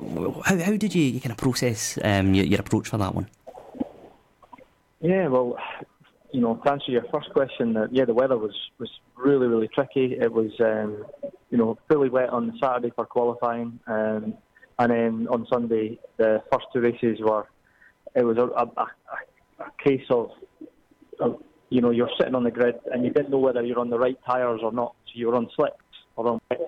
How, 0.00 0.56
how 0.56 0.76
did 0.76 0.94
you, 0.94 1.02
you 1.02 1.20
kind 1.20 1.32
of 1.32 1.36
process 1.36 1.98
um, 2.02 2.32
your, 2.32 2.46
your 2.46 2.60
approach 2.60 2.88
for 2.88 2.96
that 2.96 3.14
one? 3.14 3.28
Yeah, 5.00 5.28
well, 5.28 5.56
you 6.32 6.40
know, 6.40 6.60
to 6.64 6.70
answer 6.70 6.92
your 6.92 7.04
first 7.12 7.30
question, 7.32 7.72
that 7.74 7.88
yeah, 7.92 8.04
the 8.04 8.14
weather 8.14 8.38
was 8.38 8.54
was 8.78 8.90
really 9.16 9.46
really 9.46 9.68
tricky. 9.68 10.16
It 10.20 10.32
was 10.32 10.52
um, 10.60 11.04
you 11.50 11.58
know 11.58 11.78
fully 11.90 12.08
wet 12.08 12.30
on 12.30 12.56
Saturday 12.62 12.92
for 12.94 13.04
qualifying, 13.04 13.80
um, 13.86 14.34
and 14.78 14.90
then 14.90 15.28
on 15.28 15.46
Sunday 15.52 15.98
the 16.18 16.42
first 16.52 16.66
two 16.72 16.80
races 16.80 17.18
were 17.20 17.48
it 18.14 18.24
was 18.24 18.38
a, 18.38 18.42
a, 18.42 18.64
a, 18.64 19.70
case 19.84 20.04
of, 20.10 20.30
of 21.20 21.42
you 21.68 21.80
know 21.80 21.90
you're 21.90 22.10
sitting 22.18 22.34
on 22.34 22.44
the 22.44 22.50
grid 22.50 22.76
and 22.92 23.04
you 23.04 23.10
didn't 23.10 23.30
know 23.30 23.38
whether 23.38 23.64
you're 23.64 23.78
on 23.78 23.90
the 23.90 23.98
right 23.98 24.18
tyres 24.26 24.60
or 24.62 24.72
not. 24.72 24.94
So 25.06 25.12
you 25.14 25.28
were 25.28 25.36
on 25.36 25.48
slicks 25.56 25.74
or 26.16 26.28
on 26.28 26.40
wets, 26.48 26.62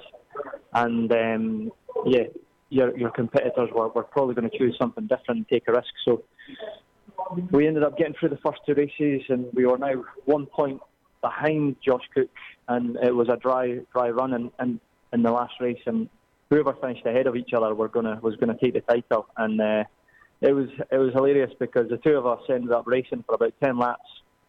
and 0.74 1.12
um, 1.12 1.72
yeah, 2.04 2.24
your 2.68 2.98
your 2.98 3.10
competitors 3.10 3.70
were, 3.72 3.88
were 3.90 4.02
probably 4.02 4.34
going 4.34 4.50
to 4.50 4.58
choose 4.58 4.76
something 4.80 5.06
different 5.06 5.38
and 5.38 5.48
take 5.48 5.68
a 5.68 5.72
risk. 5.72 5.92
So 6.04 6.24
we 7.50 7.66
ended 7.66 7.82
up 7.82 7.96
getting 7.96 8.14
through 8.18 8.30
the 8.30 8.38
first 8.38 8.60
two 8.66 8.74
races, 8.74 9.22
and 9.28 9.46
we 9.52 9.66
were 9.66 9.78
now 9.78 10.04
one 10.24 10.46
point 10.46 10.80
behind 11.20 11.76
Josh 11.84 12.02
Cook, 12.14 12.30
and 12.68 12.96
it 12.96 13.14
was 13.14 13.28
a 13.28 13.36
dry 13.36 13.80
dry 13.92 14.10
run 14.10 14.34
in, 14.34 14.50
in, 14.60 14.80
in 15.12 15.22
the 15.22 15.30
last 15.30 15.54
race, 15.60 15.80
and 15.86 16.08
whoever 16.50 16.74
finished 16.74 17.06
ahead 17.06 17.26
of 17.26 17.36
each 17.36 17.52
other 17.54 17.74
were 17.74 17.88
gonna 17.88 18.18
was 18.22 18.36
gonna 18.36 18.56
take 18.62 18.74
the 18.74 18.80
title, 18.80 19.26
and 19.36 19.60
uh, 19.60 19.84
it 20.40 20.52
was 20.52 20.68
it 20.90 20.98
was 20.98 21.12
hilarious 21.14 21.52
because 21.58 21.88
the 21.88 21.98
two 21.98 22.16
of 22.16 22.26
us 22.26 22.40
ended 22.48 22.72
up 22.72 22.86
racing 22.86 23.24
for 23.26 23.34
about 23.34 23.54
ten 23.62 23.78
laps. 23.78 24.00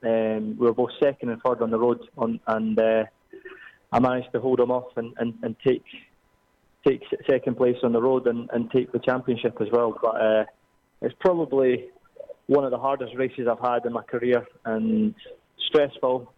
Um, 0.04 0.58
we 0.58 0.66
were 0.66 0.74
both 0.74 0.92
second 1.02 1.30
and 1.30 1.42
third 1.42 1.62
on 1.62 1.72
the 1.72 1.80
road, 1.80 2.00
on, 2.18 2.40
and 2.48 2.78
uh, 2.78 3.06
I 3.92 4.00
managed 4.00 4.34
to 4.34 4.42
hold 4.42 4.60
them 4.60 4.72
off 4.72 4.98
and, 4.98 5.14
and, 5.18 5.34
and 5.44 5.56
take 5.66 5.84
take 6.86 7.02
second 7.30 7.56
place 7.56 7.78
on 7.84 7.94
the 7.94 8.02
road 8.02 8.28
and, 8.28 8.50
and 8.52 8.70
take 8.72 8.92
the 8.92 9.00
championship 9.00 9.62
as 9.62 9.70
well. 9.72 9.98
But 10.02 10.22
uh, 10.22 10.46
it's 11.02 11.16
probably 11.20 11.90
one 12.48 12.66
of 12.66 12.72
the 12.72 12.78
hardest 12.78 13.16
races 13.16 13.48
I've 13.48 13.60
had 13.60 13.86
in 13.86 13.94
my 13.94 14.04
career 14.04 14.46
and 14.66 15.16
stressful, 15.68 16.32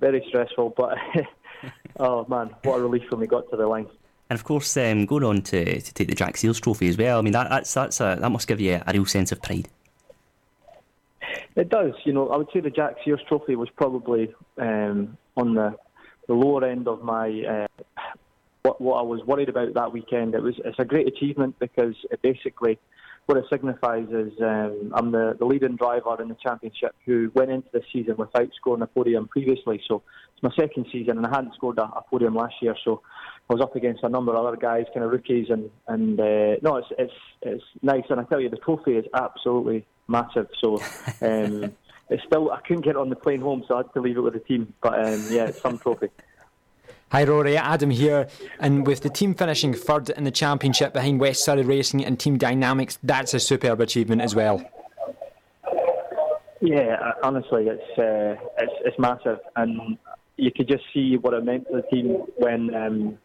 very 0.00 0.24
stressful. 0.28 0.74
But 0.76 0.98
oh 2.00 2.26
man, 2.28 2.54
what 2.62 2.78
a 2.78 2.82
relief 2.82 3.10
when 3.10 3.20
we 3.20 3.26
got 3.26 3.48
to 3.50 3.56
the 3.56 3.66
line. 3.66 3.88
And 4.28 4.36
of 4.36 4.44
course, 4.44 4.76
um, 4.76 5.06
going 5.06 5.22
on 5.22 5.42
to, 5.42 5.80
to 5.80 5.94
take 5.94 6.08
the 6.08 6.14
Jack 6.14 6.36
Sears 6.36 6.60
Trophy 6.60 6.88
as 6.88 6.96
well. 6.96 7.18
I 7.18 7.22
mean, 7.22 7.32
that, 7.32 7.48
that's 7.48 7.72
that's 7.72 8.00
a, 8.00 8.16
that 8.20 8.30
must 8.30 8.48
give 8.48 8.60
you 8.60 8.74
a, 8.74 8.82
a, 8.86 8.92
real 8.92 9.06
sense 9.06 9.30
of 9.30 9.40
pride. 9.40 9.68
It 11.54 11.68
does. 11.68 11.94
You 12.04 12.12
know, 12.12 12.28
I 12.28 12.36
would 12.36 12.48
say 12.52 12.60
the 12.60 12.70
Jack 12.70 12.96
Sears 13.04 13.20
Trophy 13.28 13.54
was 13.54 13.70
probably 13.70 14.34
um, 14.58 15.16
on 15.36 15.54
the 15.54 15.76
the 16.26 16.34
lower 16.34 16.64
end 16.64 16.88
of 16.88 17.02
my 17.02 17.28
uh, 17.44 17.82
what 18.62 18.80
what 18.80 18.98
I 18.98 19.02
was 19.02 19.22
worried 19.24 19.48
about 19.48 19.74
that 19.74 19.92
weekend. 19.92 20.34
It 20.34 20.42
was 20.42 20.56
it's 20.64 20.78
a 20.80 20.84
great 20.84 21.06
achievement 21.06 21.56
because 21.60 21.94
it 22.10 22.20
basically 22.20 22.78
what 23.26 23.36
it 23.38 23.44
signifies 23.50 24.06
is 24.10 24.32
um, 24.40 24.92
I'm 24.94 25.10
the, 25.10 25.36
the 25.38 25.44
leading 25.44 25.76
driver 25.76 26.20
in 26.22 26.28
the 26.28 26.36
championship 26.36 26.94
who 27.04 27.30
went 27.34 27.50
into 27.50 27.68
this 27.72 27.84
season 27.92 28.16
without 28.16 28.48
scoring 28.56 28.82
a 28.82 28.86
podium 28.86 29.26
previously. 29.26 29.82
So 29.88 30.02
it's 30.32 30.42
my 30.42 30.50
second 30.54 30.86
season, 30.92 31.18
and 31.18 31.26
I 31.26 31.30
hadn't 31.30 31.54
scored 31.54 31.78
a, 31.78 31.82
a 31.82 32.02
podium 32.08 32.36
last 32.36 32.54
year. 32.62 32.76
So 32.84 33.02
I 33.50 33.54
was 33.54 33.62
up 33.62 33.74
against 33.74 34.04
a 34.04 34.08
number 34.08 34.32
of 34.32 34.44
other 34.44 34.56
guys, 34.56 34.86
kind 34.94 35.04
of 35.04 35.10
rookies, 35.10 35.48
and 35.50 35.70
and 35.88 36.18
uh, 36.20 36.56
no, 36.62 36.76
it's 36.76 36.88
it's 36.98 37.12
it's 37.42 37.64
nice. 37.82 38.04
And 38.10 38.20
I 38.20 38.24
tell 38.24 38.40
you, 38.40 38.48
the 38.48 38.58
trophy 38.58 38.92
is 38.92 39.04
absolutely 39.14 39.86
massive. 40.08 40.48
So. 40.60 40.80
Um, 41.22 41.72
it's 42.08 42.22
still 42.24 42.52
I 42.52 42.60
couldn't 42.60 42.84
get 42.84 42.94
on 42.96 43.08
the 43.08 43.16
plane 43.16 43.40
home, 43.40 43.64
so 43.66 43.74
I 43.74 43.78
had 43.78 43.92
to 43.94 44.00
leave 44.00 44.16
it 44.16 44.20
with 44.20 44.34
the 44.34 44.40
team. 44.40 44.72
But 44.80 44.94
um, 45.04 45.26
yeah, 45.28 45.46
it's 45.46 45.60
some 45.60 45.78
trophy. 45.78 46.08
Hi 47.12 47.22
Rory, 47.22 47.56
Adam 47.56 47.90
here. 47.90 48.26
And 48.58 48.84
with 48.84 49.02
the 49.02 49.08
team 49.08 49.34
finishing 49.34 49.72
third 49.72 50.10
in 50.10 50.24
the 50.24 50.32
championship 50.32 50.92
behind 50.92 51.20
West 51.20 51.44
Surrey 51.44 51.62
Racing 51.62 52.04
and 52.04 52.18
Team 52.18 52.36
Dynamics, 52.36 52.98
that's 53.00 53.32
a 53.32 53.38
superb 53.38 53.80
achievement 53.80 54.22
as 54.22 54.34
well. 54.34 54.64
Yeah, 56.60 57.12
honestly, 57.22 57.68
it's 57.68 57.98
uh, 57.98 58.42
it's, 58.58 58.72
it's 58.84 58.98
massive, 58.98 59.38
and 59.54 59.96
you 60.36 60.50
could 60.50 60.66
just 60.66 60.82
see 60.92 61.16
what 61.16 61.32
it 61.32 61.44
meant 61.44 61.68
to 61.68 61.76
the 61.76 61.82
team 61.82 62.24
when 62.38 62.74
um, 62.74 63.18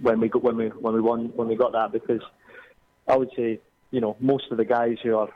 when 0.00 0.18
we 0.18 0.28
got 0.28 0.42
when 0.42 0.56
we 0.56 0.66
when 0.68 0.92
we 0.92 1.00
won 1.00 1.32
when 1.36 1.46
we 1.46 1.54
got 1.54 1.72
that 1.72 1.92
because 1.92 2.22
I 3.06 3.16
would 3.16 3.30
say 3.36 3.60
you 3.92 4.00
know 4.00 4.16
most 4.18 4.50
of 4.50 4.56
the 4.56 4.64
guys 4.64 4.96
who 5.02 5.16
are 5.16 5.28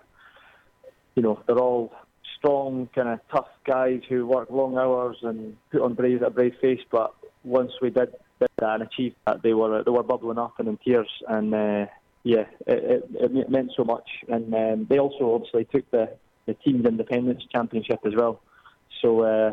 you 1.15 1.23
know 1.23 1.41
they're 1.47 1.59
all 1.59 1.93
strong 2.37 2.89
kind 2.95 3.09
of 3.11 3.21
tough 3.31 3.49
guys 3.65 4.01
who 4.09 4.27
work 4.27 4.51
long 4.51 4.77
hours 4.77 5.19
and 5.23 5.57
put 5.71 5.83
on 5.83 5.95
brave 5.95 6.23
a 6.23 6.31
brave 6.31 6.55
face, 6.61 6.81
but 6.91 7.15
once 7.47 7.73
we 7.81 7.91
did, 7.91 8.13
did 8.41 8.51
that 8.59 8.75
and 8.75 8.83
achieved 8.83 9.17
that, 9.27 9.43
they 9.43 9.55
were 9.55 9.83
they 9.83 9.91
were 9.91 10.03
bubbling 10.03 10.39
up 10.39 10.59
and 10.59 10.69
in 10.69 10.77
tears, 10.79 11.09
and 11.29 11.55
uh, 11.55 11.87
yeah, 12.23 12.45
it, 12.67 13.09
it, 13.15 13.37
it, 13.37 13.51
meant 13.51 13.71
so 13.77 13.85
much. 13.85 14.09
And 14.29 14.55
um, 14.55 14.87
they 14.89 14.99
also 14.99 15.35
obviously 15.35 15.65
took 15.65 15.91
the 15.91 16.11
the 16.47 16.55
team's 16.55 16.87
Independents 16.87 17.45
championship 17.53 18.01
as 18.05 18.15
well. 18.15 18.41
So 19.01 19.23
uh, 19.23 19.53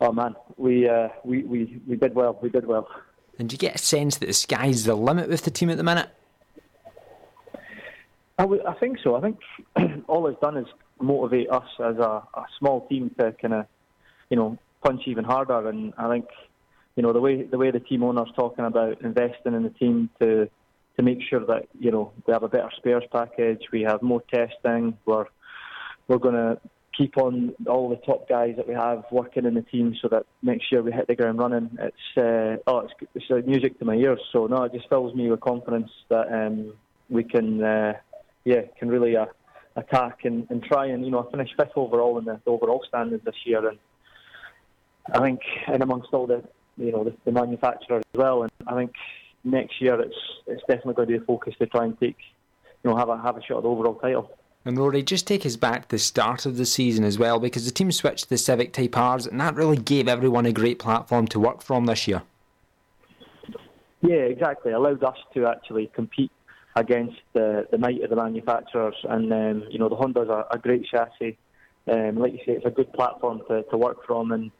oh 0.00 0.12
man, 0.12 0.36
we 0.56 0.88
uh, 0.88 1.08
we 1.24 1.42
we 1.42 1.80
we 1.86 1.96
did 1.96 2.14
well. 2.14 2.38
We 2.42 2.50
did 2.50 2.66
well. 2.66 2.88
And 3.38 3.48
do 3.48 3.54
you 3.54 3.58
get 3.58 3.76
a 3.76 3.78
sense 3.78 4.18
that 4.18 4.26
the 4.26 4.34
sky's 4.34 4.84
the 4.84 4.94
limit 4.94 5.30
with 5.30 5.42
the 5.42 5.50
team 5.50 5.70
at 5.70 5.78
the 5.78 5.82
minute? 5.82 6.10
I, 8.38 8.44
w- 8.44 8.62
I 8.66 8.74
think 8.74 8.98
so. 9.02 9.16
I 9.16 9.20
think 9.20 9.38
all 10.08 10.26
it's 10.26 10.40
done 10.40 10.56
is 10.56 10.66
motivate 10.98 11.50
us 11.50 11.68
as 11.78 11.96
a, 11.96 12.22
a 12.34 12.44
small 12.58 12.86
team 12.88 13.10
to 13.18 13.32
kind 13.32 13.54
of, 13.54 13.66
you 14.30 14.36
know, 14.36 14.58
punch 14.82 15.02
even 15.06 15.24
harder. 15.24 15.68
And 15.68 15.92
I 15.98 16.08
think, 16.08 16.26
you 16.96 17.02
know, 17.02 17.12
the 17.12 17.20
way 17.20 17.42
the 17.42 17.58
way 17.58 17.70
the 17.70 17.80
team 17.80 18.02
owner's 18.02 18.30
talking 18.36 18.64
about 18.64 19.00
investing 19.02 19.54
in 19.54 19.62
the 19.62 19.70
team 19.70 20.10
to 20.20 20.48
to 20.96 21.02
make 21.02 21.18
sure 21.28 21.44
that 21.46 21.68
you 21.78 21.90
know 21.90 22.12
we 22.26 22.32
have 22.32 22.42
a 22.42 22.48
better 22.48 22.70
spares 22.76 23.04
package, 23.12 23.62
we 23.72 23.82
have 23.82 24.02
more 24.02 24.22
testing, 24.32 24.96
we're 25.06 25.26
we're 26.08 26.18
going 26.18 26.34
to 26.34 26.60
keep 26.96 27.16
on 27.16 27.54
all 27.66 27.88
the 27.88 27.96
top 27.96 28.28
guys 28.28 28.54
that 28.56 28.66
we 28.66 28.74
have 28.74 29.04
working 29.10 29.46
in 29.46 29.54
the 29.54 29.62
team 29.62 29.94
so 30.02 30.08
that 30.08 30.26
next 30.42 30.70
year 30.70 30.82
we 30.82 30.92
hit 30.92 31.06
the 31.06 31.14
ground 31.14 31.38
running. 31.38 31.70
It's 31.78 32.18
uh, 32.18 32.56
oh, 32.66 32.80
it's, 32.80 32.94
it's 33.14 33.46
music 33.46 33.78
to 33.78 33.84
my 33.84 33.94
ears. 33.94 34.20
So 34.32 34.46
no, 34.46 34.64
it 34.64 34.72
just 34.72 34.88
fills 34.88 35.14
me 35.14 35.30
with 35.30 35.40
confidence 35.40 35.90
that 36.08 36.26
um, 36.32 36.74
we 37.08 37.24
can, 37.24 37.62
uh, 37.62 37.94
yeah, 38.44 38.62
can 38.78 38.88
really 38.88 39.16
uh, 39.16 39.26
attack 39.76 40.24
and, 40.24 40.46
and 40.50 40.62
try 40.62 40.86
and 40.86 41.04
you 41.04 41.10
know 41.10 41.22
finish 41.30 41.50
fifth 41.56 41.72
overall 41.76 42.18
in 42.18 42.24
the, 42.24 42.40
the 42.44 42.50
overall 42.50 42.82
standings 42.88 43.22
this 43.24 43.36
year. 43.44 43.66
And 43.68 43.78
I 45.12 45.20
think, 45.20 45.40
and 45.68 45.82
amongst 45.82 46.08
all 46.12 46.26
the 46.26 46.42
you 46.80 46.92
know 46.92 47.04
the, 47.04 47.14
the 47.24 47.32
manufacturers 47.32 48.02
as 48.14 48.18
well. 48.18 48.42
And 48.42 48.52
I 48.66 48.74
think 48.74 48.92
next 49.44 49.80
year 49.80 50.00
it's 50.00 50.16
it's 50.46 50.62
definitely 50.62 50.94
going 50.94 51.08
to 51.08 51.18
be 51.18 51.22
a 51.22 51.26
focus 51.26 51.54
to 51.58 51.66
try 51.66 51.84
and 51.84 51.98
take, 52.00 52.16
you 52.82 52.90
know, 52.90 52.96
have 52.96 53.08
a 53.08 53.16
have 53.18 53.36
a 53.36 53.42
shot 53.42 53.58
at 53.58 53.62
the 53.62 53.68
overall 53.68 53.94
title. 53.94 54.30
And 54.64 54.76
Rory, 54.76 55.02
just 55.02 55.26
take 55.26 55.46
us 55.46 55.56
back 55.56 55.84
to 55.84 55.88
the 55.96 55.98
start 55.98 56.44
of 56.44 56.58
the 56.58 56.66
season 56.66 57.02
as 57.04 57.18
well, 57.18 57.38
because 57.40 57.64
the 57.64 57.70
team 57.70 57.90
switched 57.90 58.24
to 58.24 58.30
the 58.30 58.38
Civic 58.38 58.74
Type 58.74 58.96
R's, 58.96 59.26
and 59.26 59.40
that 59.40 59.54
really 59.54 59.78
gave 59.78 60.06
everyone 60.06 60.44
a 60.44 60.52
great 60.52 60.78
platform 60.78 61.26
to 61.28 61.40
work 61.40 61.62
from 61.62 61.86
this 61.86 62.06
year. 62.06 62.22
Yeah, 64.02 64.16
exactly. 64.16 64.72
It 64.72 64.74
allowed 64.74 65.02
us 65.02 65.16
to 65.34 65.46
actually 65.46 65.90
compete 65.94 66.30
against 66.76 67.20
the, 67.32 67.66
the 67.70 67.78
might 67.78 68.02
of 68.02 68.10
the 68.10 68.16
manufacturers, 68.16 68.96
and 69.04 69.32
um, 69.32 69.64
you 69.70 69.78
know 69.78 69.88
the 69.88 69.96
Honda's 69.96 70.28
a, 70.28 70.46
a 70.50 70.58
great 70.58 70.84
chassis. 70.86 71.38
Um, 71.90 72.16
like 72.16 72.32
you 72.32 72.38
say, 72.44 72.52
it's 72.52 72.66
a 72.66 72.70
good 72.70 72.92
platform 72.92 73.40
to, 73.48 73.62
to 73.62 73.76
work 73.78 74.06
from, 74.06 74.32
and 74.32 74.50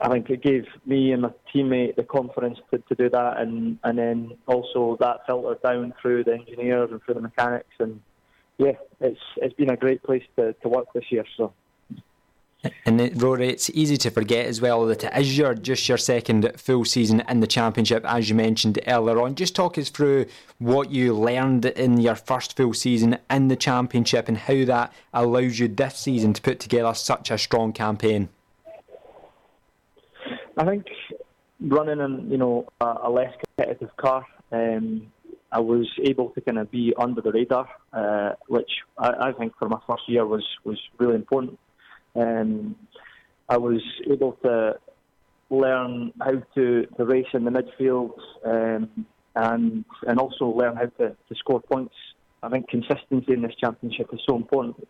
I 0.00 0.08
think 0.08 0.30
it 0.30 0.42
gave 0.42 0.64
me 0.86 1.12
and 1.12 1.22
my 1.22 1.30
teammate 1.54 1.96
the 1.96 2.04
confidence 2.04 2.58
to, 2.70 2.78
to 2.78 2.94
do 2.94 3.10
that, 3.10 3.38
and 3.38 3.78
and 3.84 3.98
then 3.98 4.32
also 4.46 4.96
that 5.00 5.26
filtered 5.26 5.62
down 5.62 5.94
through 6.00 6.24
the 6.24 6.34
engineers 6.34 6.90
and 6.90 7.02
through 7.02 7.14
the 7.14 7.20
mechanics, 7.20 7.74
and 7.78 8.00
yeah, 8.58 8.72
it's 9.00 9.20
it's 9.36 9.54
been 9.54 9.70
a 9.70 9.76
great 9.76 10.02
place 10.02 10.24
to, 10.36 10.52
to 10.54 10.68
work 10.68 10.92
this 10.92 11.04
year. 11.10 11.24
So. 11.36 11.52
And 12.84 12.98
then, 12.98 13.16
Rory, 13.16 13.50
it's 13.50 13.70
easy 13.70 13.96
to 13.98 14.10
forget 14.10 14.46
as 14.46 14.60
well 14.60 14.84
that 14.86 15.04
it 15.04 15.16
is 15.16 15.38
your 15.38 15.54
just 15.54 15.88
your 15.88 15.98
second 15.98 16.50
full 16.56 16.84
season 16.84 17.22
in 17.28 17.38
the 17.38 17.46
championship, 17.46 18.04
as 18.04 18.28
you 18.28 18.34
mentioned 18.34 18.80
earlier 18.88 19.20
on. 19.20 19.36
Just 19.36 19.54
talk 19.54 19.78
us 19.78 19.90
through 19.90 20.26
what 20.58 20.90
you 20.90 21.14
learned 21.14 21.66
in 21.66 22.00
your 22.00 22.16
first 22.16 22.56
full 22.56 22.74
season 22.74 23.18
in 23.30 23.46
the 23.46 23.54
championship 23.54 24.28
and 24.28 24.36
how 24.36 24.64
that 24.64 24.92
allows 25.14 25.60
you 25.60 25.68
this 25.68 25.98
season 25.98 26.32
to 26.32 26.42
put 26.42 26.58
together 26.58 26.94
such 26.94 27.30
a 27.30 27.38
strong 27.38 27.72
campaign. 27.72 28.28
I 30.58 30.64
think 30.64 30.86
running 31.60 32.00
in 32.00 32.30
you 32.30 32.36
know 32.36 32.66
a, 32.80 32.94
a 33.04 33.10
less 33.10 33.32
competitive 33.44 33.96
car, 33.96 34.26
um, 34.50 35.12
I 35.52 35.60
was 35.60 35.86
able 36.04 36.30
to 36.30 36.40
kind 36.40 36.58
of 36.58 36.70
be 36.70 36.92
under 36.98 37.20
the 37.20 37.30
radar, 37.30 37.68
uh, 37.92 38.32
which 38.48 38.70
I, 38.98 39.28
I, 39.28 39.32
think 39.32 39.52
for 39.56 39.68
my 39.68 39.78
first 39.86 40.02
year 40.08 40.26
was 40.26 40.44
was 40.64 40.78
really 40.98 41.14
important. 41.14 41.58
Um, 42.16 42.74
I 43.48 43.56
was 43.56 43.80
able 44.10 44.32
to 44.42 44.78
learn 45.48 46.12
how 46.20 46.42
to, 46.56 46.86
to 46.96 47.04
race 47.04 47.32
in 47.32 47.44
the 47.44 47.50
midfield 47.50 48.18
um, 48.44 49.06
and 49.36 49.84
and 50.08 50.18
also 50.18 50.46
learn 50.46 50.74
how 50.74 50.86
to, 50.86 51.16
to 51.28 51.34
score 51.36 51.60
points. 51.60 51.94
I 52.42 52.48
think 52.48 52.68
consistency 52.68 53.32
in 53.32 53.42
this 53.42 53.54
championship 53.60 54.08
is 54.12 54.20
so 54.28 54.36
important. 54.36 54.88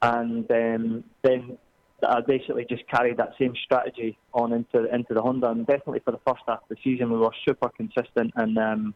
And 0.00 0.48
um, 0.50 1.04
then 1.22 1.58
I 2.06 2.20
basically 2.20 2.64
just 2.68 2.86
carried 2.88 3.16
that 3.16 3.32
same 3.38 3.54
strategy 3.64 4.18
on 4.32 4.52
into 4.52 4.92
into 4.94 5.14
the 5.14 5.22
Honda. 5.22 5.50
And 5.50 5.66
definitely 5.66 6.00
for 6.00 6.12
the 6.12 6.20
first 6.26 6.42
half 6.46 6.62
of 6.62 6.68
the 6.68 6.76
season, 6.84 7.10
we 7.10 7.18
were 7.18 7.32
super 7.46 7.68
consistent 7.70 8.32
and 8.36 8.56
um, 8.58 8.94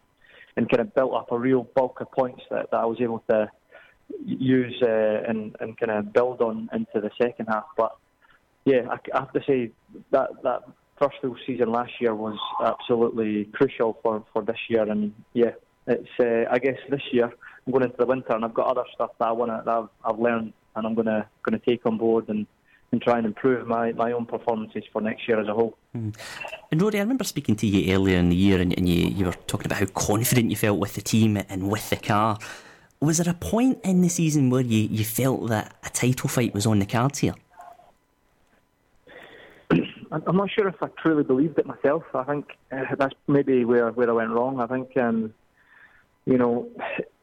and 0.56 0.68
kind 0.68 0.80
of 0.80 0.94
built 0.94 1.14
up 1.14 1.32
a 1.32 1.38
real 1.38 1.64
bulk 1.74 2.00
of 2.00 2.10
points 2.12 2.42
that, 2.50 2.70
that 2.70 2.76
I 2.76 2.84
was 2.84 2.98
able 3.00 3.22
to 3.30 3.50
use 4.24 4.80
uh, 4.82 5.22
and 5.28 5.56
and 5.60 5.78
kind 5.78 5.90
of 5.90 6.12
build 6.12 6.40
on 6.40 6.68
into 6.72 7.00
the 7.00 7.10
second 7.20 7.46
half. 7.46 7.64
But 7.76 7.96
yeah, 8.64 8.82
I, 8.88 8.96
I 9.14 9.20
have 9.20 9.32
to 9.32 9.42
say 9.46 9.72
that 10.12 10.30
that 10.44 10.62
first 11.00 11.16
full 11.20 11.36
season 11.46 11.72
last 11.72 11.92
year 12.00 12.14
was 12.14 12.38
absolutely 12.64 13.46
crucial 13.46 13.98
for, 14.02 14.24
for 14.32 14.42
this 14.42 14.58
year. 14.68 14.82
And 14.82 15.12
yeah, 15.32 15.52
it's 15.86 16.08
uh, 16.20 16.50
I 16.50 16.58
guess 16.58 16.78
this 16.88 17.02
year 17.12 17.32
I'm 17.66 17.72
going 17.72 17.84
into 17.84 17.96
the 17.98 18.06
winter 18.06 18.32
and 18.34 18.44
I've 18.44 18.54
got 18.54 18.68
other 18.68 18.84
stuff 18.94 19.10
that 19.18 19.28
I 19.28 19.32
want 19.32 19.50
to 19.50 19.62
that 19.64 19.72
I've, 19.72 19.88
I've 20.04 20.20
learned 20.20 20.52
and 20.76 20.86
I'm 20.86 20.94
going 20.94 21.06
to 21.06 21.26
going 21.42 21.58
to 21.58 21.66
take 21.66 21.84
on 21.86 21.98
board 21.98 22.28
and 22.28 22.46
and 22.92 23.00
try 23.00 23.16
and 23.16 23.26
improve 23.26 23.66
my, 23.66 23.92
my 23.92 24.12
own 24.12 24.26
performances 24.26 24.84
for 24.92 25.00
next 25.00 25.26
year 25.26 25.40
as 25.40 25.48
a 25.48 25.54
whole. 25.54 25.76
Mm. 25.96 26.14
And 26.70 26.82
Rory, 26.82 26.98
I 26.98 27.00
remember 27.00 27.24
speaking 27.24 27.56
to 27.56 27.66
you 27.66 27.94
earlier 27.94 28.18
in 28.18 28.28
the 28.28 28.36
year 28.36 28.60
and, 28.60 28.76
and 28.76 28.88
you, 28.88 29.08
you 29.08 29.24
were 29.24 29.32
talking 29.46 29.66
about 29.66 29.78
how 29.78 29.86
confident 29.86 30.50
you 30.50 30.56
felt 30.56 30.78
with 30.78 30.94
the 30.94 31.00
team 31.00 31.38
and 31.48 31.70
with 31.70 31.88
the 31.88 31.96
car. 31.96 32.38
Was 33.00 33.18
there 33.18 33.32
a 33.32 33.36
point 33.36 33.80
in 33.82 34.02
the 34.02 34.08
season 34.08 34.50
where 34.50 34.60
you, 34.60 34.86
you 34.88 35.04
felt 35.04 35.48
that 35.48 35.74
a 35.84 35.90
title 35.90 36.28
fight 36.28 36.54
was 36.54 36.66
on 36.66 36.78
the 36.78 36.86
cards 36.86 37.20
here? 37.20 37.34
I'm 40.12 40.36
not 40.36 40.50
sure 40.50 40.68
if 40.68 40.80
I 40.82 40.88
truly 41.00 41.24
believed 41.24 41.58
it 41.58 41.66
myself. 41.66 42.04
I 42.14 42.24
think 42.24 42.46
uh, 42.70 42.94
that's 42.98 43.14
maybe 43.26 43.64
where, 43.64 43.90
where 43.90 44.10
I 44.10 44.12
went 44.12 44.30
wrong. 44.30 44.60
I 44.60 44.66
think, 44.66 44.94
um, 44.98 45.32
you 46.26 46.36
know, 46.36 46.68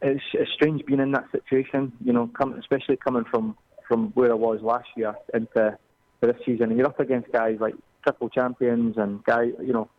it's, 0.01 0.23
it's 0.33 0.51
strange 0.51 0.83
being 0.87 0.99
in 0.99 1.11
that 1.11 1.25
situation, 1.31 1.93
you 2.03 2.11
know, 2.11 2.27
come, 2.35 2.53
especially 2.53 2.97
coming 2.97 3.23
from 3.25 3.55
from 3.89 4.11
where 4.11 4.31
I 4.31 4.35
was 4.35 4.61
last 4.61 4.87
year 4.95 5.13
into 5.33 5.77
this 6.21 6.37
season. 6.45 6.69
And 6.69 6.77
you're 6.77 6.87
up 6.87 6.99
against 7.01 7.29
guys 7.33 7.57
like 7.59 7.73
triple 8.03 8.29
champions 8.29 8.95
and 8.97 9.21
guys, 9.25 9.51
you 9.59 9.73
know, 9.73 9.89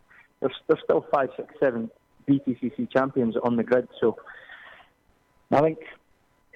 there's 0.40 0.54
there's 0.66 0.80
still 0.82 1.04
five, 1.12 1.28
six, 1.36 1.52
seven 1.60 1.90
BTCC 2.26 2.90
champions 2.90 3.34
on 3.42 3.56
the 3.56 3.64
grid. 3.64 3.88
So 4.00 4.16
I 5.50 5.60
think 5.60 5.78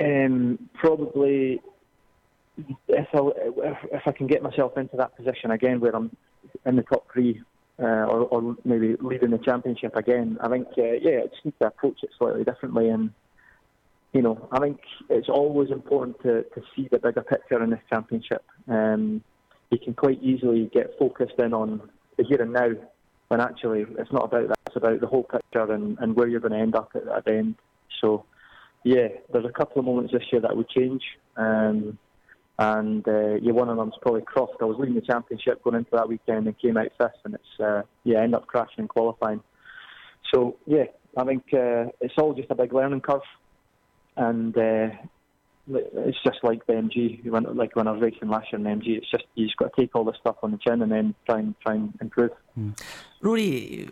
um, 0.00 0.70
probably 0.74 1.60
if 2.88 3.08
I 3.12 3.18
if 3.92 4.02
I 4.06 4.12
can 4.12 4.28
get 4.28 4.42
myself 4.42 4.78
into 4.78 4.96
that 4.96 5.16
position 5.16 5.50
again 5.50 5.80
where 5.80 5.94
I'm 5.94 6.16
in 6.64 6.76
the 6.76 6.82
top 6.82 7.06
three. 7.12 7.42
Uh, 7.76 8.06
or, 8.06 8.20
or 8.26 8.56
maybe 8.64 8.94
leading 9.00 9.32
the 9.32 9.38
championship 9.38 9.96
again. 9.96 10.38
I 10.40 10.48
think, 10.48 10.68
uh, 10.78 10.92
yeah, 11.02 11.22
I 11.24 11.26
just 11.26 11.44
need 11.44 11.54
to 11.60 11.66
approach 11.66 12.04
it 12.04 12.10
slightly 12.16 12.44
differently 12.44 12.88
and 12.88 13.10
you 14.14 14.22
know, 14.22 14.48
I 14.52 14.60
think 14.60 14.78
it's 15.10 15.28
always 15.28 15.70
important 15.70 16.22
to, 16.22 16.44
to 16.44 16.62
see 16.74 16.88
the 16.90 17.00
bigger 17.00 17.22
picture 17.22 17.62
in 17.62 17.70
this 17.70 17.80
championship. 17.92 18.44
Um, 18.68 19.22
you 19.70 19.78
can 19.78 19.92
quite 19.92 20.22
easily 20.22 20.70
get 20.72 20.96
focused 20.98 21.34
in 21.38 21.52
on 21.52 21.90
the 22.16 22.24
here 22.24 22.40
and 22.40 22.52
now, 22.52 22.70
when 23.28 23.40
actually 23.40 23.84
it's 23.98 24.12
not 24.12 24.26
about 24.26 24.48
that. 24.48 24.58
It's 24.68 24.76
about 24.76 25.00
the 25.00 25.08
whole 25.08 25.24
picture 25.24 25.72
and, 25.72 25.98
and 25.98 26.14
where 26.14 26.28
you're 26.28 26.40
going 26.40 26.52
to 26.52 26.58
end 26.58 26.76
up 26.76 26.92
at, 26.94 27.24
the 27.24 27.32
end. 27.32 27.56
So, 28.00 28.24
yeah, 28.84 29.08
there's 29.32 29.46
a 29.46 29.52
couple 29.52 29.80
of 29.80 29.86
moments 29.86 30.12
this 30.12 30.22
year 30.30 30.40
that 30.42 30.56
would 30.56 30.68
change. 30.68 31.02
Um, 31.36 31.98
and 32.60 33.06
uh, 33.08 33.34
yeah, 33.42 33.50
one 33.50 33.68
of 33.68 33.76
them's 33.76 33.94
probably 34.00 34.22
Croft. 34.22 34.58
I 34.60 34.64
was 34.64 34.76
leading 34.78 34.94
the 34.94 35.00
championship 35.00 35.64
going 35.64 35.74
into 35.74 35.90
that 35.92 36.08
weekend 36.08 36.46
and 36.46 36.56
came 36.56 36.76
out 36.76 36.92
fifth, 36.96 37.18
and 37.24 37.34
it's 37.34 37.60
uh, 37.60 37.82
yeah, 38.04 38.22
end 38.22 38.36
up 38.36 38.46
crashing 38.46 38.78
in 38.78 38.86
qualifying. 38.86 39.42
So 40.32 40.56
yeah, 40.64 40.84
I 41.16 41.24
think 41.24 41.46
uh, 41.52 41.90
it's 42.00 42.14
all 42.16 42.32
just 42.32 42.52
a 42.52 42.54
big 42.54 42.72
learning 42.72 43.00
curve 43.00 43.22
and 44.16 44.56
uh, 44.56 44.88
it's 45.68 46.22
just 46.22 46.38
like 46.42 46.66
the 46.66 46.74
MG. 46.74 47.24
When, 47.24 47.44
like 47.56 47.74
when 47.76 47.88
I 47.88 47.92
was 47.92 48.02
racing 48.02 48.28
last 48.28 48.52
year 48.52 48.58
in 48.58 48.64
the 48.64 48.70
MG, 48.70 48.98
it's 48.98 49.10
just 49.10 49.24
you 49.34 49.46
just 49.46 49.56
got 49.56 49.74
to 49.74 49.80
take 49.80 49.94
all 49.94 50.04
this 50.04 50.16
stuff 50.20 50.36
on 50.42 50.50
the 50.50 50.58
chin 50.58 50.82
and 50.82 50.92
then 50.92 51.14
try 51.26 51.38
and 51.38 51.54
try 51.60 51.74
and 51.74 51.94
improve. 52.00 52.30
Mm. 52.58 52.78
Rory, 53.20 53.88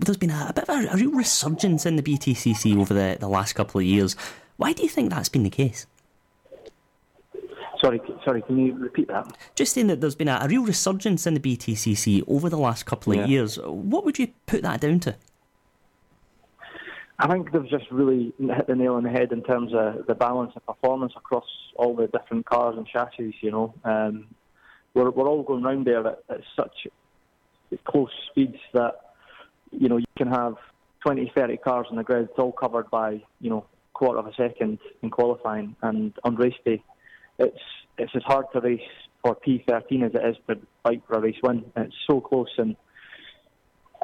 there's 0.00 0.16
been 0.16 0.30
a, 0.30 0.46
a 0.48 0.52
bit 0.52 0.68
of 0.68 0.84
a, 0.84 0.88
a, 0.88 0.96
real 0.96 1.12
resurgence 1.12 1.86
in 1.86 1.96
the 1.96 2.02
BTCC 2.02 2.76
over 2.78 2.92
the, 2.92 3.16
the 3.20 3.28
last 3.28 3.52
couple 3.54 3.80
of 3.80 3.86
years. 3.86 4.16
Why 4.56 4.72
do 4.72 4.82
you 4.82 4.88
think 4.88 5.10
that's 5.10 5.28
been 5.28 5.44
the 5.44 5.50
case? 5.50 5.86
Sorry, 7.80 8.00
sorry. 8.24 8.40
Can 8.42 8.58
you 8.58 8.74
repeat 8.74 9.08
that? 9.08 9.36
Just 9.54 9.74
saying 9.74 9.88
that 9.88 10.00
there's 10.00 10.14
been 10.14 10.28
a, 10.28 10.38
a 10.40 10.48
real 10.48 10.64
resurgence 10.64 11.26
in 11.26 11.34
the 11.34 11.40
BTCC 11.40 12.24
over 12.26 12.48
the 12.48 12.56
last 12.56 12.86
couple 12.86 13.12
of 13.12 13.18
yeah. 13.18 13.26
years. 13.26 13.58
What 13.58 14.04
would 14.04 14.18
you 14.18 14.28
put 14.46 14.62
that 14.62 14.80
down 14.80 15.00
to? 15.00 15.16
I 17.18 17.28
think 17.28 17.52
they've 17.52 17.68
just 17.68 17.90
really 17.90 18.32
hit 18.38 18.66
the 18.66 18.74
nail 18.74 18.94
on 18.94 19.04
the 19.04 19.10
head 19.10 19.30
in 19.30 19.42
terms 19.42 19.72
of 19.72 20.06
the 20.06 20.14
balance 20.14 20.52
and 20.54 20.66
performance 20.66 21.12
across 21.16 21.44
all 21.76 21.94
the 21.94 22.08
different 22.08 22.46
cars 22.46 22.76
and 22.76 22.86
chassis. 22.86 23.36
You 23.40 23.50
know, 23.52 23.74
um, 23.84 24.26
we're 24.94 25.10
we're 25.10 25.28
all 25.28 25.42
going 25.42 25.62
round 25.62 25.86
there 25.86 26.06
at, 26.06 26.18
at 26.28 26.40
such 26.56 26.88
close 27.84 28.10
speeds 28.30 28.58
that 28.72 29.14
you 29.70 29.88
know 29.88 29.96
you 29.96 30.06
can 30.16 30.28
have 30.28 30.54
20, 31.06 31.32
30 31.34 31.56
cars 31.58 31.86
on 31.90 31.96
the 31.96 32.02
grid, 32.02 32.28
it's 32.30 32.38
all 32.38 32.52
covered 32.52 32.90
by 32.90 33.22
you 33.40 33.50
know 33.50 33.66
quarter 33.92 34.18
of 34.18 34.26
a 34.26 34.34
second 34.34 34.78
in 35.02 35.10
qualifying, 35.10 35.76
and 35.82 36.12
on 36.24 36.34
race 36.36 36.54
day, 36.64 36.82
it's 37.38 37.58
it's 37.98 38.12
as 38.16 38.22
hard 38.24 38.46
to 38.52 38.60
race 38.60 38.80
for 39.22 39.36
P13 39.36 40.04
as 40.04 40.14
it 40.14 40.24
is 40.24 40.36
to 40.48 40.58
fight 40.82 41.02
for 41.06 41.14
a 41.14 41.20
race 41.20 41.36
win. 41.42 41.64
It's 41.76 41.94
so 42.08 42.20
close, 42.20 42.52
and 42.58 42.76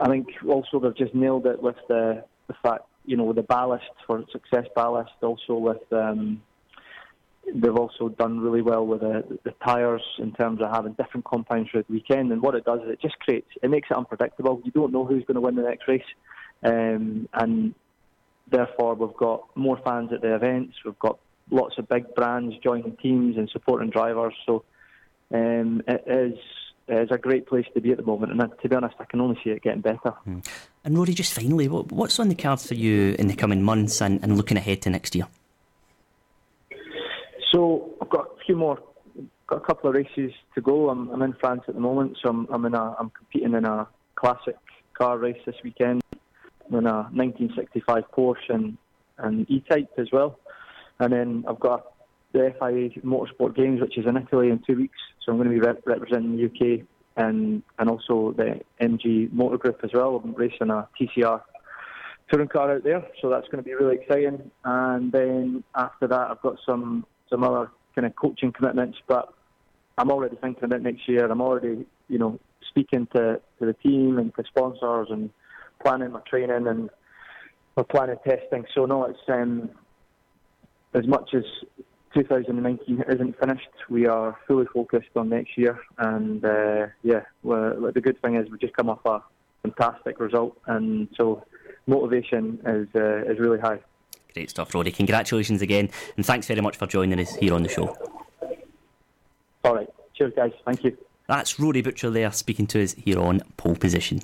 I 0.00 0.08
think 0.08 0.28
also 0.48 0.78
they've 0.78 0.96
just 0.96 1.14
nailed 1.14 1.46
it 1.46 1.60
with 1.60 1.76
the 1.88 2.24
the 2.46 2.54
fact 2.62 2.84
you 3.10 3.16
know 3.16 3.32
the 3.32 3.42
ballast 3.42 3.90
for 4.06 4.24
success 4.30 4.66
ballast. 4.76 5.10
Also 5.20 5.54
with 5.54 5.82
um, 5.92 6.40
they've 7.52 7.74
also 7.74 8.08
done 8.08 8.38
really 8.38 8.62
well 8.62 8.86
with 8.86 9.00
the, 9.00 9.38
the 9.42 9.52
tyres 9.66 10.04
in 10.18 10.30
terms 10.32 10.60
of 10.62 10.70
having 10.70 10.92
different 10.92 11.24
compounds 11.24 11.68
for 11.70 11.82
the 11.82 11.92
weekend. 11.92 12.30
And 12.30 12.40
what 12.40 12.54
it 12.54 12.64
does 12.64 12.80
is 12.82 12.90
it 12.90 13.00
just 13.02 13.18
creates 13.18 13.48
it 13.60 13.68
makes 13.68 13.88
it 13.90 13.96
unpredictable. 13.96 14.62
You 14.64 14.70
don't 14.70 14.92
know 14.92 15.04
who's 15.04 15.24
going 15.24 15.34
to 15.34 15.40
win 15.40 15.56
the 15.56 15.62
next 15.62 15.88
race, 15.88 16.10
um, 16.62 17.28
and 17.34 17.74
therefore 18.48 18.94
we've 18.94 19.16
got 19.16 19.44
more 19.56 19.80
fans 19.84 20.12
at 20.12 20.20
the 20.20 20.32
events. 20.32 20.76
We've 20.84 20.98
got 21.00 21.18
lots 21.50 21.78
of 21.78 21.88
big 21.88 22.14
brands 22.14 22.54
joining 22.62 22.96
teams 22.98 23.36
and 23.36 23.50
supporting 23.50 23.90
drivers. 23.90 24.34
So 24.46 24.62
um, 25.34 25.82
it 25.88 26.04
is 26.06 26.38
it's 26.86 27.10
a 27.10 27.18
great 27.18 27.48
place 27.48 27.66
to 27.74 27.80
be 27.80 27.90
at 27.90 27.96
the 27.96 28.04
moment, 28.04 28.30
and 28.30 28.52
to 28.62 28.68
be 28.68 28.76
honest, 28.76 28.94
I 29.00 29.04
can 29.04 29.20
only 29.20 29.40
see 29.42 29.50
it 29.50 29.62
getting 29.62 29.80
better. 29.80 30.12
Mm. 30.28 30.46
And 30.84 30.96
Rory, 30.96 31.12
just 31.12 31.34
finally, 31.34 31.68
what, 31.68 31.92
what's 31.92 32.18
on 32.18 32.28
the 32.28 32.34
cards 32.34 32.66
for 32.66 32.74
you 32.74 33.14
in 33.18 33.26
the 33.26 33.36
coming 33.36 33.62
months 33.62 34.00
and, 34.00 34.22
and 34.22 34.36
looking 34.36 34.56
ahead 34.56 34.82
to 34.82 34.90
next 34.90 35.14
year? 35.14 35.26
So 37.52 37.94
I've 38.00 38.08
got 38.08 38.26
a 38.26 38.44
few 38.46 38.56
more, 38.56 38.78
got 39.46 39.56
a 39.56 39.60
couple 39.60 39.90
of 39.90 39.94
races 39.94 40.32
to 40.54 40.60
go. 40.60 40.88
I'm, 40.88 41.10
I'm 41.10 41.20
in 41.22 41.34
France 41.34 41.62
at 41.68 41.74
the 41.74 41.80
moment, 41.80 42.16
so 42.22 42.30
I'm, 42.30 42.46
I'm 42.50 42.64
in 42.64 42.74
a, 42.74 42.96
I'm 42.98 43.10
competing 43.10 43.54
in 43.54 43.66
a 43.66 43.86
classic 44.14 44.56
car 44.94 45.18
race 45.18 45.40
this 45.44 45.56
weekend. 45.62 46.02
In 46.68 46.86
a 46.86 47.10
1965 47.12 48.04
Porsche 48.16 48.36
and, 48.48 48.78
and 49.18 49.50
E-Type 49.50 49.90
as 49.98 50.06
well, 50.12 50.38
and 51.00 51.12
then 51.12 51.44
I've 51.48 51.58
got 51.58 51.92
the 52.32 52.54
FIA 52.60 52.90
Motorsport 53.04 53.56
Games, 53.56 53.80
which 53.80 53.98
is 53.98 54.06
in 54.06 54.16
Italy 54.16 54.50
in 54.50 54.62
two 54.64 54.76
weeks. 54.76 54.98
So 55.24 55.32
I'm 55.32 55.38
going 55.38 55.48
to 55.48 55.54
be 55.54 55.60
rep- 55.60 55.84
representing 55.84 56.36
the 56.36 56.44
UK 56.44 56.86
and 57.16 57.62
and 57.78 57.90
also 57.90 58.32
the 58.36 58.60
MG 58.80 59.32
Motor 59.32 59.58
Group 59.58 59.80
as 59.82 59.90
well. 59.92 60.20
I'm 60.22 60.34
racing 60.34 60.70
a 60.70 60.88
TCR 61.00 61.42
touring 62.30 62.48
car 62.48 62.72
out 62.74 62.84
there, 62.84 63.06
so 63.20 63.28
that's 63.28 63.46
going 63.48 63.62
to 63.62 63.68
be 63.68 63.74
really 63.74 63.96
exciting. 63.96 64.50
And 64.64 65.12
then 65.12 65.64
after 65.74 66.06
that, 66.06 66.30
I've 66.30 66.42
got 66.42 66.56
some 66.64 67.04
some 67.28 67.44
other 67.44 67.70
kind 67.94 68.06
of 68.06 68.14
coaching 68.16 68.52
commitments, 68.52 68.98
but 69.06 69.32
I'm 69.98 70.10
already 70.10 70.36
thinking 70.36 70.64
about 70.64 70.82
next 70.82 71.08
year. 71.08 71.30
I'm 71.30 71.40
already 71.40 71.86
you 72.08 72.18
know 72.18 72.38
speaking 72.68 73.06
to, 73.14 73.40
to 73.58 73.66
the 73.66 73.74
team 73.74 74.18
and 74.18 74.34
to 74.36 74.44
sponsors 74.44 75.08
and 75.10 75.30
planning 75.82 76.12
my 76.12 76.20
training 76.20 76.66
and 76.66 76.90
we're 77.76 77.84
planning 77.84 78.16
testing. 78.26 78.64
So 78.74 78.86
no, 78.86 79.04
it's 79.04 79.18
um, 79.28 79.70
as 80.94 81.06
much 81.06 81.30
as 81.34 81.44
2019 82.14 83.04
isn't 83.08 83.38
finished. 83.38 83.68
We 83.88 84.06
are 84.06 84.36
fully 84.46 84.66
focused 84.66 85.10
on 85.16 85.28
next 85.28 85.56
year, 85.56 85.78
and 85.98 86.44
uh, 86.44 86.86
yeah, 87.02 87.22
the 87.42 88.00
good 88.02 88.20
thing 88.20 88.36
is 88.36 88.50
we 88.50 88.58
just 88.58 88.74
come 88.74 88.88
off 88.88 89.04
a 89.04 89.22
fantastic 89.62 90.18
result, 90.18 90.56
and 90.66 91.08
so 91.16 91.44
motivation 91.86 92.58
is 92.66 92.88
uh, 92.94 93.30
is 93.30 93.38
really 93.38 93.60
high. 93.60 93.78
Great 94.34 94.50
stuff, 94.50 94.74
Rory. 94.74 94.90
Congratulations 94.90 95.62
again, 95.62 95.90
and 96.16 96.26
thanks 96.26 96.46
very 96.46 96.60
much 96.60 96.76
for 96.76 96.86
joining 96.86 97.18
us 97.20 97.34
here 97.36 97.54
on 97.54 97.62
the 97.62 97.68
show. 97.68 97.96
All 99.64 99.74
right, 99.74 99.88
cheers, 100.14 100.32
guys. 100.34 100.52
Thank 100.64 100.84
you. 100.84 100.96
That's 101.28 101.60
Rory 101.60 101.80
Butcher 101.80 102.10
there 102.10 102.32
speaking 102.32 102.66
to 102.68 102.82
us 102.82 102.94
here 102.94 103.20
on 103.20 103.40
pole 103.56 103.76
position. 103.76 104.22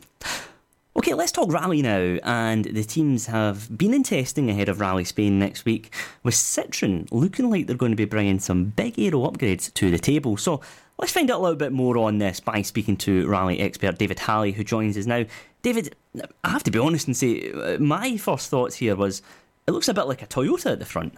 Okay, 1.06 1.14
let's 1.14 1.30
talk 1.30 1.52
rally 1.52 1.82
now. 1.82 2.18
And 2.24 2.64
the 2.64 2.82
teams 2.82 3.26
have 3.26 3.78
been 3.78 3.94
in 3.94 4.02
testing 4.02 4.50
ahead 4.50 4.68
of 4.68 4.80
Rally 4.80 5.04
Spain 5.04 5.38
next 5.38 5.64
week, 5.64 5.94
with 6.24 6.34
Citroen 6.34 7.06
looking 7.12 7.48
like 7.48 7.68
they're 7.68 7.76
going 7.76 7.92
to 7.92 7.96
be 7.96 8.06
bringing 8.06 8.40
some 8.40 8.64
big 8.64 8.98
aero 8.98 9.20
upgrades 9.20 9.72
to 9.74 9.88
the 9.92 10.00
table. 10.00 10.36
So 10.36 10.60
let's 10.98 11.12
find 11.12 11.30
out 11.30 11.38
a 11.38 11.42
little 11.44 11.56
bit 11.56 11.70
more 11.70 11.96
on 11.96 12.18
this 12.18 12.40
by 12.40 12.60
speaking 12.62 12.96
to 12.96 13.24
rally 13.28 13.60
expert 13.60 13.98
David 13.98 14.18
Halley, 14.18 14.50
who 14.50 14.64
joins 14.64 14.98
us 14.98 15.06
now. 15.06 15.24
David, 15.62 15.94
I 16.42 16.50
have 16.50 16.64
to 16.64 16.72
be 16.72 16.80
honest 16.80 17.06
and 17.06 17.16
say, 17.16 17.52
uh, 17.52 17.78
my 17.78 18.16
first 18.16 18.50
thoughts 18.50 18.74
here 18.74 18.96
was 18.96 19.22
it 19.68 19.70
looks 19.70 19.88
a 19.88 19.94
bit 19.94 20.08
like 20.08 20.22
a 20.22 20.26
Toyota 20.26 20.72
at 20.72 20.80
the 20.80 20.86
front. 20.86 21.14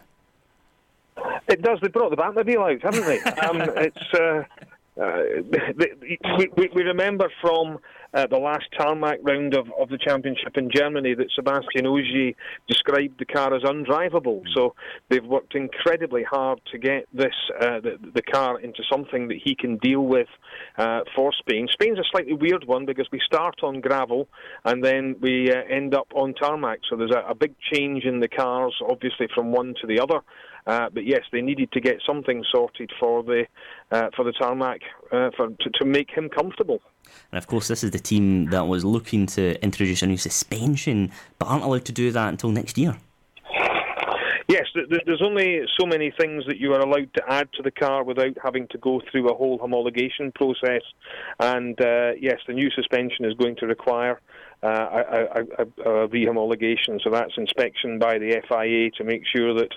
It 1.49 1.63
does. 1.63 1.79
They 1.81 1.89
brought 1.89 2.11
the 2.11 2.17
Batmobile 2.19 2.75
out, 2.75 2.83
haven't 2.83 3.07
they? 3.07 3.21
um, 3.41 3.63
it's. 3.79 4.13
Uh, 4.13 4.45
uh, 5.01 5.23
we, 6.37 6.49
we, 6.59 6.69
we 6.75 6.83
remember 6.83 7.33
from 7.41 7.79
uh, 8.15 8.27
the 8.27 8.39
last 8.39 8.65
tarmac 8.77 9.19
round 9.23 9.55
of, 9.55 9.67
of 9.79 9.89
the 9.89 9.99
championship 9.99 10.57
in 10.57 10.71
Germany 10.75 11.15
that 11.15 11.31
Sebastian 11.35 11.87
Ogier 11.87 12.33
described 12.67 13.19
the 13.19 13.25
car 13.25 13.55
as 13.55 13.63
undrivable. 13.63 14.43
So 14.55 14.75
they've 15.09 15.25
worked 15.25 15.55
incredibly 15.55 16.23
hard 16.23 16.61
to 16.73 16.79
get 16.79 17.07
this 17.13 17.35
uh, 17.61 17.81
the, 17.81 17.99
the, 18.15 18.23
car 18.23 18.61
into 18.61 18.83
something 18.91 19.29
that 19.29 19.39
he 19.43 19.55
can 19.55 19.77
deal 19.79 20.03
with 20.03 20.29
uh, 20.77 21.01
for 21.15 21.33
Spain. 21.39 21.69
Spain's 21.73 21.99
a 21.99 22.05
slightly 22.11 22.35
weird 22.35 22.65
one 22.65 22.87
because 22.87 23.07
we 23.13 23.21
start 23.25 23.57
on 23.63 23.81
gravel 23.81 24.29
and 24.65 24.85
then 24.85 25.17
we 25.21 25.51
uh, 25.51 25.57
end 25.71 25.95
up 25.95 26.09
on 26.15 26.35
tarmac. 26.35 26.81
So 26.89 26.97
there's 26.97 27.15
a, 27.15 27.31
a 27.31 27.35
big 27.35 27.55
change 27.73 28.05
in 28.05 28.21
the 28.21 28.29
cars, 28.29 28.75
obviously 28.89 29.29
from 29.35 29.53
one 29.53 29.75
to 29.81 29.87
the 29.87 30.01
other. 30.01 30.21
Uh, 30.67 30.91
but 30.93 31.07
yes, 31.07 31.23
they 31.33 31.41
needed 31.41 31.73
to 31.73 31.81
get 31.81 31.97
something 32.07 32.45
sorted 32.53 32.91
for 33.01 33.23
the 33.23 33.47
uh, 33.91 34.09
for 34.15 34.23
the 34.23 34.33
tarmac 34.33 34.81
uh, 35.11 35.31
for 35.35 35.49
to, 35.49 35.71
to 35.73 35.85
make 35.87 36.11
him 36.11 36.29
comfortable. 36.29 36.81
And 37.33 37.39
of 37.39 37.47
course, 37.47 37.69
this 37.69 37.85
is 37.85 37.91
the 37.91 37.99
team 37.99 38.47
that 38.47 38.67
was 38.67 38.85
looking 38.85 39.27
to 39.27 39.63
introduce 39.63 40.03
a 40.03 40.07
new 40.07 40.17
suspension, 40.17 41.11
but 41.39 41.47
aren't 41.47 41.65
allowed 41.65 41.85
to 41.87 41.93
do 41.93 42.11
that 42.13 42.29
until 42.29 42.51
next 42.51 42.79
year. 42.79 42.97
Yes, 44.49 44.65
there's 44.75 45.21
only 45.23 45.61
so 45.79 45.87
many 45.87 46.11
things 46.19 46.45
that 46.47 46.57
you 46.57 46.73
are 46.73 46.81
allowed 46.81 47.13
to 47.15 47.23
add 47.29 47.53
to 47.53 47.63
the 47.63 47.71
car 47.71 48.03
without 48.03 48.35
having 48.43 48.67
to 48.69 48.79
go 48.79 49.03
through 49.11 49.29
a 49.29 49.35
whole 49.35 49.59
homologation 49.59 50.35
process. 50.35 50.81
And 51.39 51.79
uh, 51.79 52.13
yes, 52.19 52.39
the 52.47 52.55
new 52.55 52.71
suspension 52.71 53.27
is 53.27 53.35
going 53.35 53.57
to 53.57 53.67
require 53.67 54.19
uh, 54.63 54.67
a, 54.67 55.43
a, 55.43 55.63
a 55.65 56.09
rehomologation. 56.09 56.99
So 57.05 57.11
that's 57.11 57.35
inspection 57.37 57.99
by 57.99 58.17
the 58.17 58.41
FIA 58.49 58.91
to 58.97 59.05
make 59.05 59.23
sure 59.37 59.53
that 59.53 59.69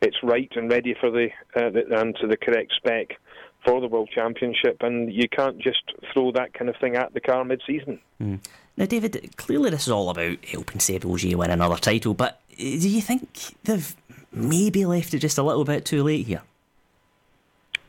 it's 0.00 0.16
right 0.22 0.50
and 0.56 0.70
ready 0.70 0.94
for 0.98 1.10
the, 1.10 1.28
uh, 1.54 1.68
the 1.68 2.00
and 2.00 2.16
to 2.22 2.26
the 2.26 2.38
correct 2.38 2.72
spec 2.78 3.18
for 3.64 3.80
the 3.80 3.86
World 3.86 4.10
Championship, 4.14 4.78
and 4.80 5.12
you 5.12 5.28
can't 5.28 5.58
just 5.58 5.82
throw 6.12 6.32
that 6.32 6.54
kind 6.54 6.68
of 6.68 6.76
thing 6.76 6.96
at 6.96 7.14
the 7.14 7.20
car 7.20 7.44
mid-season. 7.44 7.98
Mm. 8.20 8.40
Now, 8.76 8.86
David, 8.86 9.36
clearly 9.36 9.70
this 9.70 9.86
is 9.86 9.92
all 9.92 10.10
about 10.10 10.44
helping 10.44 10.80
Seb 10.80 11.06
Ogier 11.06 11.38
win 11.38 11.50
another 11.50 11.76
title, 11.76 12.14
but 12.14 12.40
do 12.56 12.88
you 12.88 13.00
think 13.00 13.54
they've 13.64 13.94
maybe 14.32 14.84
left 14.84 15.14
it 15.14 15.20
just 15.20 15.38
a 15.38 15.42
little 15.42 15.64
bit 15.64 15.84
too 15.84 16.02
late 16.02 16.26
here? 16.26 16.42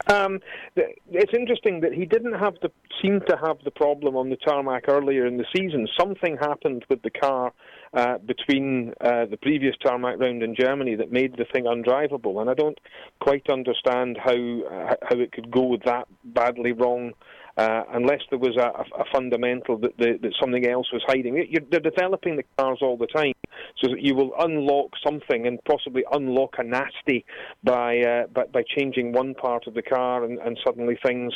Um, 0.08 0.40
it's 0.76 1.34
interesting 1.34 1.80
that 1.82 1.94
he 1.94 2.06
didn't 2.06 2.34
have 2.34 2.56
the 2.62 2.72
seem 3.02 3.22
to 3.22 3.38
have 3.38 3.58
the 3.64 3.72
problem 3.72 4.16
on 4.16 4.30
the 4.30 4.36
tarmac 4.36 4.88
earlier 4.88 5.26
in 5.26 5.38
the 5.38 5.46
season. 5.56 5.88
Something 6.00 6.38
happened 6.38 6.86
with 6.90 7.02
the 7.02 7.10
car 7.10 7.52
uh, 7.94 8.18
between 8.20 8.94
uh, 9.02 9.26
the 9.26 9.38
previous 9.38 9.76
tarmac 9.84 10.20
round 10.20 10.44
in 10.44 10.56
Germany 10.56 10.96
that 10.96 11.12
made 11.12 11.38
the 11.38 11.46
thing 11.46 11.66
undrivable, 11.66 12.42
and 12.42 12.50
I 12.50 12.54
don't 12.54 12.80
quite 13.20 13.50
understand 13.50 14.18
how 14.24 14.34
uh, 14.34 14.96
how 15.02 15.20
it 15.20 15.32
could 15.32 15.52
go 15.52 15.78
that 15.86 16.08
badly 16.24 16.72
wrong 16.72 17.14
uh, 17.58 17.84
unless 17.94 18.22
there 18.30 18.40
was 18.40 18.58
a, 18.58 19.00
a 19.00 19.06
fundamental 19.14 19.78
that, 19.78 19.98
the, 19.98 20.20
that 20.22 20.34
something 20.42 20.68
else 20.68 20.92
was 20.92 21.02
hiding. 21.08 21.36
You're, 21.50 21.62
they're 21.72 21.80
developing 21.80 22.36
the 22.36 22.44
cars 22.58 22.80
all 22.82 22.98
the 22.98 23.08
time, 23.08 23.34
so 23.82 23.90
that 23.92 24.02
you 24.02 24.14
will 24.14 24.32
unlock 24.40 24.92
something 25.06 25.48
and 25.48 25.64
possibly 25.64 26.04
unlock 26.12 26.56
a 26.58 26.64
nasty 26.64 27.24
by 27.64 28.00
uh, 28.00 28.28
by, 28.28 28.46
by, 28.46 28.64
changing 28.78 29.14
one 29.14 29.36
part 29.36 29.68
of 29.68 29.74
the 29.74 29.82
car, 29.82 30.26
and, 30.26 30.38
and 30.40 30.60
suddenly 30.66 30.98
things 31.06 31.34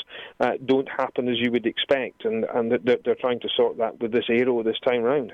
don't 0.66 0.90
happen 0.90 1.30
as 1.30 1.38
you 1.40 1.52
would 1.52 1.66
expect. 1.66 2.26
And, 2.26 2.46
and 2.54 2.72
they're, 2.72 2.98
they're, 3.04 3.16
trying 3.16 3.40
to 3.42 3.50
sort 3.56 3.78
that 3.78 4.00
with 4.02 4.12
this 4.12 4.26
aero 4.30 4.62
this 4.64 4.80
time 4.86 5.04
round. 5.04 5.34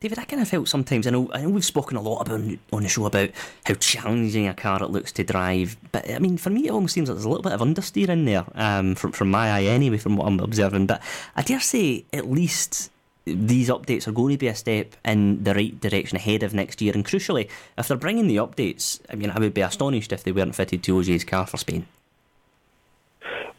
David, 0.00 0.18
I 0.18 0.24
kind 0.24 0.42
of 0.42 0.48
felt 0.48 0.68
sometimes. 0.68 1.06
I 1.06 1.10
know, 1.10 1.30
I 1.32 1.42
know 1.42 1.50
we've 1.50 1.64
spoken 1.64 1.96
a 1.96 2.02
lot 2.02 2.20
about 2.20 2.40
on 2.72 2.82
the 2.82 2.88
show 2.88 3.06
about 3.06 3.30
how 3.64 3.74
challenging 3.74 4.46
a 4.46 4.54
car 4.54 4.82
it 4.82 4.90
looks 4.90 5.12
to 5.12 5.24
drive, 5.24 5.76
but 5.92 6.10
I 6.10 6.18
mean, 6.18 6.36
for 6.36 6.50
me, 6.50 6.66
it 6.66 6.70
almost 6.70 6.94
seems 6.94 7.08
like 7.08 7.16
there's 7.16 7.24
a 7.24 7.28
little 7.28 7.42
bit 7.42 7.52
of 7.52 7.60
understeer 7.60 8.08
in 8.08 8.24
there 8.24 8.44
um, 8.54 8.94
from 8.94 9.12
from 9.12 9.30
my 9.30 9.50
eye 9.50 9.64
anyway, 9.64 9.98
from 9.98 10.16
what 10.16 10.26
I'm 10.26 10.40
observing. 10.40 10.86
But 10.86 11.02
I 11.34 11.42
dare 11.42 11.60
say, 11.60 12.04
at 12.12 12.30
least 12.30 12.90
these 13.26 13.68
updates 13.68 14.06
are 14.06 14.12
going 14.12 14.34
to 14.34 14.38
be 14.38 14.46
a 14.46 14.54
step 14.54 14.94
in 15.04 15.42
the 15.42 15.54
right 15.54 15.80
direction 15.80 16.16
ahead 16.16 16.42
of 16.44 16.54
next 16.54 16.80
year. 16.80 16.94
And 16.94 17.04
crucially, 17.04 17.48
if 17.76 17.88
they're 17.88 17.96
bringing 17.96 18.28
the 18.28 18.36
updates, 18.36 19.00
I 19.10 19.16
mean, 19.16 19.30
I 19.30 19.38
would 19.40 19.52
be 19.52 19.62
astonished 19.62 20.12
if 20.12 20.22
they 20.22 20.32
weren't 20.32 20.54
fitted 20.54 20.84
to 20.84 20.96
Ogier's 20.96 21.24
car 21.24 21.46
for 21.46 21.56
Spain. 21.56 21.86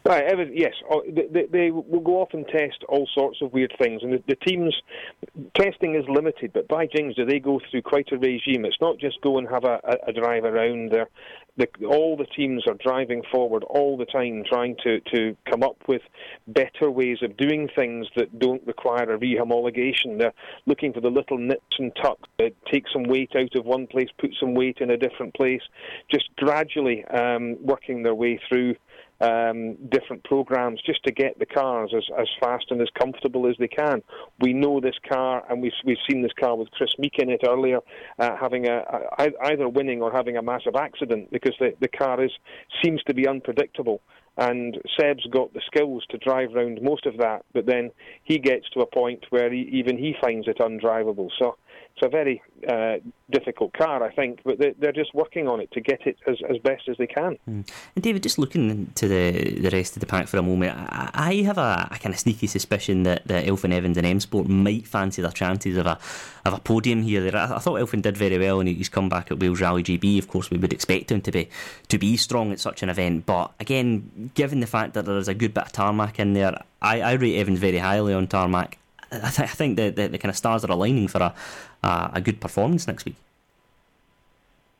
Right, 0.08 0.24
yes, 0.54 0.72
oh, 0.90 1.02
they, 1.06 1.44
they, 1.52 1.70
will 1.70 2.00
go 2.00 2.22
off 2.22 2.30
and 2.32 2.46
test 2.48 2.82
all 2.88 3.06
sorts 3.14 3.42
of 3.42 3.52
weird 3.52 3.74
things, 3.78 4.02
and 4.02 4.14
the, 4.14 4.22
the, 4.26 4.36
teams 4.36 4.74
testing 5.54 5.96
is 5.96 6.04
limited. 6.08 6.52
But 6.54 6.66
by 6.66 6.86
jings, 6.86 7.16
do 7.16 7.26
they 7.26 7.38
go 7.38 7.60
through 7.70 7.82
quite 7.82 8.10
a 8.10 8.16
regime? 8.16 8.64
It's 8.64 8.80
not 8.80 8.96
just 8.96 9.20
go 9.20 9.36
and 9.36 9.46
have 9.50 9.64
a, 9.64 9.78
a 10.06 10.12
drive 10.14 10.44
around. 10.44 10.92
They're 10.92 11.10
the, 11.58 11.66
all 11.86 12.16
the 12.16 12.24
teams 12.24 12.64
are 12.66 12.76
driving 12.82 13.22
forward 13.30 13.64
all 13.64 13.98
the 13.98 14.06
time, 14.06 14.44
trying 14.48 14.76
to, 14.84 15.00
to 15.12 15.36
come 15.50 15.62
up 15.62 15.76
with 15.88 16.02
better 16.46 16.90
ways 16.90 17.18
of 17.22 17.36
doing 17.36 17.68
things 17.76 18.06
that 18.16 18.38
don't 18.38 18.64
require 18.66 19.12
a 19.12 19.18
rehomologation. 19.18 20.18
They're 20.18 20.32
looking 20.66 20.92
for 20.92 21.00
the 21.00 21.10
little 21.10 21.36
nips 21.36 21.76
and 21.78 21.92
tucks 22.00 22.28
that 22.38 22.54
take 22.72 22.84
some 22.92 23.02
weight 23.04 23.32
out 23.36 23.54
of 23.56 23.66
one 23.66 23.88
place, 23.88 24.08
put 24.18 24.30
some 24.38 24.54
weight 24.54 24.78
in 24.80 24.90
a 24.90 24.96
different 24.96 25.34
place, 25.34 25.62
just 26.10 26.30
gradually 26.36 27.04
um, 27.06 27.56
working 27.60 28.04
their 28.04 28.14
way 28.14 28.40
through 28.48 28.76
um, 29.20 29.76
different 29.90 30.22
programs 30.24 30.80
just 30.84 31.02
to 31.04 31.12
get 31.12 31.38
the 31.38 31.46
cars 31.46 31.92
as, 31.96 32.04
as 32.18 32.28
fast 32.40 32.66
and 32.70 32.80
as 32.80 32.88
comfortable 33.00 33.48
as 33.48 33.56
they 33.58 33.68
can. 33.68 34.02
We 34.40 34.52
know 34.52 34.80
this 34.80 34.94
car, 35.08 35.44
and 35.50 35.60
we've, 35.60 35.72
we've 35.84 35.96
seen 36.08 36.22
this 36.22 36.32
car 36.38 36.56
with 36.56 36.70
Kris 36.72 36.90
Meeke 36.98 37.18
in 37.18 37.30
it 37.30 37.40
earlier, 37.46 37.80
uh, 38.18 38.36
having 38.40 38.66
a, 38.68 38.82
a, 39.18 39.28
either 39.46 39.68
winning 39.68 40.02
or 40.02 40.12
having 40.12 40.36
a 40.36 40.42
massive 40.42 40.76
accident 40.76 41.30
because 41.32 41.54
the, 41.58 41.74
the 41.80 41.88
car 41.88 42.22
is 42.22 42.30
seems 42.82 43.02
to 43.04 43.14
be 43.14 43.26
unpredictable. 43.26 44.00
And 44.36 44.78
Seb's 44.96 45.26
got 45.32 45.52
the 45.52 45.60
skills 45.66 46.06
to 46.10 46.18
drive 46.18 46.54
around 46.54 46.80
most 46.80 47.06
of 47.06 47.16
that, 47.18 47.44
but 47.52 47.66
then 47.66 47.90
he 48.22 48.38
gets 48.38 48.70
to 48.70 48.80
a 48.80 48.86
point 48.86 49.26
where 49.30 49.52
he, 49.52 49.62
even 49.72 49.98
he 49.98 50.14
finds 50.20 50.46
it 50.46 50.58
undrivable. 50.58 51.28
So 51.40 51.56
it's 51.98 52.06
a 52.06 52.08
very 52.08 52.42
uh, 52.68 52.98
difficult 53.30 53.72
car, 53.72 54.02
I 54.02 54.12
think, 54.12 54.40
but 54.44 54.58
they, 54.58 54.86
are 54.86 54.92
just 54.92 55.14
working 55.14 55.48
on 55.48 55.60
it 55.60 55.70
to 55.72 55.80
get 55.80 56.06
it 56.06 56.16
as, 56.26 56.36
as 56.48 56.58
best 56.58 56.88
as 56.88 56.96
they 56.96 57.06
can. 57.06 57.36
Mm. 57.48 57.68
And 57.94 58.02
David, 58.02 58.22
just 58.22 58.38
looking 58.38 58.92
to 58.94 59.08
the 59.08 59.60
the 59.60 59.70
rest 59.70 59.96
of 59.96 60.00
the 60.00 60.06
pack 60.06 60.28
for 60.28 60.38
a 60.38 60.42
moment, 60.42 60.76
I, 60.78 61.42
have 61.44 61.58
a, 61.58 61.88
a, 61.90 61.98
kind 61.98 62.14
of 62.14 62.18
sneaky 62.18 62.46
suspicion 62.46 63.02
that, 63.02 63.26
that 63.26 63.46
Elfyn 63.46 63.72
Evans 63.72 63.96
and 63.96 64.06
M 64.06 64.20
Sport 64.20 64.48
might 64.48 64.86
fancy 64.86 65.22
their 65.22 65.30
chances 65.30 65.76
of 65.76 65.86
a 65.86 65.98
of 66.44 66.54
a 66.54 66.60
podium 66.60 67.02
here. 67.02 67.36
I, 67.36 67.56
I 67.56 67.58
thought 67.58 67.80
Elfyn 67.80 68.02
did 68.02 68.16
very 68.16 68.38
well, 68.38 68.60
and 68.60 68.68
he's 68.68 68.88
come 68.88 69.08
back 69.08 69.30
at 69.30 69.40
Wales 69.40 69.60
Rally 69.60 69.82
GB. 69.82 70.18
Of 70.18 70.28
course, 70.28 70.50
we 70.50 70.58
would 70.58 70.72
expect 70.72 71.10
him 71.10 71.20
to 71.22 71.32
be 71.32 71.48
to 71.88 71.98
be 71.98 72.16
strong 72.16 72.52
at 72.52 72.60
such 72.60 72.82
an 72.82 72.88
event, 72.88 73.26
but 73.26 73.52
again, 73.60 74.30
given 74.34 74.60
the 74.60 74.66
fact 74.66 74.94
that 74.94 75.04
there 75.04 75.18
is 75.18 75.28
a 75.28 75.34
good 75.34 75.54
bit 75.54 75.64
of 75.64 75.72
tarmac 75.72 76.18
in 76.18 76.34
there, 76.34 76.62
I, 76.80 77.00
I 77.00 77.12
rate 77.14 77.38
Evans 77.38 77.58
very 77.58 77.78
highly 77.78 78.14
on 78.14 78.26
tarmac. 78.26 78.78
I, 79.10 79.30
th- 79.30 79.40
I 79.40 79.46
think 79.46 79.76
the, 79.76 79.90
the, 79.90 80.08
the, 80.08 80.18
kind 80.18 80.30
of 80.30 80.36
stars 80.36 80.64
are 80.64 80.70
aligning 80.70 81.08
for 81.08 81.18
a, 81.18 81.34
a, 81.82 82.10
a 82.14 82.20
good 82.20 82.40
performance 82.40 82.86
next 82.86 83.04
week. 83.04 83.16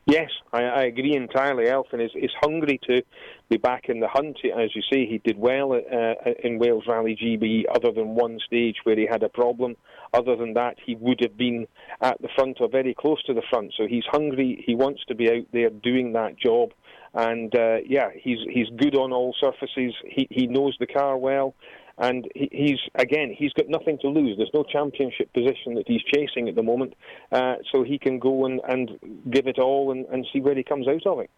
Yes, 0.08 0.30
I, 0.54 0.62
I 0.62 0.82
agree 0.84 1.14
entirely. 1.14 1.66
Elfyn 1.66 2.02
is, 2.02 2.10
is 2.14 2.30
hungry 2.40 2.80
to 2.88 3.02
be 3.50 3.58
back 3.58 3.90
in 3.90 4.00
the 4.00 4.08
hunt. 4.08 4.38
As 4.44 4.74
you 4.74 4.80
say, 4.90 5.04
he 5.04 5.18
did 5.18 5.36
well 5.36 5.74
uh, 5.74 6.30
in 6.42 6.58
Wales 6.58 6.84
Rally 6.88 7.14
GB, 7.14 7.64
other 7.74 7.92
than 7.92 8.14
one 8.14 8.38
stage 8.46 8.76
where 8.84 8.96
he 8.96 9.06
had 9.06 9.22
a 9.22 9.28
problem. 9.28 9.76
Other 10.14 10.34
than 10.34 10.54
that, 10.54 10.76
he 10.82 10.94
would 10.94 11.20
have 11.20 11.36
been 11.36 11.66
at 12.00 12.20
the 12.22 12.28
front 12.34 12.56
or 12.60 12.70
very 12.70 12.94
close 12.94 13.22
to 13.24 13.34
the 13.34 13.42
front. 13.50 13.74
So 13.76 13.86
he's 13.86 14.04
hungry. 14.10 14.64
He 14.66 14.74
wants 14.74 15.04
to 15.08 15.14
be 15.14 15.30
out 15.30 15.46
there 15.52 15.68
doing 15.68 16.14
that 16.14 16.38
job. 16.38 16.70
And 17.12 17.54
uh, 17.54 17.78
yeah, 17.86 18.08
he's 18.14 18.38
he's 18.50 18.68
good 18.78 18.94
on 18.94 19.12
all 19.12 19.34
surfaces. 19.38 19.94
He 20.06 20.26
he 20.30 20.46
knows 20.46 20.74
the 20.80 20.86
car 20.86 21.18
well 21.18 21.54
and 21.98 22.28
he's 22.34 22.78
again 22.94 23.34
he's 23.36 23.52
got 23.52 23.68
nothing 23.68 23.98
to 23.98 24.08
lose. 24.08 24.36
There's 24.36 24.50
no 24.54 24.64
championship 24.64 25.32
position 25.32 25.74
that 25.74 25.84
he's 25.86 26.02
chasing 26.02 26.48
at 26.48 26.54
the 26.54 26.62
moment, 26.62 26.94
uh, 27.32 27.56
so 27.70 27.82
he 27.82 27.98
can 27.98 28.18
go 28.18 28.46
and, 28.46 28.60
and 28.68 28.98
give 29.30 29.46
it 29.46 29.58
all 29.58 29.90
and, 29.90 30.06
and 30.06 30.26
see 30.32 30.40
where 30.40 30.54
he 30.54 30.62
comes 30.62 30.86
out 30.88 31.06
of 31.06 31.20
it. 31.20 31.30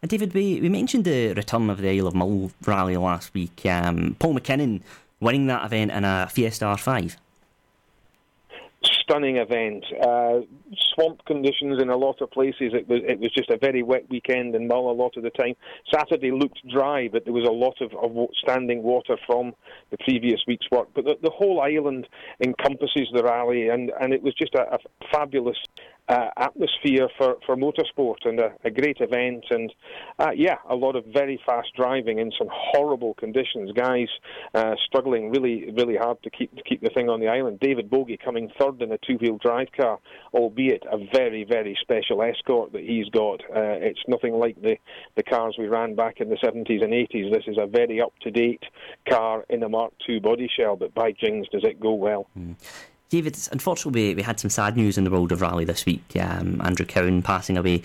And 0.00 0.10
David, 0.10 0.32
we, 0.32 0.60
we 0.60 0.68
mentioned 0.68 1.04
the 1.04 1.34
return 1.34 1.68
of 1.68 1.80
the 1.80 1.90
Isle 1.90 2.06
of 2.06 2.14
Mull 2.14 2.50
rally 2.64 2.96
last 2.96 3.34
week. 3.34 3.66
Um, 3.66 4.16
Paul 4.18 4.34
McKinnon 4.34 4.80
winning 5.20 5.46
that 5.48 5.64
event 5.66 5.90
in 5.90 6.04
a 6.04 6.28
Fiesta 6.30 6.64
R5 6.64 7.16
stunning 9.08 9.36
event. 9.36 9.84
Uh, 10.02 10.40
swamp 10.94 11.24
conditions 11.26 11.80
in 11.80 11.90
a 11.90 11.96
lot 11.96 12.20
of 12.20 12.30
places. 12.30 12.72
It 12.74 12.88
was 12.88 13.00
it 13.04 13.18
was 13.18 13.30
just 13.32 13.50
a 13.50 13.58
very 13.58 13.82
wet 13.82 14.04
weekend 14.10 14.54
in 14.54 14.68
Mull 14.68 14.90
a 14.90 14.92
lot 14.92 15.16
of 15.16 15.22
the 15.22 15.30
time. 15.30 15.54
Saturday 15.92 16.30
looked 16.30 16.60
dry, 16.68 17.08
but 17.08 17.24
there 17.24 17.32
was 17.32 17.48
a 17.48 17.52
lot 17.52 17.76
of, 17.80 17.92
of 17.94 18.28
standing 18.42 18.82
water 18.82 19.16
from 19.26 19.54
the 19.90 19.98
previous 19.98 20.40
week's 20.46 20.66
work. 20.70 20.88
But 20.94 21.04
the, 21.04 21.16
the 21.22 21.30
whole 21.30 21.60
island 21.60 22.08
encompasses 22.44 23.08
the 23.12 23.22
rally, 23.22 23.68
and, 23.68 23.90
and 24.00 24.12
it 24.12 24.22
was 24.22 24.34
just 24.34 24.54
a, 24.54 24.74
a 24.74 24.78
fabulous 25.12 25.58
uh, 26.08 26.28
atmosphere 26.36 27.08
for, 27.18 27.36
for 27.44 27.56
motorsport 27.56 28.16
and 28.24 28.40
a, 28.40 28.52
a 28.64 28.70
great 28.70 28.98
event. 29.00 29.44
And 29.50 29.72
uh, 30.18 30.30
yeah, 30.34 30.56
a 30.68 30.74
lot 30.74 30.96
of 30.96 31.04
very 31.06 31.40
fast 31.44 31.68
driving 31.76 32.18
in 32.18 32.32
some 32.38 32.48
horrible 32.50 33.14
conditions. 33.14 33.72
Guys 33.72 34.08
uh, 34.54 34.74
struggling 34.86 35.30
really, 35.30 35.70
really 35.76 35.96
hard 35.96 36.22
to 36.22 36.30
keep 36.30 36.54
to 36.56 36.62
keep 36.62 36.80
the 36.80 36.90
thing 36.90 37.08
on 37.08 37.20
the 37.20 37.28
island. 37.28 37.60
David 37.60 37.90
Bogie 37.90 38.16
coming 38.16 38.50
third 38.58 38.80
in 38.80 38.92
a 38.92 38.98
two-wheel 38.98 39.38
drive 39.38 39.68
car, 39.76 39.98
albeit 40.32 40.82
a 40.90 40.98
very, 41.12 41.44
very 41.44 41.76
special 41.80 42.22
escort 42.22 42.72
that 42.72 42.82
he's 42.82 43.08
got. 43.10 43.40
Uh, 43.50 43.76
it's 43.80 44.00
nothing 44.08 44.34
like 44.34 44.60
the 44.62 44.76
the 45.16 45.22
cars 45.22 45.56
we 45.58 45.66
ran 45.66 45.94
back 45.94 46.20
in 46.20 46.28
the 46.28 46.36
70s 46.36 46.82
and 46.82 46.92
80s. 46.92 47.32
This 47.32 47.44
is 47.46 47.56
a 47.58 47.66
very 47.66 48.00
up-to-date 48.00 48.62
car 49.08 49.44
in 49.48 49.62
a 49.62 49.68
Mark 49.68 49.92
II 50.08 50.20
body 50.20 50.48
shell, 50.54 50.76
but 50.76 50.94
by 50.94 51.12
jings, 51.12 51.48
does 51.48 51.64
it 51.64 51.80
go 51.80 51.94
well. 51.94 52.28
Mm. 52.38 52.56
David, 53.10 53.36
unfortunately, 53.52 54.14
we, 54.14 54.22
had 54.22 54.38
some 54.38 54.50
sad 54.50 54.76
news 54.76 54.98
in 54.98 55.04
the 55.04 55.10
world 55.10 55.32
of 55.32 55.40
rally 55.40 55.64
this 55.64 55.86
week. 55.86 56.04
Um, 56.20 56.60
Andrew 56.62 56.84
Cowan 56.84 57.22
passing 57.22 57.56
away. 57.56 57.82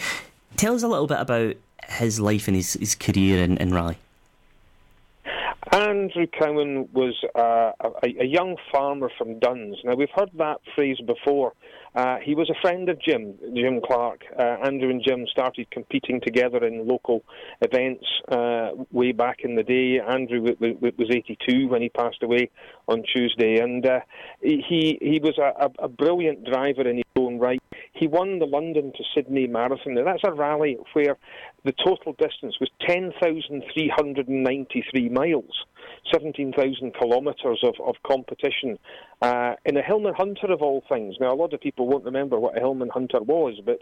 Tell 0.57 0.75
us 0.75 0.83
a 0.83 0.87
little 0.87 1.07
bit 1.07 1.19
about 1.19 1.55
his 1.87 2.19
life 2.19 2.47
and 2.47 2.55
his, 2.55 2.73
his 2.73 2.95
career 2.95 3.41
in, 3.41 3.57
in 3.57 3.73
rally. 3.73 3.97
Andrew 5.71 6.27
Cowan 6.27 6.89
was 6.93 7.15
uh, 7.35 7.71
a, 8.03 8.21
a, 8.21 8.25
young 8.25 8.57
farmer 8.71 9.09
from 9.17 9.39
Duns. 9.39 9.77
Now, 9.83 9.95
we've 9.95 10.09
heard 10.13 10.29
that 10.35 10.59
phrase 10.75 10.99
before. 11.05 11.53
Uh, 11.95 12.17
he 12.23 12.33
was 12.33 12.49
a 12.49 12.55
friend 12.61 12.89
of 12.89 12.99
Jim, 12.99 13.35
Jim 13.55 13.79
Clark. 13.85 14.21
Uh, 14.37 14.57
Andrew 14.65 14.89
and 14.89 15.03
Jim 15.05 15.27
started 15.31 15.69
competing 15.69 16.19
together 16.21 16.65
in 16.65 16.87
local 16.87 17.23
events 17.61 18.05
uh, 18.31 18.69
way 18.91 19.11
back 19.11 19.41
in 19.43 19.53
the 19.55 19.61
day. 19.63 19.99
Andrew 19.99 20.43
w- 20.43 20.73
w- 20.73 20.93
was 20.97 21.11
82 21.11 21.67
when 21.67 21.83
he 21.83 21.89
passed 21.89 22.23
away 22.23 22.49
on 22.87 23.03
Tuesday, 23.13 23.59
and 23.59 23.85
uh, 23.85 23.99
he 24.41 24.97
he 25.01 25.19
was 25.21 25.37
a, 25.37 25.69
a, 25.79 25.87
brilliant 25.87 26.45
driver 26.45 26.87
in 26.87 26.95
his 26.97 27.05
own 27.15 27.37
right. 27.37 27.61
He 27.93 28.07
won 28.07 28.39
the 28.39 28.45
London 28.45 28.91
to 28.97 29.03
Sydney 29.13 29.45
Marathon. 29.47 29.93
Now, 29.93 30.05
that's 30.05 30.23
a 30.25 30.33
rally 30.33 30.77
where 30.93 31.17
the 31.63 31.73
total 31.85 32.13
distance 32.13 32.55
was 32.59 32.71
10,393 32.87 35.09
miles. 35.09 35.65
17,000 36.11 36.93
kilometres 36.99 37.63
of, 37.63 37.75
of 37.85 37.95
competition 38.05 38.77
uh, 39.21 39.53
in 39.65 39.77
a 39.77 39.81
Hillman 39.81 40.13
Hunter 40.15 40.51
of 40.51 40.61
all 40.61 40.83
things. 40.89 41.15
Now, 41.19 41.33
a 41.33 41.35
lot 41.35 41.53
of 41.53 41.61
people 41.61 41.87
won't 41.87 42.03
remember 42.03 42.39
what 42.39 42.57
a 42.57 42.59
Hillman 42.59 42.89
Hunter 42.89 43.21
was, 43.21 43.61
but 43.65 43.79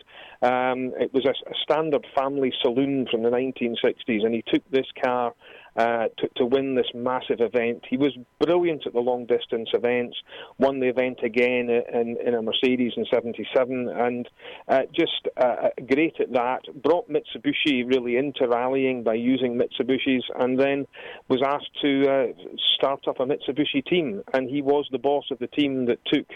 um, 0.47 0.93
it 0.99 1.13
was 1.13 1.25
a, 1.25 1.31
a 1.49 1.53
standard 1.63 2.05
family 2.15 2.53
saloon 2.61 3.07
from 3.09 3.23
the 3.23 3.29
1960s, 3.29 4.25
and 4.25 4.33
he 4.33 4.43
took 4.47 4.69
this 4.69 4.87
car 5.03 5.33
uh, 5.75 6.07
to, 6.17 6.27
to 6.35 6.45
win 6.45 6.75
this 6.75 6.89
massive 6.93 7.39
event. 7.39 7.83
He 7.89 7.97
was 7.97 8.17
brilliant 8.39 8.85
at 8.85 8.93
the 8.93 8.99
long 8.99 9.25
distance 9.25 9.69
events, 9.73 10.17
won 10.57 10.79
the 10.79 10.89
event 10.89 11.19
again 11.23 11.69
in, 11.69 12.17
in 12.25 12.33
a 12.33 12.41
Mercedes 12.41 12.93
in 12.97 13.05
77, 13.05 13.89
and 13.89 14.29
uh, 14.67 14.81
just 14.93 15.27
uh, 15.37 15.69
great 15.87 16.19
at 16.19 16.33
that. 16.33 16.61
Brought 16.81 17.09
Mitsubishi 17.09 17.87
really 17.87 18.17
into 18.17 18.47
rallying 18.47 19.03
by 19.03 19.13
using 19.13 19.57
Mitsubishis, 19.57 20.23
and 20.39 20.59
then 20.59 20.87
was 21.29 21.41
asked 21.45 21.71
to 21.81 22.09
uh, 22.09 22.27
start 22.75 23.07
up 23.07 23.19
a 23.19 23.25
Mitsubishi 23.25 23.85
team. 23.85 24.23
And 24.33 24.49
he 24.49 24.61
was 24.61 24.87
the 24.91 24.99
boss 24.99 25.25
of 25.31 25.39
the 25.39 25.47
team 25.47 25.85
that 25.85 26.03
took 26.05 26.27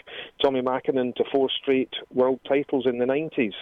Tommi 0.42 0.62
Mäkinen 0.62 1.14
to 1.16 1.24
four 1.30 1.48
straight 1.50 1.92
world 2.12 2.40
titles 2.48 2.86
in 2.86 2.98
the 2.98 3.06
90s 3.06 3.52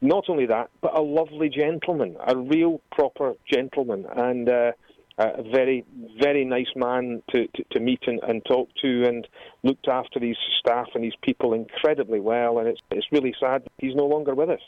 not 0.00 0.24
only 0.28 0.46
that, 0.46 0.70
but 0.80 0.96
a 0.96 1.02
lovely 1.02 1.48
gentleman, 1.48 2.16
a 2.24 2.36
real 2.36 2.80
proper 2.92 3.34
gentleman, 3.52 4.06
and 4.16 4.48
uh, 4.48 4.70
a 5.18 5.42
very, 5.42 5.84
very 6.20 6.44
nice 6.44 6.74
man 6.76 7.22
to, 7.30 7.46
to, 7.48 7.64
to 7.72 7.80
meet 7.80 8.00
and, 8.06 8.20
and, 8.22 8.44
talk 8.44 8.68
to, 8.82 9.04
and 9.04 9.26
looked 9.62 9.88
after 9.88 10.20
his 10.20 10.36
staff 10.60 10.86
and 10.94 11.04
his 11.04 11.14
people 11.22 11.52
incredibly 11.52 12.20
well. 12.20 12.58
And 12.58 12.68
it's, 12.68 12.80
it's 12.90 13.06
really 13.10 13.34
sad 13.40 13.66
he's 13.78 13.94
no 13.94 14.06
longer 14.06 14.34
with 14.34 14.50
us. 14.50 14.60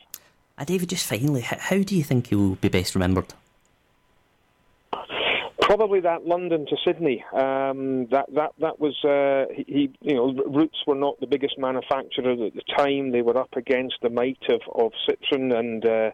Uh, 0.58 0.64
David, 0.64 0.90
just 0.90 1.06
finally, 1.06 1.40
how 1.40 1.78
do 1.78 1.96
you 1.96 2.04
think 2.04 2.26
he'll 2.26 2.56
be 2.56 2.68
best 2.68 2.94
remembered? 2.94 3.32
Probably 5.60 6.00
that 6.00 6.26
London 6.26 6.66
to 6.66 6.76
Sydney. 6.84 7.24
Um, 7.32 8.08
that 8.10 8.26
that 8.34 8.50
that 8.58 8.80
was 8.80 8.96
uh, 9.04 9.52
he. 9.54 9.92
You 10.00 10.14
know, 10.16 10.32
Rootes 10.46 10.82
were 10.84 10.96
not 10.96 11.20
the 11.20 11.28
biggest 11.28 11.58
manufacturer 11.58 12.32
at 12.32 12.54
the 12.54 12.62
time. 12.76 13.12
They 13.12 13.22
were 13.22 13.38
up 13.38 13.54
against 13.54 13.94
the 14.02 14.10
might 14.10 14.42
of 14.48 14.62
of 14.74 14.92
Citroen 15.08 15.56
and 15.56 15.84
uh, 15.86 16.10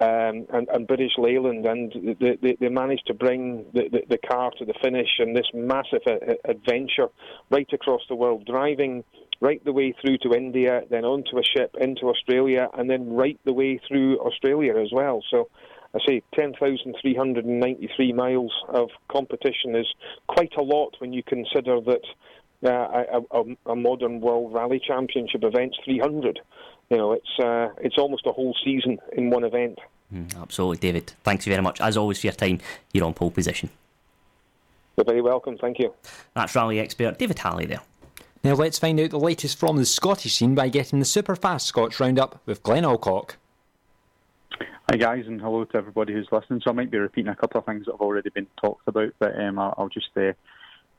um, 0.00 0.46
and, 0.52 0.68
and, 0.72 0.88
British 0.88 1.12
Leyland, 1.18 1.64
and 1.66 1.92
they, 2.20 2.56
they, 2.58 2.68
managed 2.68 3.06
to 3.06 3.14
bring 3.14 3.64
the, 3.72 3.88
the, 3.92 4.02
the, 4.08 4.18
car 4.18 4.50
to 4.58 4.64
the 4.64 4.74
finish 4.82 5.08
and 5.20 5.36
this 5.36 5.46
massive 5.54 6.02
uh, 6.06 6.34
adventure 6.44 7.08
right 7.50 7.68
across 7.72 8.00
the 8.08 8.16
world, 8.16 8.44
driving 8.44 9.04
right 9.40 9.64
the 9.64 9.72
way 9.72 9.94
through 10.00 10.18
to 10.18 10.36
India, 10.36 10.82
then 10.90 11.04
onto 11.04 11.38
a 11.38 11.44
ship 11.44 11.76
into 11.80 12.08
Australia, 12.08 12.68
and 12.76 12.90
then 12.90 13.14
right 13.14 13.38
the 13.44 13.52
way 13.52 13.80
through 13.86 14.18
Australia 14.18 14.76
as 14.76 14.90
well. 14.92 15.22
So. 15.30 15.48
I 15.96 16.00
say 16.08 16.22
10,393 16.34 18.12
miles 18.14 18.52
of 18.68 18.88
competition 19.08 19.76
is 19.76 19.86
quite 20.26 20.50
a 20.58 20.60
lot 20.60 20.96
when 20.98 21.12
you 21.12 21.22
consider 21.22 21.80
that 21.82 22.02
uh, 22.64 23.04
a, 23.12 23.38
a, 23.38 23.72
a 23.72 23.76
modern 23.76 24.20
World 24.20 24.52
Rally 24.52 24.80
Championship 24.84 25.44
event's 25.44 25.78
300 25.84 26.40
you 26.90 26.96
know, 26.96 27.12
it's 27.12 27.38
uh, 27.38 27.68
it's 27.78 27.98
almost 27.98 28.26
a 28.26 28.32
whole 28.32 28.54
season 28.64 28.98
in 29.12 29.30
one 29.30 29.44
event. 29.44 29.78
Mm, 30.12 30.40
absolutely, 30.40 30.78
David. 30.78 31.12
Thanks 31.22 31.44
very 31.44 31.62
much, 31.62 31.80
as 31.80 31.96
always, 31.96 32.20
for 32.20 32.28
your 32.28 32.34
time 32.34 32.60
You're 32.92 33.06
on 33.06 33.14
pole 33.14 33.30
position. 33.30 33.70
You're 34.96 35.04
very 35.04 35.22
welcome. 35.22 35.56
Thank 35.58 35.78
you. 35.78 35.92
That's 36.34 36.54
rally 36.54 36.78
expert 36.78 37.18
David 37.18 37.38
Halley 37.38 37.66
there. 37.66 37.80
Now 38.44 38.54
let's 38.54 38.78
find 38.78 39.00
out 39.00 39.10
the 39.10 39.18
latest 39.18 39.58
from 39.58 39.76
the 39.76 39.86
Scottish 39.86 40.34
scene 40.34 40.54
by 40.54 40.68
getting 40.68 40.98
the 40.98 41.06
Superfast 41.06 41.62
Scots 41.62 41.98
roundup 41.98 42.40
with 42.46 42.62
Glenn 42.62 42.84
Alcock. 42.84 43.36
Hi 44.90 44.98
guys, 44.98 45.24
and 45.26 45.40
hello 45.40 45.64
to 45.64 45.76
everybody 45.78 46.12
who's 46.12 46.28
listening. 46.30 46.60
So 46.62 46.70
I 46.70 46.74
might 46.74 46.90
be 46.90 46.98
repeating 46.98 47.32
a 47.32 47.34
couple 47.34 47.58
of 47.58 47.64
things 47.64 47.86
that 47.86 47.92
have 47.92 48.02
already 48.02 48.28
been 48.28 48.46
talked 48.60 48.86
about, 48.86 49.14
but 49.18 49.34
um, 49.40 49.58
I'll, 49.58 49.88
just 49.88 50.10
uh, 50.14 50.34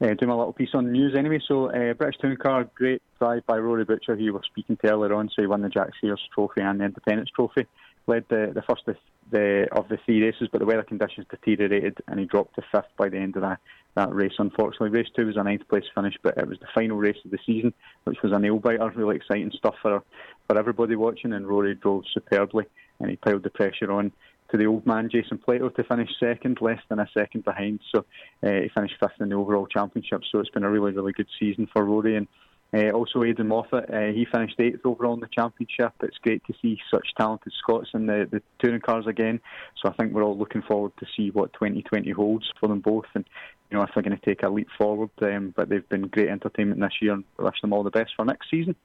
uh, 0.02 0.14
do 0.14 0.28
my 0.28 0.34
little 0.34 0.54
piece 0.54 0.70
on 0.74 0.86
the 0.86 0.92
news 0.92 1.16
anyway. 1.16 1.40
So 1.48 1.70
uh, 1.70 1.94
British 1.94 2.20
Touring 2.20 2.38
Car, 2.38 2.70
great 2.76 3.02
drive 3.20 3.46
by 3.46 3.58
Rory 3.58 3.86
Butcher, 3.86 4.16
who 4.16 4.24
you 4.24 4.34
were 4.34 4.42
speaking 4.44 4.78
to 4.78 4.92
earlier 4.92 5.14
on. 5.14 5.30
So 5.30 5.42
he 5.42 5.48
won 5.48 5.62
the 5.62 5.70
Jack 5.70 5.90
Sears 6.00 6.22
Trophy 6.34 6.62
and 6.62 6.80
the 6.80 6.86
Independents 6.86 7.32
Trophy. 7.32 7.66
Led 8.08 8.26
the, 8.30 8.52
the 8.54 8.62
first 8.62 8.84
of 8.88 8.98
the, 9.32 9.68
of 9.72 9.88
the 9.88 9.98
three 10.06 10.22
races, 10.24 10.48
but 10.52 10.60
the 10.60 10.66
weather 10.66 10.84
conditions 10.84 11.26
deteriorated, 11.28 11.98
and 12.08 12.20
he 12.20 12.28
dropped 12.28 12.54
to 12.54 12.62
fifth 12.72 12.96
by 12.98 13.10
the 13.10 13.18
end 13.18 13.36
of 13.36 13.42
that 13.42 13.60
that 13.96 14.14
race. 14.14 14.34
Unfortunately, 14.38 14.90
race 14.90 15.08
two 15.16 15.26
was 15.26 15.38
a 15.38 15.44
ninth 15.44 15.68
place 15.70 15.86
finish, 15.96 16.16
but 16.22 16.38
it 16.38 16.48
was 16.48 16.60
the 16.60 16.68
final 16.76 16.98
race 16.98 17.18
of 17.26 17.32
the 17.32 17.40
season, 17.46 17.74
which 18.04 18.22
was 18.22 18.32
a 18.32 18.38
nail 18.38 18.60
biter. 18.60 18.92
Really 18.96 19.16
exciting 19.16 19.52
stuff 19.58 19.76
for 19.82 20.04
for 20.48 20.60
everybody 20.60 20.96
watching, 20.96 21.34
and 21.34 21.48
Rory 21.48 21.74
drove 21.74 22.04
superbly, 22.14 22.66
and 23.00 23.10
he 23.10 23.16
piled 23.16 23.42
the 23.42 23.50
pressure 23.50 23.92
on 23.92 24.12
to 24.56 24.64
the 24.64 24.70
old 24.70 24.86
man 24.86 25.10
Jason 25.12 25.38
Plato 25.38 25.70
to 25.70 25.84
finish 25.84 26.10
second, 26.20 26.60
less 26.62 26.80
than 26.90 27.00
a 27.00 27.10
second 27.14 27.44
behind. 27.44 27.80
So 27.94 28.06
uh, 28.44 28.62
he 28.62 28.70
finished 28.74 28.96
fifth 29.00 29.20
in 29.20 29.30
the 29.30 29.36
overall 29.36 29.68
championship. 29.68 30.22
So 30.32 30.40
it's 30.40 30.50
been 30.50 30.64
a 30.64 30.70
really, 30.70 30.94
really 30.94 31.14
good 31.14 31.28
season 31.40 31.68
for 31.74 31.84
Rory. 31.84 32.16
And 32.16 32.28
uh, 32.74 32.92
also 32.92 33.20
Aiden 33.20 33.48
Moffat, 33.48 33.94
uh, 33.94 34.14
he 34.14 34.26
finished 34.32 34.60
eighth 34.60 34.86
overall 34.86 35.14
in 35.14 35.20
the 35.20 35.28
championship. 35.28 35.94
It's 36.02 36.18
great 36.20 36.44
to 36.48 36.54
see 36.62 36.80
such 36.94 37.08
talented 37.18 37.54
Scots 37.60 37.90
in 37.94 38.06
the, 38.06 38.28
the 38.32 38.42
touring 38.60 38.82
cars 38.82 39.08
again. 39.08 39.42
So 39.82 39.90
I 39.90 39.94
think 39.94 40.14
we're 40.14 40.24
all 40.24 40.38
looking 40.38 40.62
forward 40.62 40.94
to 41.00 41.06
see 41.18 41.32
what 41.32 41.54
2020 41.54 42.12
holds 42.12 42.50
for 42.60 42.70
them 42.70 42.80
both. 42.80 43.06
And 43.14 43.26
you 43.70 43.78
know 43.78 43.84
if 43.84 43.90
they're 43.94 44.04
going 44.04 44.18
to 44.18 44.26
take 44.26 44.44
a 44.44 44.50
leap 44.50 44.68
forward. 44.78 45.10
Um, 45.22 45.54
but 45.56 45.70
they've 45.70 45.88
been 45.90 46.08
great 46.08 46.30
entertainment 46.30 46.80
this 46.80 47.02
year, 47.02 47.14
and 47.14 47.24
wish 47.38 47.60
them 47.62 47.74
all 47.74 47.84
the 47.84 47.92
best 47.92 48.12
for 48.16 48.24
next 48.24 48.50
season. 48.50 48.76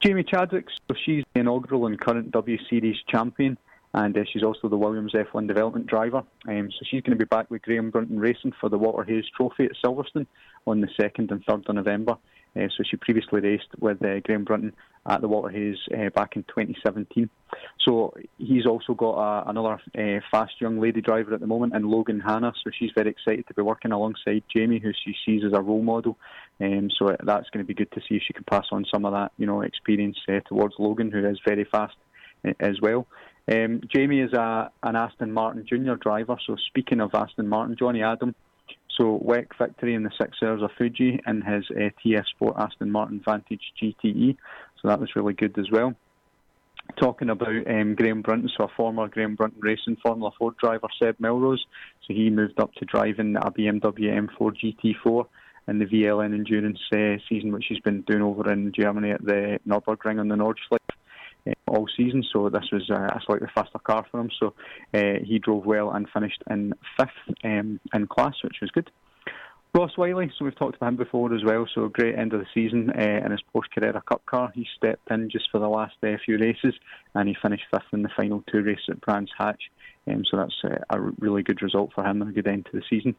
Jamie 0.00 0.24
Chadwick, 0.24 0.66
so 0.70 0.94
she's 1.04 1.24
the 1.32 1.40
inaugural 1.40 1.86
and 1.86 1.98
current 1.98 2.30
W 2.30 2.58
Series 2.68 2.96
champion 3.08 3.56
and 3.96 4.16
uh, 4.16 4.24
she's 4.30 4.42
also 4.42 4.68
the 4.68 4.76
Williams 4.76 5.14
F1 5.14 5.48
development 5.48 5.86
driver. 5.86 6.22
Um, 6.46 6.68
so 6.70 6.84
she's 6.88 7.00
going 7.00 7.18
to 7.18 7.24
be 7.24 7.28
back 7.28 7.50
with 7.50 7.62
Graham 7.62 7.90
Brunton 7.90 8.20
Racing 8.20 8.52
for 8.60 8.68
the 8.68 8.76
Walter 8.76 9.04
Hayes 9.04 9.24
Trophy 9.34 9.64
at 9.64 9.72
Silverstone 9.82 10.26
on 10.66 10.82
the 10.82 10.88
2nd 11.00 11.30
and 11.30 11.44
3rd 11.46 11.68
of 11.70 11.74
November. 11.74 12.18
Uh, 12.54 12.68
so 12.76 12.84
she 12.88 12.96
previously 12.96 13.40
raced 13.40 13.68
with 13.80 14.02
uh, 14.04 14.20
Graham 14.20 14.44
Brunton 14.44 14.74
at 15.08 15.22
the 15.22 15.28
Walter 15.28 15.48
Hayes 15.48 15.78
uh, 15.94 16.10
back 16.10 16.36
in 16.36 16.42
2017. 16.44 17.30
So 17.86 18.14
he's 18.36 18.66
also 18.66 18.92
got 18.92 19.14
a, 19.14 19.48
another 19.48 19.80
uh, 19.96 20.20
fast 20.30 20.60
young 20.60 20.78
lady 20.78 21.00
driver 21.00 21.32
at 21.32 21.40
the 21.40 21.46
moment, 21.46 21.74
and 21.74 21.86
Logan 21.86 22.20
Hannah. 22.20 22.52
So 22.64 22.70
she's 22.78 22.90
very 22.94 23.10
excited 23.10 23.46
to 23.48 23.54
be 23.54 23.62
working 23.62 23.92
alongside 23.92 24.42
Jamie, 24.54 24.78
who 24.78 24.92
she 24.92 25.14
sees 25.24 25.42
as 25.42 25.52
a 25.54 25.62
role 25.62 25.82
model. 25.82 26.18
Um, 26.60 26.90
so 26.98 27.16
that's 27.24 27.48
going 27.50 27.64
to 27.64 27.68
be 27.68 27.74
good 27.74 27.92
to 27.92 28.00
see 28.00 28.16
if 28.16 28.22
she 28.26 28.34
can 28.34 28.44
pass 28.44 28.66
on 28.72 28.84
some 28.92 29.06
of 29.06 29.12
that, 29.12 29.32
you 29.38 29.46
know, 29.46 29.62
experience 29.62 30.18
uh, 30.28 30.40
towards 30.46 30.74
Logan, 30.78 31.10
who 31.10 31.26
is 31.26 31.38
very 31.46 31.64
fast 31.64 31.96
uh, 32.46 32.52
as 32.60 32.80
well. 32.82 33.06
Um, 33.50 33.80
Jamie 33.94 34.20
is 34.20 34.32
a, 34.32 34.70
an 34.82 34.96
Aston 34.96 35.32
Martin 35.32 35.64
Junior 35.68 35.96
driver. 35.96 36.36
So 36.46 36.56
speaking 36.68 37.00
of 37.00 37.14
Aston 37.14 37.48
Martin, 37.48 37.76
Johnny 37.78 38.02
Adam. 38.02 38.34
So 38.96 39.20
WEC 39.24 39.48
victory 39.58 39.94
in 39.94 40.04
the 40.04 40.10
six 40.20 40.38
hours 40.42 40.62
of 40.62 40.70
Fuji 40.78 41.20
in 41.26 41.42
his 41.42 41.64
uh, 41.70 41.90
TF 42.04 42.24
Sport 42.26 42.56
Aston 42.58 42.90
Martin 42.90 43.20
Vantage 43.24 43.60
GTE. 43.80 44.36
So 44.80 44.88
that 44.88 45.00
was 45.00 45.14
really 45.14 45.34
good 45.34 45.58
as 45.58 45.70
well. 45.70 45.94
Talking 46.98 47.30
about 47.30 47.68
um, 47.68 47.94
Graham 47.94 48.22
Brunton, 48.22 48.48
so 48.56 48.64
a 48.64 48.68
former 48.76 49.08
Graham 49.08 49.34
Brunton 49.34 49.60
Racing 49.60 49.96
Formula 50.02 50.30
Ford 50.38 50.56
driver, 50.56 50.86
Seb 50.98 51.16
Melrose. 51.18 51.64
So 52.06 52.14
he 52.14 52.30
moved 52.30 52.60
up 52.60 52.72
to 52.74 52.84
driving 52.84 53.36
a 53.36 53.50
BMW 53.50 54.28
M4 54.40 54.76
GT4 54.96 55.26
in 55.68 55.78
the 55.78 55.84
VLN 55.84 56.32
Endurance 56.32 56.78
uh, 56.92 57.20
season, 57.28 57.52
which 57.52 57.66
he's 57.68 57.80
been 57.80 58.02
doing 58.02 58.22
over 58.22 58.50
in 58.50 58.72
Germany 58.72 59.10
at 59.10 59.24
the 59.24 59.58
Nürburgring 59.66 60.20
on 60.20 60.28
the 60.28 60.36
Nordschleife 60.36 60.96
all 61.66 61.86
season. 61.96 62.24
So 62.32 62.48
this 62.48 62.68
was 62.72 62.88
a 62.90 63.20
slightly 63.26 63.48
faster 63.54 63.78
car 63.78 64.06
for 64.10 64.20
him. 64.20 64.30
So 64.38 64.54
uh, 64.94 65.20
he 65.24 65.38
drove 65.38 65.66
well 65.66 65.90
and 65.90 66.08
finished 66.12 66.42
in 66.50 66.74
fifth 66.96 67.36
um, 67.44 67.80
in 67.94 68.06
class, 68.06 68.34
which 68.42 68.58
was 68.60 68.70
good. 68.70 68.90
Ross 69.74 69.90
Wylie, 69.98 70.32
so 70.38 70.46
we've 70.46 70.56
talked 70.56 70.76
about 70.76 70.88
him 70.88 70.96
before 70.96 71.34
as 71.34 71.44
well. 71.44 71.68
So 71.74 71.88
great 71.88 72.18
end 72.18 72.32
of 72.32 72.40
the 72.40 72.46
season 72.54 72.90
uh, 72.98 73.20
in 73.22 73.30
his 73.30 73.42
Porsche 73.54 73.70
Carrera 73.74 74.02
Cup 74.08 74.24
car. 74.24 74.50
He 74.54 74.66
stepped 74.74 75.10
in 75.10 75.28
just 75.28 75.50
for 75.52 75.58
the 75.58 75.68
last 75.68 75.96
uh, 76.02 76.16
few 76.24 76.38
races, 76.38 76.72
and 77.14 77.28
he 77.28 77.36
finished 77.42 77.64
fifth 77.70 77.92
in 77.92 78.02
the 78.02 78.08
final 78.16 78.42
two 78.50 78.62
races 78.62 78.86
at 78.88 79.02
Brands 79.02 79.30
Hatch. 79.36 79.64
Um, 80.08 80.24
so 80.30 80.38
that's 80.38 80.54
uh, 80.64 80.78
a 80.88 81.00
really 81.18 81.42
good 81.42 81.60
result 81.60 81.90
for 81.94 82.02
him 82.06 82.22
and 82.22 82.30
a 82.30 82.32
good 82.32 82.46
end 82.46 82.66
to 82.66 82.78
the 82.78 82.82
season. 82.88 83.16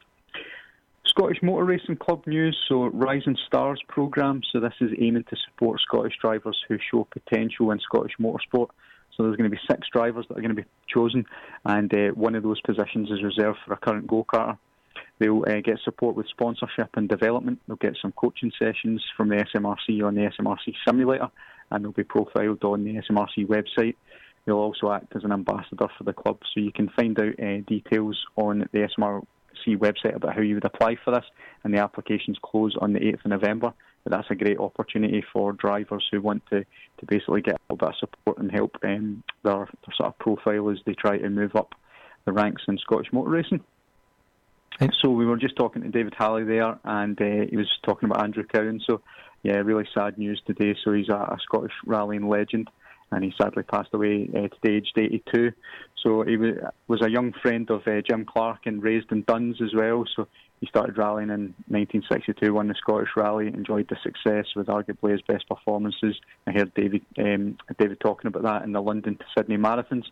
Scottish 1.18 1.42
Motor 1.42 1.66
Racing 1.66 1.96
Club 1.96 2.28
news. 2.28 2.56
So, 2.70 2.86
Rising 2.90 3.38
Stars 3.48 3.82
programme. 3.88 4.42
So, 4.52 4.60
this 4.60 4.74
is 4.80 4.92
aiming 5.02 5.24
to 5.24 5.36
support 5.48 5.82
Scottish 5.82 6.14
drivers 6.22 6.56
who 6.68 6.78
show 6.92 7.08
potential 7.10 7.72
in 7.72 7.80
Scottish 7.80 8.12
motorsport. 8.22 8.68
So, 9.16 9.24
there's 9.24 9.36
going 9.36 9.50
to 9.50 9.56
be 9.56 9.60
six 9.68 9.88
drivers 9.92 10.28
that 10.28 10.38
are 10.38 10.42
going 10.42 10.56
to 10.56 10.62
be 10.62 10.68
chosen, 10.88 11.26
and 11.66 11.92
uh, 11.92 12.10
one 12.10 12.36
of 12.36 12.44
those 12.44 12.62
positions 12.62 13.10
is 13.10 13.24
reserved 13.24 13.58
for 13.66 13.74
a 13.74 13.78
current 13.78 14.06
go 14.06 14.28
karter. 14.32 14.60
They'll 15.18 15.44
uh, 15.48 15.62
get 15.62 15.80
support 15.84 16.16
with 16.16 16.28
sponsorship 16.28 16.90
and 16.94 17.10
development. 17.10 17.62
They'll 17.68 17.78
get 17.78 17.98
some 18.00 18.12
coaching 18.12 18.52
sessions 18.60 19.04
from 19.16 19.30
the 19.30 19.38
SMRC 19.38 20.06
on 20.06 20.14
the 20.14 20.30
SMRC 20.40 20.76
simulator, 20.88 21.30
and 21.72 21.84
they'll 21.84 21.94
be 21.94 22.04
profiled 22.04 22.64
on 22.64 22.84
the 22.84 23.02
SMRC 23.10 23.48
website. 23.48 23.96
They'll 24.46 24.58
also 24.58 24.92
act 24.92 25.16
as 25.16 25.24
an 25.24 25.32
ambassador 25.32 25.88
for 25.98 26.04
the 26.04 26.14
club, 26.14 26.38
so 26.54 26.60
you 26.60 26.72
can 26.72 26.90
find 26.90 27.20
out 27.20 27.40
uh, 27.40 27.62
details 27.66 28.24
on 28.36 28.70
the 28.72 28.88
SMR 28.96 29.24
website 29.66 30.16
about 30.16 30.36
how 30.36 30.42
you 30.42 30.56
would 30.56 30.66
apply 30.66 30.98
for 31.04 31.12
this, 31.12 31.26
and 31.64 31.74
the 31.74 31.80
applications 31.80 32.38
close 32.42 32.76
on 32.80 32.94
the 32.94 33.00
8th 33.00 33.26
of 33.26 33.32
November. 33.32 33.74
But 34.04 34.12
that's 34.12 34.32
a 34.32 34.36
great 34.36 34.60
opportunity 34.60 35.24
for 35.34 35.52
drivers 35.54 36.08
who 36.12 36.22
want 36.22 36.44
to, 36.52 36.62
to 36.62 37.06
basically 37.08 37.42
get 37.42 37.56
a 37.56 37.74
little 37.74 37.88
bit 37.88 37.90
of 37.90 37.96
support 38.00 38.38
and 38.38 38.52
help 38.52 38.78
um, 38.84 39.24
their, 39.44 39.66
their 39.66 39.96
sort 39.96 40.08
of 40.08 40.20
profile 40.20 40.70
as 40.70 40.78
they 40.86 40.94
try 40.94 41.18
to 41.18 41.30
move 41.30 41.56
up 41.56 41.76
the 42.26 42.32
ranks 42.32 42.64
in 42.68 42.78
Scottish 42.78 43.12
motor 43.12 43.30
racing. 43.30 43.64
So 45.02 45.10
we 45.10 45.26
were 45.26 45.38
just 45.38 45.56
talking 45.56 45.82
to 45.82 45.90
David 45.90 46.14
Halley 46.16 46.44
there, 46.44 46.78
and 46.84 47.20
uh, 47.20 47.48
he 47.50 47.58
was 47.58 47.68
talking 47.84 48.10
about 48.10 48.24
Andrew 48.24 48.44
Cowan. 48.44 48.80
So 48.86 49.02
yeah, 49.44 49.56
really 49.58 49.88
sad 49.94 50.18
news 50.18 50.42
today. 50.46 50.76
So 50.84 50.94
he's 50.94 51.10
a, 51.10 51.16
a 51.16 51.38
Scottish 51.44 51.74
rallying 51.86 52.28
legend 52.30 52.70
and 53.12 53.24
he 53.24 53.34
sadly 53.40 53.64
passed 53.64 53.94
away 53.94 54.30
uh, 54.36 54.48
today, 54.62 54.78
aged 54.78 54.98
82. 54.98 55.52
So 56.04 56.22
he 56.24 56.38
was, 56.38 57.02
a 57.02 57.10
young 57.10 57.34
friend 57.42 57.70
of 57.72 57.88
uh, 57.88 58.02
Jim 58.02 58.26
Clark 58.26 58.66
and 58.66 58.84
raised 58.84 59.12
in 59.12 59.24
Duns 59.24 59.62
as 59.62 59.74
well. 59.74 60.06
So 60.16 60.28
he 60.60 60.68
started 60.68 60.98
rallying 60.98 61.30
in 61.30 61.54
1962, 61.68 62.54
won 62.54 62.68
the 62.68 62.76
Scottish 62.76 63.10
Rally, 63.16 63.48
enjoyed 63.48 63.88
the 63.90 63.98
success 64.04 64.46
with 64.56 64.68
arguably 64.68 65.12
his 65.12 65.22
best 65.22 65.48
performances. 65.48 66.16
I 66.46 66.52
heard 66.52 66.74
David 66.74 67.04
um, 67.18 67.58
David 67.78 68.00
talking 68.00 68.28
about 68.28 68.44
that 68.44 68.64
in 68.64 68.72
the 68.72 68.82
London 68.82 69.18
to 69.18 69.26
Sydney 69.36 69.58
marathons, 69.58 70.06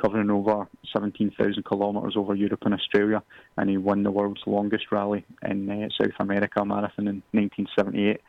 covering 0.00 0.30
over 0.30 0.66
17,000 0.92 1.64
kilometres 1.64 2.16
over 2.16 2.34
Europe 2.34 2.62
and 2.64 2.74
Australia, 2.74 3.22
and 3.56 3.70
he 3.70 3.76
won 3.76 4.02
the 4.02 4.10
world's 4.10 4.42
longest 4.46 4.90
rally 4.90 5.24
in 5.48 5.70
uh, 5.70 5.88
South 6.00 6.14
America 6.18 6.64
marathon 6.64 7.08
in 7.08 7.22
1978. 7.32 8.20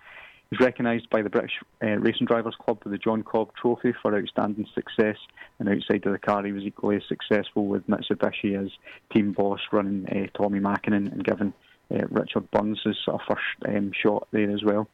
He's 0.54 0.64
recognised 0.64 1.10
by 1.10 1.24
the 1.24 1.32
British 1.32 1.54
uh, 1.82 1.98
Racing 1.98 2.28
Drivers 2.28 2.56
Club 2.64 2.78
with 2.84 2.92
the 2.92 3.00
John 3.00 3.24
Cobb 3.24 3.56
Trophy 3.60 3.92
for 4.04 4.16
outstanding 4.16 4.68
success, 4.76 5.18
and 5.58 5.68
outside 5.68 6.06
of 6.06 6.12
the 6.12 6.20
car, 6.20 6.46
he 6.46 6.52
was 6.52 6.62
equally 6.62 6.98
as 6.98 7.02
successful 7.10 7.66
with 7.66 7.88
Mitsubishi 7.88 8.64
as 8.64 8.70
team 9.12 9.32
boss, 9.32 9.62
running 9.72 10.06
uh, 10.10 10.28
Tommi 10.38 10.62
Mäkinen 10.62 11.12
and 11.12 11.24
giving 11.24 11.54
uh, 11.92 12.06
Richard 12.12 12.52
Burns 12.52 12.80
his 12.84 12.98
sort 13.04 13.20
of 13.20 13.28
first 13.28 13.76
um, 13.76 13.92
shot 14.00 14.28
there 14.30 14.52
as 14.52 14.64
well. 14.64 14.88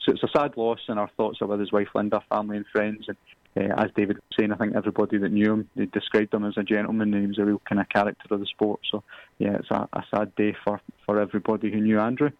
So 0.00 0.12
it's 0.12 0.22
a 0.22 0.28
sad 0.34 0.56
loss, 0.56 0.80
and 0.88 0.98
our 0.98 1.10
thoughts 1.18 1.42
are 1.42 1.46
with 1.46 1.60
his 1.60 1.72
wife 1.72 1.88
Linda, 1.94 2.22
family, 2.30 2.56
and 2.56 2.66
friends. 2.72 3.06
And 3.06 3.70
uh, 3.70 3.82
as 3.82 3.90
David 3.94 4.16
was 4.16 4.22
saying, 4.38 4.50
I 4.50 4.56
think 4.56 4.76
everybody 4.76 5.18
that 5.18 5.30
knew 5.30 5.52
him, 5.52 5.68
they 5.76 5.84
described 5.84 6.32
him 6.32 6.46
as 6.46 6.56
a 6.56 6.62
gentleman, 6.62 7.12
and 7.12 7.20
he 7.20 7.28
was 7.28 7.38
a 7.38 7.44
real 7.44 7.60
kind 7.68 7.82
of 7.82 7.88
character 7.90 8.28
of 8.30 8.40
the 8.40 8.46
sport. 8.46 8.80
So 8.90 9.04
yeah, 9.38 9.56
it's 9.56 9.70
a, 9.70 9.86
a 9.92 10.04
sad 10.14 10.34
day 10.36 10.56
for, 10.64 10.80
for 11.04 11.20
everybody 11.20 11.70
who 11.70 11.82
knew 11.82 12.00
Andrew. 12.00 12.30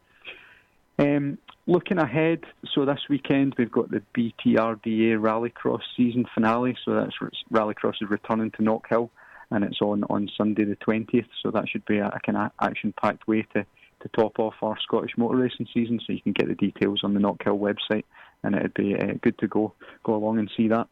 Um, 1.03 1.39
looking 1.67 1.99
ahead, 1.99 2.45
so 2.73 2.85
this 2.85 3.01
weekend 3.09 3.55
we've 3.59 3.73
got 3.73 3.91
the 3.91 4.03
BTRDA 4.17 5.19
Rallycross 5.19 5.81
season 5.97 6.27
finale. 6.33 6.77
So 6.85 6.95
that's 6.95 7.17
Rallycross 7.53 7.95
is 8.01 8.09
returning 8.09 8.53
to 8.53 8.63
Knockhill, 8.63 9.11
and 9.51 9.65
it's 9.65 9.81
on 9.81 10.05
on 10.05 10.31
Sunday 10.37 10.65
the 10.65 10.77
twentieth. 10.77 11.27
So 11.43 11.51
that 11.51 11.69
should 11.69 11.85
be 11.87 11.99
a, 11.99 12.07
a 12.07 12.21
kind 12.25 12.39
of 12.39 12.53
action-packed 12.61 13.27
way 13.27 13.43
to 13.55 13.67
to 14.03 14.09
top 14.17 14.39
off 14.39 14.55
our 14.63 14.77
Scottish 14.81 15.13
motor 15.17 15.39
racing 15.39 15.67
season. 15.75 15.99
So 16.07 16.13
you 16.13 16.23
can 16.23 16.33
get 16.33 16.49
the 16.49 16.55
details 16.55 17.01
on 17.03 17.15
the 17.15 17.21
Knockhill 17.21 17.59
website, 17.59 18.05
and 18.45 18.55
it'd 18.55 18.75
be 18.75 18.95
uh, 18.95 19.15
good 19.23 19.39
to 19.39 19.49
go 19.49 19.75
go 20.05 20.15
along 20.15 20.39
and 20.39 20.51
see 20.57 20.69
that 20.69 20.87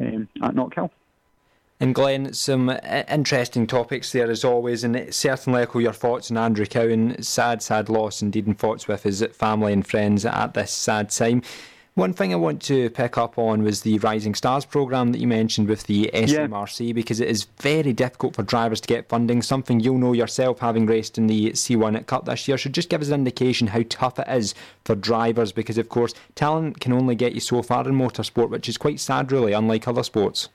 um, 0.00 0.28
at 0.42 0.54
Knockhill. 0.54 0.90
And 1.78 1.94
Glenn, 1.94 2.32
some 2.32 2.70
interesting 3.08 3.66
topics 3.66 4.10
there 4.12 4.30
as 4.30 4.44
always, 4.44 4.82
and 4.82 5.12
certainly 5.14 5.62
echo 5.62 5.78
your 5.78 5.92
thoughts 5.92 6.30
on 6.30 6.38
Andrew 6.38 6.64
Cowan. 6.64 7.22
Sad, 7.22 7.60
sad 7.62 7.90
loss 7.90 8.22
indeed, 8.22 8.46
and 8.46 8.58
thoughts 8.58 8.88
with 8.88 9.02
his 9.02 9.22
family 9.32 9.74
and 9.74 9.86
friends 9.86 10.24
at 10.24 10.54
this 10.54 10.72
sad 10.72 11.10
time. 11.10 11.42
One 11.96 12.12
thing 12.12 12.32
I 12.32 12.36
want 12.36 12.60
to 12.64 12.90
pick 12.90 13.16
up 13.16 13.38
on 13.38 13.62
was 13.62 13.80
the 13.80 13.98
Rising 14.00 14.34
Stars 14.34 14.66
programme 14.66 15.12
that 15.12 15.18
you 15.18 15.26
mentioned 15.26 15.66
with 15.66 15.84
the 15.84 16.10
SMRC 16.12 16.88
yeah. 16.88 16.92
because 16.92 17.20
it 17.20 17.28
is 17.28 17.44
very 17.60 17.94
difficult 17.94 18.36
for 18.36 18.42
drivers 18.42 18.82
to 18.82 18.88
get 18.88 19.08
funding, 19.08 19.40
something 19.40 19.80
you'll 19.80 19.96
know 19.96 20.12
yourself 20.12 20.58
having 20.58 20.84
raced 20.84 21.16
in 21.16 21.26
the 21.26 21.52
C1 21.52 21.96
at 21.96 22.06
Cup 22.06 22.26
this 22.26 22.48
year. 22.48 22.58
So 22.58 22.68
just 22.68 22.90
give 22.90 23.00
us 23.00 23.08
an 23.08 23.14
indication 23.14 23.68
how 23.68 23.82
tough 23.88 24.18
it 24.18 24.28
is 24.28 24.54
for 24.84 24.94
drivers 24.94 25.52
because, 25.52 25.78
of 25.78 25.88
course, 25.88 26.12
talent 26.34 26.80
can 26.80 26.92
only 26.92 27.14
get 27.14 27.32
you 27.32 27.40
so 27.40 27.62
far 27.62 27.88
in 27.88 27.94
motorsport, 27.94 28.50
which 28.50 28.68
is 28.68 28.76
quite 28.76 29.00
sad, 29.00 29.32
really, 29.32 29.54
unlike 29.54 29.88
other 29.88 30.02
sports. 30.02 30.50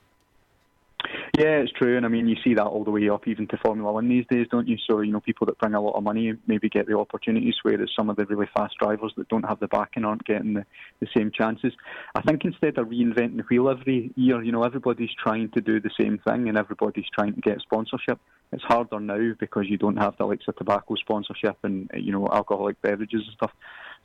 Yeah, 1.42 1.58
it's 1.58 1.72
true, 1.72 1.98
and 1.98 2.06
I 2.06 2.10
mean 2.10 2.28
you 2.28 2.36
see 2.44 2.54
that 2.54 2.68
all 2.68 2.84
the 2.84 2.92
way 2.92 3.10
up 3.10 3.28
even 3.28 3.48
to 3.48 3.58
Formula 3.66 3.92
One 3.92 4.08
these 4.08 4.28
days, 4.30 4.46
don't 4.52 4.68
you? 4.68 4.78
So 4.88 5.02
you 5.02 5.12
know 5.12 5.22
people 5.22 5.48
that 5.48 5.58
bring 5.58 5.74
a 5.74 5.82
lot 5.82 5.96
of 5.96 6.04
money 6.04 6.34
maybe 6.46 6.70
get 6.70 6.86
the 6.86 6.96
opportunities, 6.96 7.56
whereas 7.64 7.90
some 7.96 8.12
of 8.12 8.16
the 8.16 8.28
really 8.28 8.46
fast 8.56 8.76
drivers 8.80 9.12
that 9.18 9.28
don't 9.28 9.50
have 9.50 9.60
the 9.60 9.68
backing 9.68 10.06
aren't 10.06 10.24
getting 10.24 10.54
the, 10.54 10.66
the 11.00 11.08
same 11.18 11.32
chances. 11.32 11.74
I 12.14 12.22
think 12.22 12.46
instead 12.46 12.78
of 12.78 12.90
reinventing 12.90 13.38
the 13.38 13.44
wheel 13.50 13.70
every 13.70 14.12
year, 14.16 14.44
you 14.44 14.52
know 14.52 14.62
everybody's 14.62 15.10
trying 15.18 15.50
to 15.56 15.62
do 15.62 15.80
the 15.80 15.90
same 16.00 16.20
thing 16.20 16.48
and 16.48 16.60
everybody's 16.60 17.10
trying 17.12 17.34
to 17.34 17.42
get 17.42 17.60
sponsorship. 17.62 18.20
It's 18.52 18.64
harder 18.64 19.00
now 19.00 19.32
because 19.40 19.66
you 19.68 19.80
don't 19.80 19.98
have 19.98 20.18
the 20.18 20.26
likes 20.26 20.46
of 20.48 20.58
tobacco 20.58 20.94
sponsorship 20.94 21.58
and 21.64 21.90
you 21.96 22.12
know 22.12 22.28
alcoholic 22.32 22.80
beverages 22.84 23.24
and 23.26 23.34
stuff. 23.34 23.52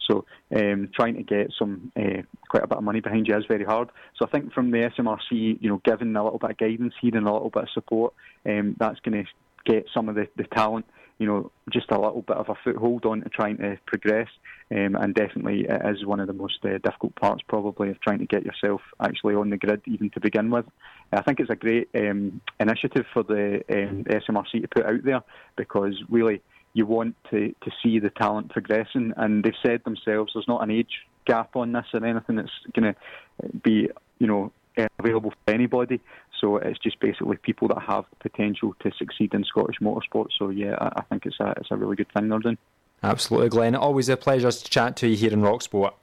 So 0.07 0.24
um, 0.55 0.90
trying 0.94 1.16
to 1.16 1.22
get 1.22 1.53
some 1.59 1.92
uh, 1.97 2.22
quite 2.49 2.62
a 2.62 2.68
bit 2.68 2.78
of 2.78 2.84
money 2.84 3.01
behind 3.01 3.26
you 3.26 3.36
is 3.36 3.44
very 3.49 3.64
hard. 3.64 3.88
So 4.16 4.26
I 4.26 4.30
think 4.30 4.53
from 4.53 4.70
the 4.70 4.90
SMRC, 4.97 5.61
you 5.61 5.68
know, 5.68 5.80
giving 5.84 6.14
a 6.14 6.24
little 6.24 6.38
bit 6.38 6.51
of 6.51 6.59
guidance 6.59 6.94
here 7.01 7.16
and 7.16 7.26
a 7.26 7.32
little 7.32 7.51
bit 7.51 7.64
of 7.64 7.70
support, 7.70 8.14
um, 8.44 8.76
that's 8.78 9.01
going 9.01 9.24
to 9.24 9.30
get 9.64 9.86
some 9.92 10.09
of 10.09 10.14
the, 10.14 10.28
the 10.36 10.44
talent, 10.44 10.86
you 11.18 11.26
know, 11.26 11.51
just 11.72 11.90
a 11.90 12.01
little 12.01 12.22
bit 12.22 12.36
of 12.36 12.49
a 12.49 12.55
foothold 12.62 13.05
on 13.05 13.22
to 13.22 13.28
trying 13.28 13.57
to 13.59 13.78
progress. 13.86 14.28
Um, 14.70 14.97
and 14.97 15.14
definitely 15.14 15.66
it 15.68 15.80
is 15.84 16.05
one 16.05 16.20
of 16.20 16.26
the 16.26 16.32
most 16.32 16.59
uh, 16.64 16.78
difficult 16.78 17.14
parts 17.16 17.42
probably 17.47 17.90
of 17.90 18.01
trying 18.01 18.18
to 18.18 18.26
get 18.26 18.44
yourself 18.44 18.80
actually 19.01 19.34
on 19.34 19.51
the 19.51 19.57
grid 19.57 19.82
even 19.86 20.11
to 20.11 20.20
begin 20.20 20.51
with. 20.51 20.66
I 21.12 21.22
think 21.22 21.40
it's 21.40 21.51
a 21.51 21.57
great 21.57 21.88
um, 21.94 22.40
initiative 22.59 23.07
for 23.12 23.22
the 23.22 23.62
um, 23.70 24.05
SMRC 24.05 24.62
to 24.62 24.68
put 24.68 24.86
out 24.86 25.05
there 25.05 25.22
because 25.57 25.94
really 26.09 26.42
you 26.76 26.84
want 26.84 27.16
to, 27.30 27.54
to 27.62 27.70
see 27.82 27.98
the 27.98 28.10
talent 28.10 28.50
progressing. 28.50 29.14
And 29.16 29.42
they've 29.42 29.54
said 29.64 29.82
themselves 29.84 30.32
there's 30.34 30.46
not 30.46 30.62
an 30.62 30.70
age 30.70 31.06
gap 31.24 31.56
on 31.56 31.72
this 31.72 31.86
or 31.94 32.04
anything 32.04 32.36
that's 32.36 32.50
going 32.74 32.92
to 32.92 33.58
be, 33.62 33.88
you 34.18 34.26
know, 34.26 34.52
available 34.98 35.30
for 35.30 35.54
anybody. 35.54 36.00
So 36.38 36.58
it's 36.58 36.78
just 36.78 37.00
basically 37.00 37.38
people 37.38 37.68
that 37.68 37.80
have 37.80 38.04
the 38.10 38.28
potential 38.28 38.76
to 38.80 38.92
succeed 38.98 39.32
in 39.32 39.42
Scottish 39.44 39.76
motorsport. 39.80 40.26
So 40.38 40.50
yeah, 40.50 40.76
I, 40.78 41.00
I 41.00 41.02
think 41.08 41.24
it's 41.24 41.40
a 41.40 41.54
it's 41.56 41.70
a 41.70 41.76
really 41.76 41.96
good 41.96 42.12
thing 42.12 42.28
they're 42.28 42.38
doing. 42.40 42.58
Absolutely, 43.02 43.48
Glenn. 43.48 43.74
Always 43.74 44.10
a 44.10 44.16
pleasure 44.18 44.52
to 44.52 44.64
chat 44.64 44.96
to 44.96 45.08
you 45.08 45.16
here 45.16 45.32
in 45.32 45.40
Rock 45.40 45.62
Sport. 45.62 45.94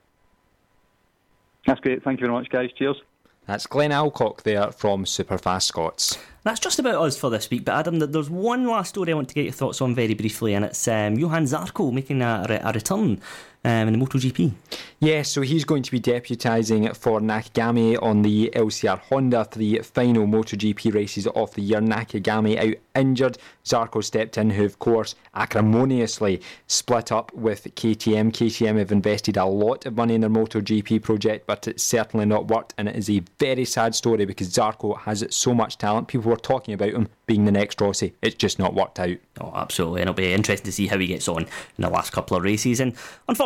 That's 1.68 1.80
great. 1.82 2.04
Thank 2.04 2.20
you 2.20 2.26
very 2.26 2.34
much, 2.34 2.50
guys. 2.50 2.72
Cheers. 2.76 2.98
That's 3.46 3.68
Glenn 3.68 3.92
Alcock 3.92 4.44
there 4.44 4.72
from 4.72 5.04
Superfast 5.04 5.64
Scots. 5.64 6.18
That's 6.44 6.60
just 6.60 6.80
about 6.80 6.96
us 6.96 7.18
for 7.18 7.30
this 7.30 7.50
week. 7.50 7.66
But 7.66 7.76
Adam, 7.76 8.00
there's 8.00 8.30
one 8.30 8.68
last 8.68 8.90
story 8.90 9.12
I 9.12 9.16
want 9.16 9.30
to 9.30 9.36
get 9.36 9.44
your 9.44 9.54
thoughts 9.54 9.82
on 9.82 9.94
very 9.96 10.14
briefly, 10.14 10.54
and 10.54 10.64
it's 10.64 10.88
um, 10.88 11.18
Johann 11.18 11.44
Zarco 11.44 11.92
making 11.92 12.22
a, 12.22 12.62
a 12.64 12.72
return 12.72 13.22
um, 13.66 13.88
in 13.88 13.98
the 13.98 14.06
MotoGP. 14.06 14.52
Yeah, 15.00 15.22
so 15.22 15.42
he's 15.42 15.66
going 15.66 15.84
to 15.84 15.92
be 15.92 16.00
deputising 16.00 16.96
for 16.96 17.20
Nakagami 17.20 18.02
on 18.02 18.22
the 18.22 18.52
LCR 18.56 19.00
Honda 19.00 19.46
for 19.46 19.60
the 19.60 19.80
final 19.80 20.26
MotoGP 20.26 20.94
races 20.94 21.28
of 21.28 21.54
the 21.56 21.62
year. 21.62 21.82
Nakagami 21.82 22.58
out 22.58 22.76
injured. 22.96 23.38
Zarco 23.66 24.04
stepped 24.04 24.38
in, 24.38 24.50
who, 24.52 24.66
of 24.66 24.80
course, 24.80 25.16
acrimoniously 25.34 26.42
split 26.68 27.12
up 27.12 27.34
with 27.34 27.64
KTM. 27.76 28.32
KTM 28.32 28.78
have 28.78 28.92
invested 28.92 29.38
a 29.38 29.46
lot 29.46 29.86
of 29.86 29.96
money 29.96 30.16
in 30.16 30.22
their 30.22 30.30
MotoGP 30.30 31.02
project, 31.02 31.48
but 31.48 31.68
it's 31.68 31.84
certainly 31.84 32.26
not 32.26 32.48
worked, 32.48 32.74
and 32.78 32.88
it 32.88 32.96
is 32.96 33.10
a 33.10 33.24
very 33.40 33.66
sad 33.66 33.96
story 33.96 34.26
because 34.26 34.50
Zarco 34.50 34.98
has 35.00 35.26
so 35.30 35.54
much 35.54 35.78
talent. 35.78 36.08
People 36.08 36.32
were 36.32 36.38
talking 36.38 36.74
about 36.74 36.92
him 36.92 37.10
being 37.26 37.46
the 37.46 37.52
next 37.52 37.80
Rossi. 37.80 38.14
It's 38.22 38.36
just 38.36 38.60
not 38.60 38.74
worked 38.74 39.00
out. 39.00 39.18
Oh, 39.40 39.52
absolutely. 39.56 40.02
And 40.02 40.10
it'll 40.10 40.18
be 40.18 40.34
interesting 40.34 40.66
to 40.66 40.72
see 40.72 40.88
how 40.88 40.98
he 40.98 41.08
gets 41.08 41.28
on 41.28 41.44
in 41.44 41.50
the 41.80 41.90
last 41.90 42.12
couple 42.12 42.36
of 42.36 42.44
races. 42.44 42.80
And 42.80 42.96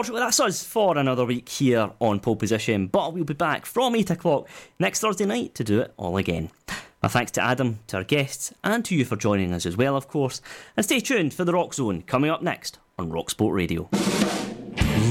unfortunately, 0.07 0.25
that's 0.25 0.39
us 0.39 0.63
for 0.63 0.97
another 0.97 1.25
week 1.25 1.49
here 1.49 1.91
on 1.99 2.21
Pole 2.21 2.37
Position. 2.37 2.87
But 2.87 3.13
we'll 3.13 3.25
be 3.25 3.33
back 3.33 3.65
from 3.65 3.93
8 3.93 4.11
o'clock 4.11 4.47
next 4.79 5.01
Thursday 5.01 5.25
night 5.25 5.53
to 5.55 5.65
do 5.65 5.81
it 5.81 5.93
all 5.97 6.15
again. 6.15 6.49
My 7.03 7.09
thanks 7.09 7.31
to 7.31 7.43
Adam, 7.43 7.79
to 7.87 7.97
our 7.97 8.03
guests, 8.05 8.53
and 8.63 8.85
to 8.85 8.95
you 8.95 9.03
for 9.03 9.17
joining 9.17 9.53
us 9.53 9.65
as 9.65 9.75
well, 9.75 9.97
of 9.97 10.07
course. 10.07 10.41
And 10.77 10.85
stay 10.85 11.01
tuned 11.01 11.33
for 11.33 11.43
the 11.43 11.51
Rock 11.51 11.73
Zone 11.73 12.03
coming 12.03 12.31
up 12.31 12.41
next 12.41 12.79
on 12.97 13.09
Rock 13.09 13.29
Sport 13.29 13.53
Radio. 13.53 13.89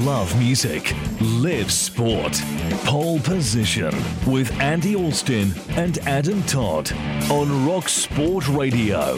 Love 0.05 0.37
music, 0.39 0.95
live 1.21 1.71
sport. 1.71 2.41
Pole 2.85 3.21
position 3.21 3.95
with 4.27 4.51
Andy 4.61 4.97
Alston 4.97 5.53
and 5.71 5.99
Adam 6.09 6.43
Todd 6.45 6.91
on 7.31 7.67
Rock 7.67 7.89
Sport 7.91 8.49
Radio. 8.49 9.17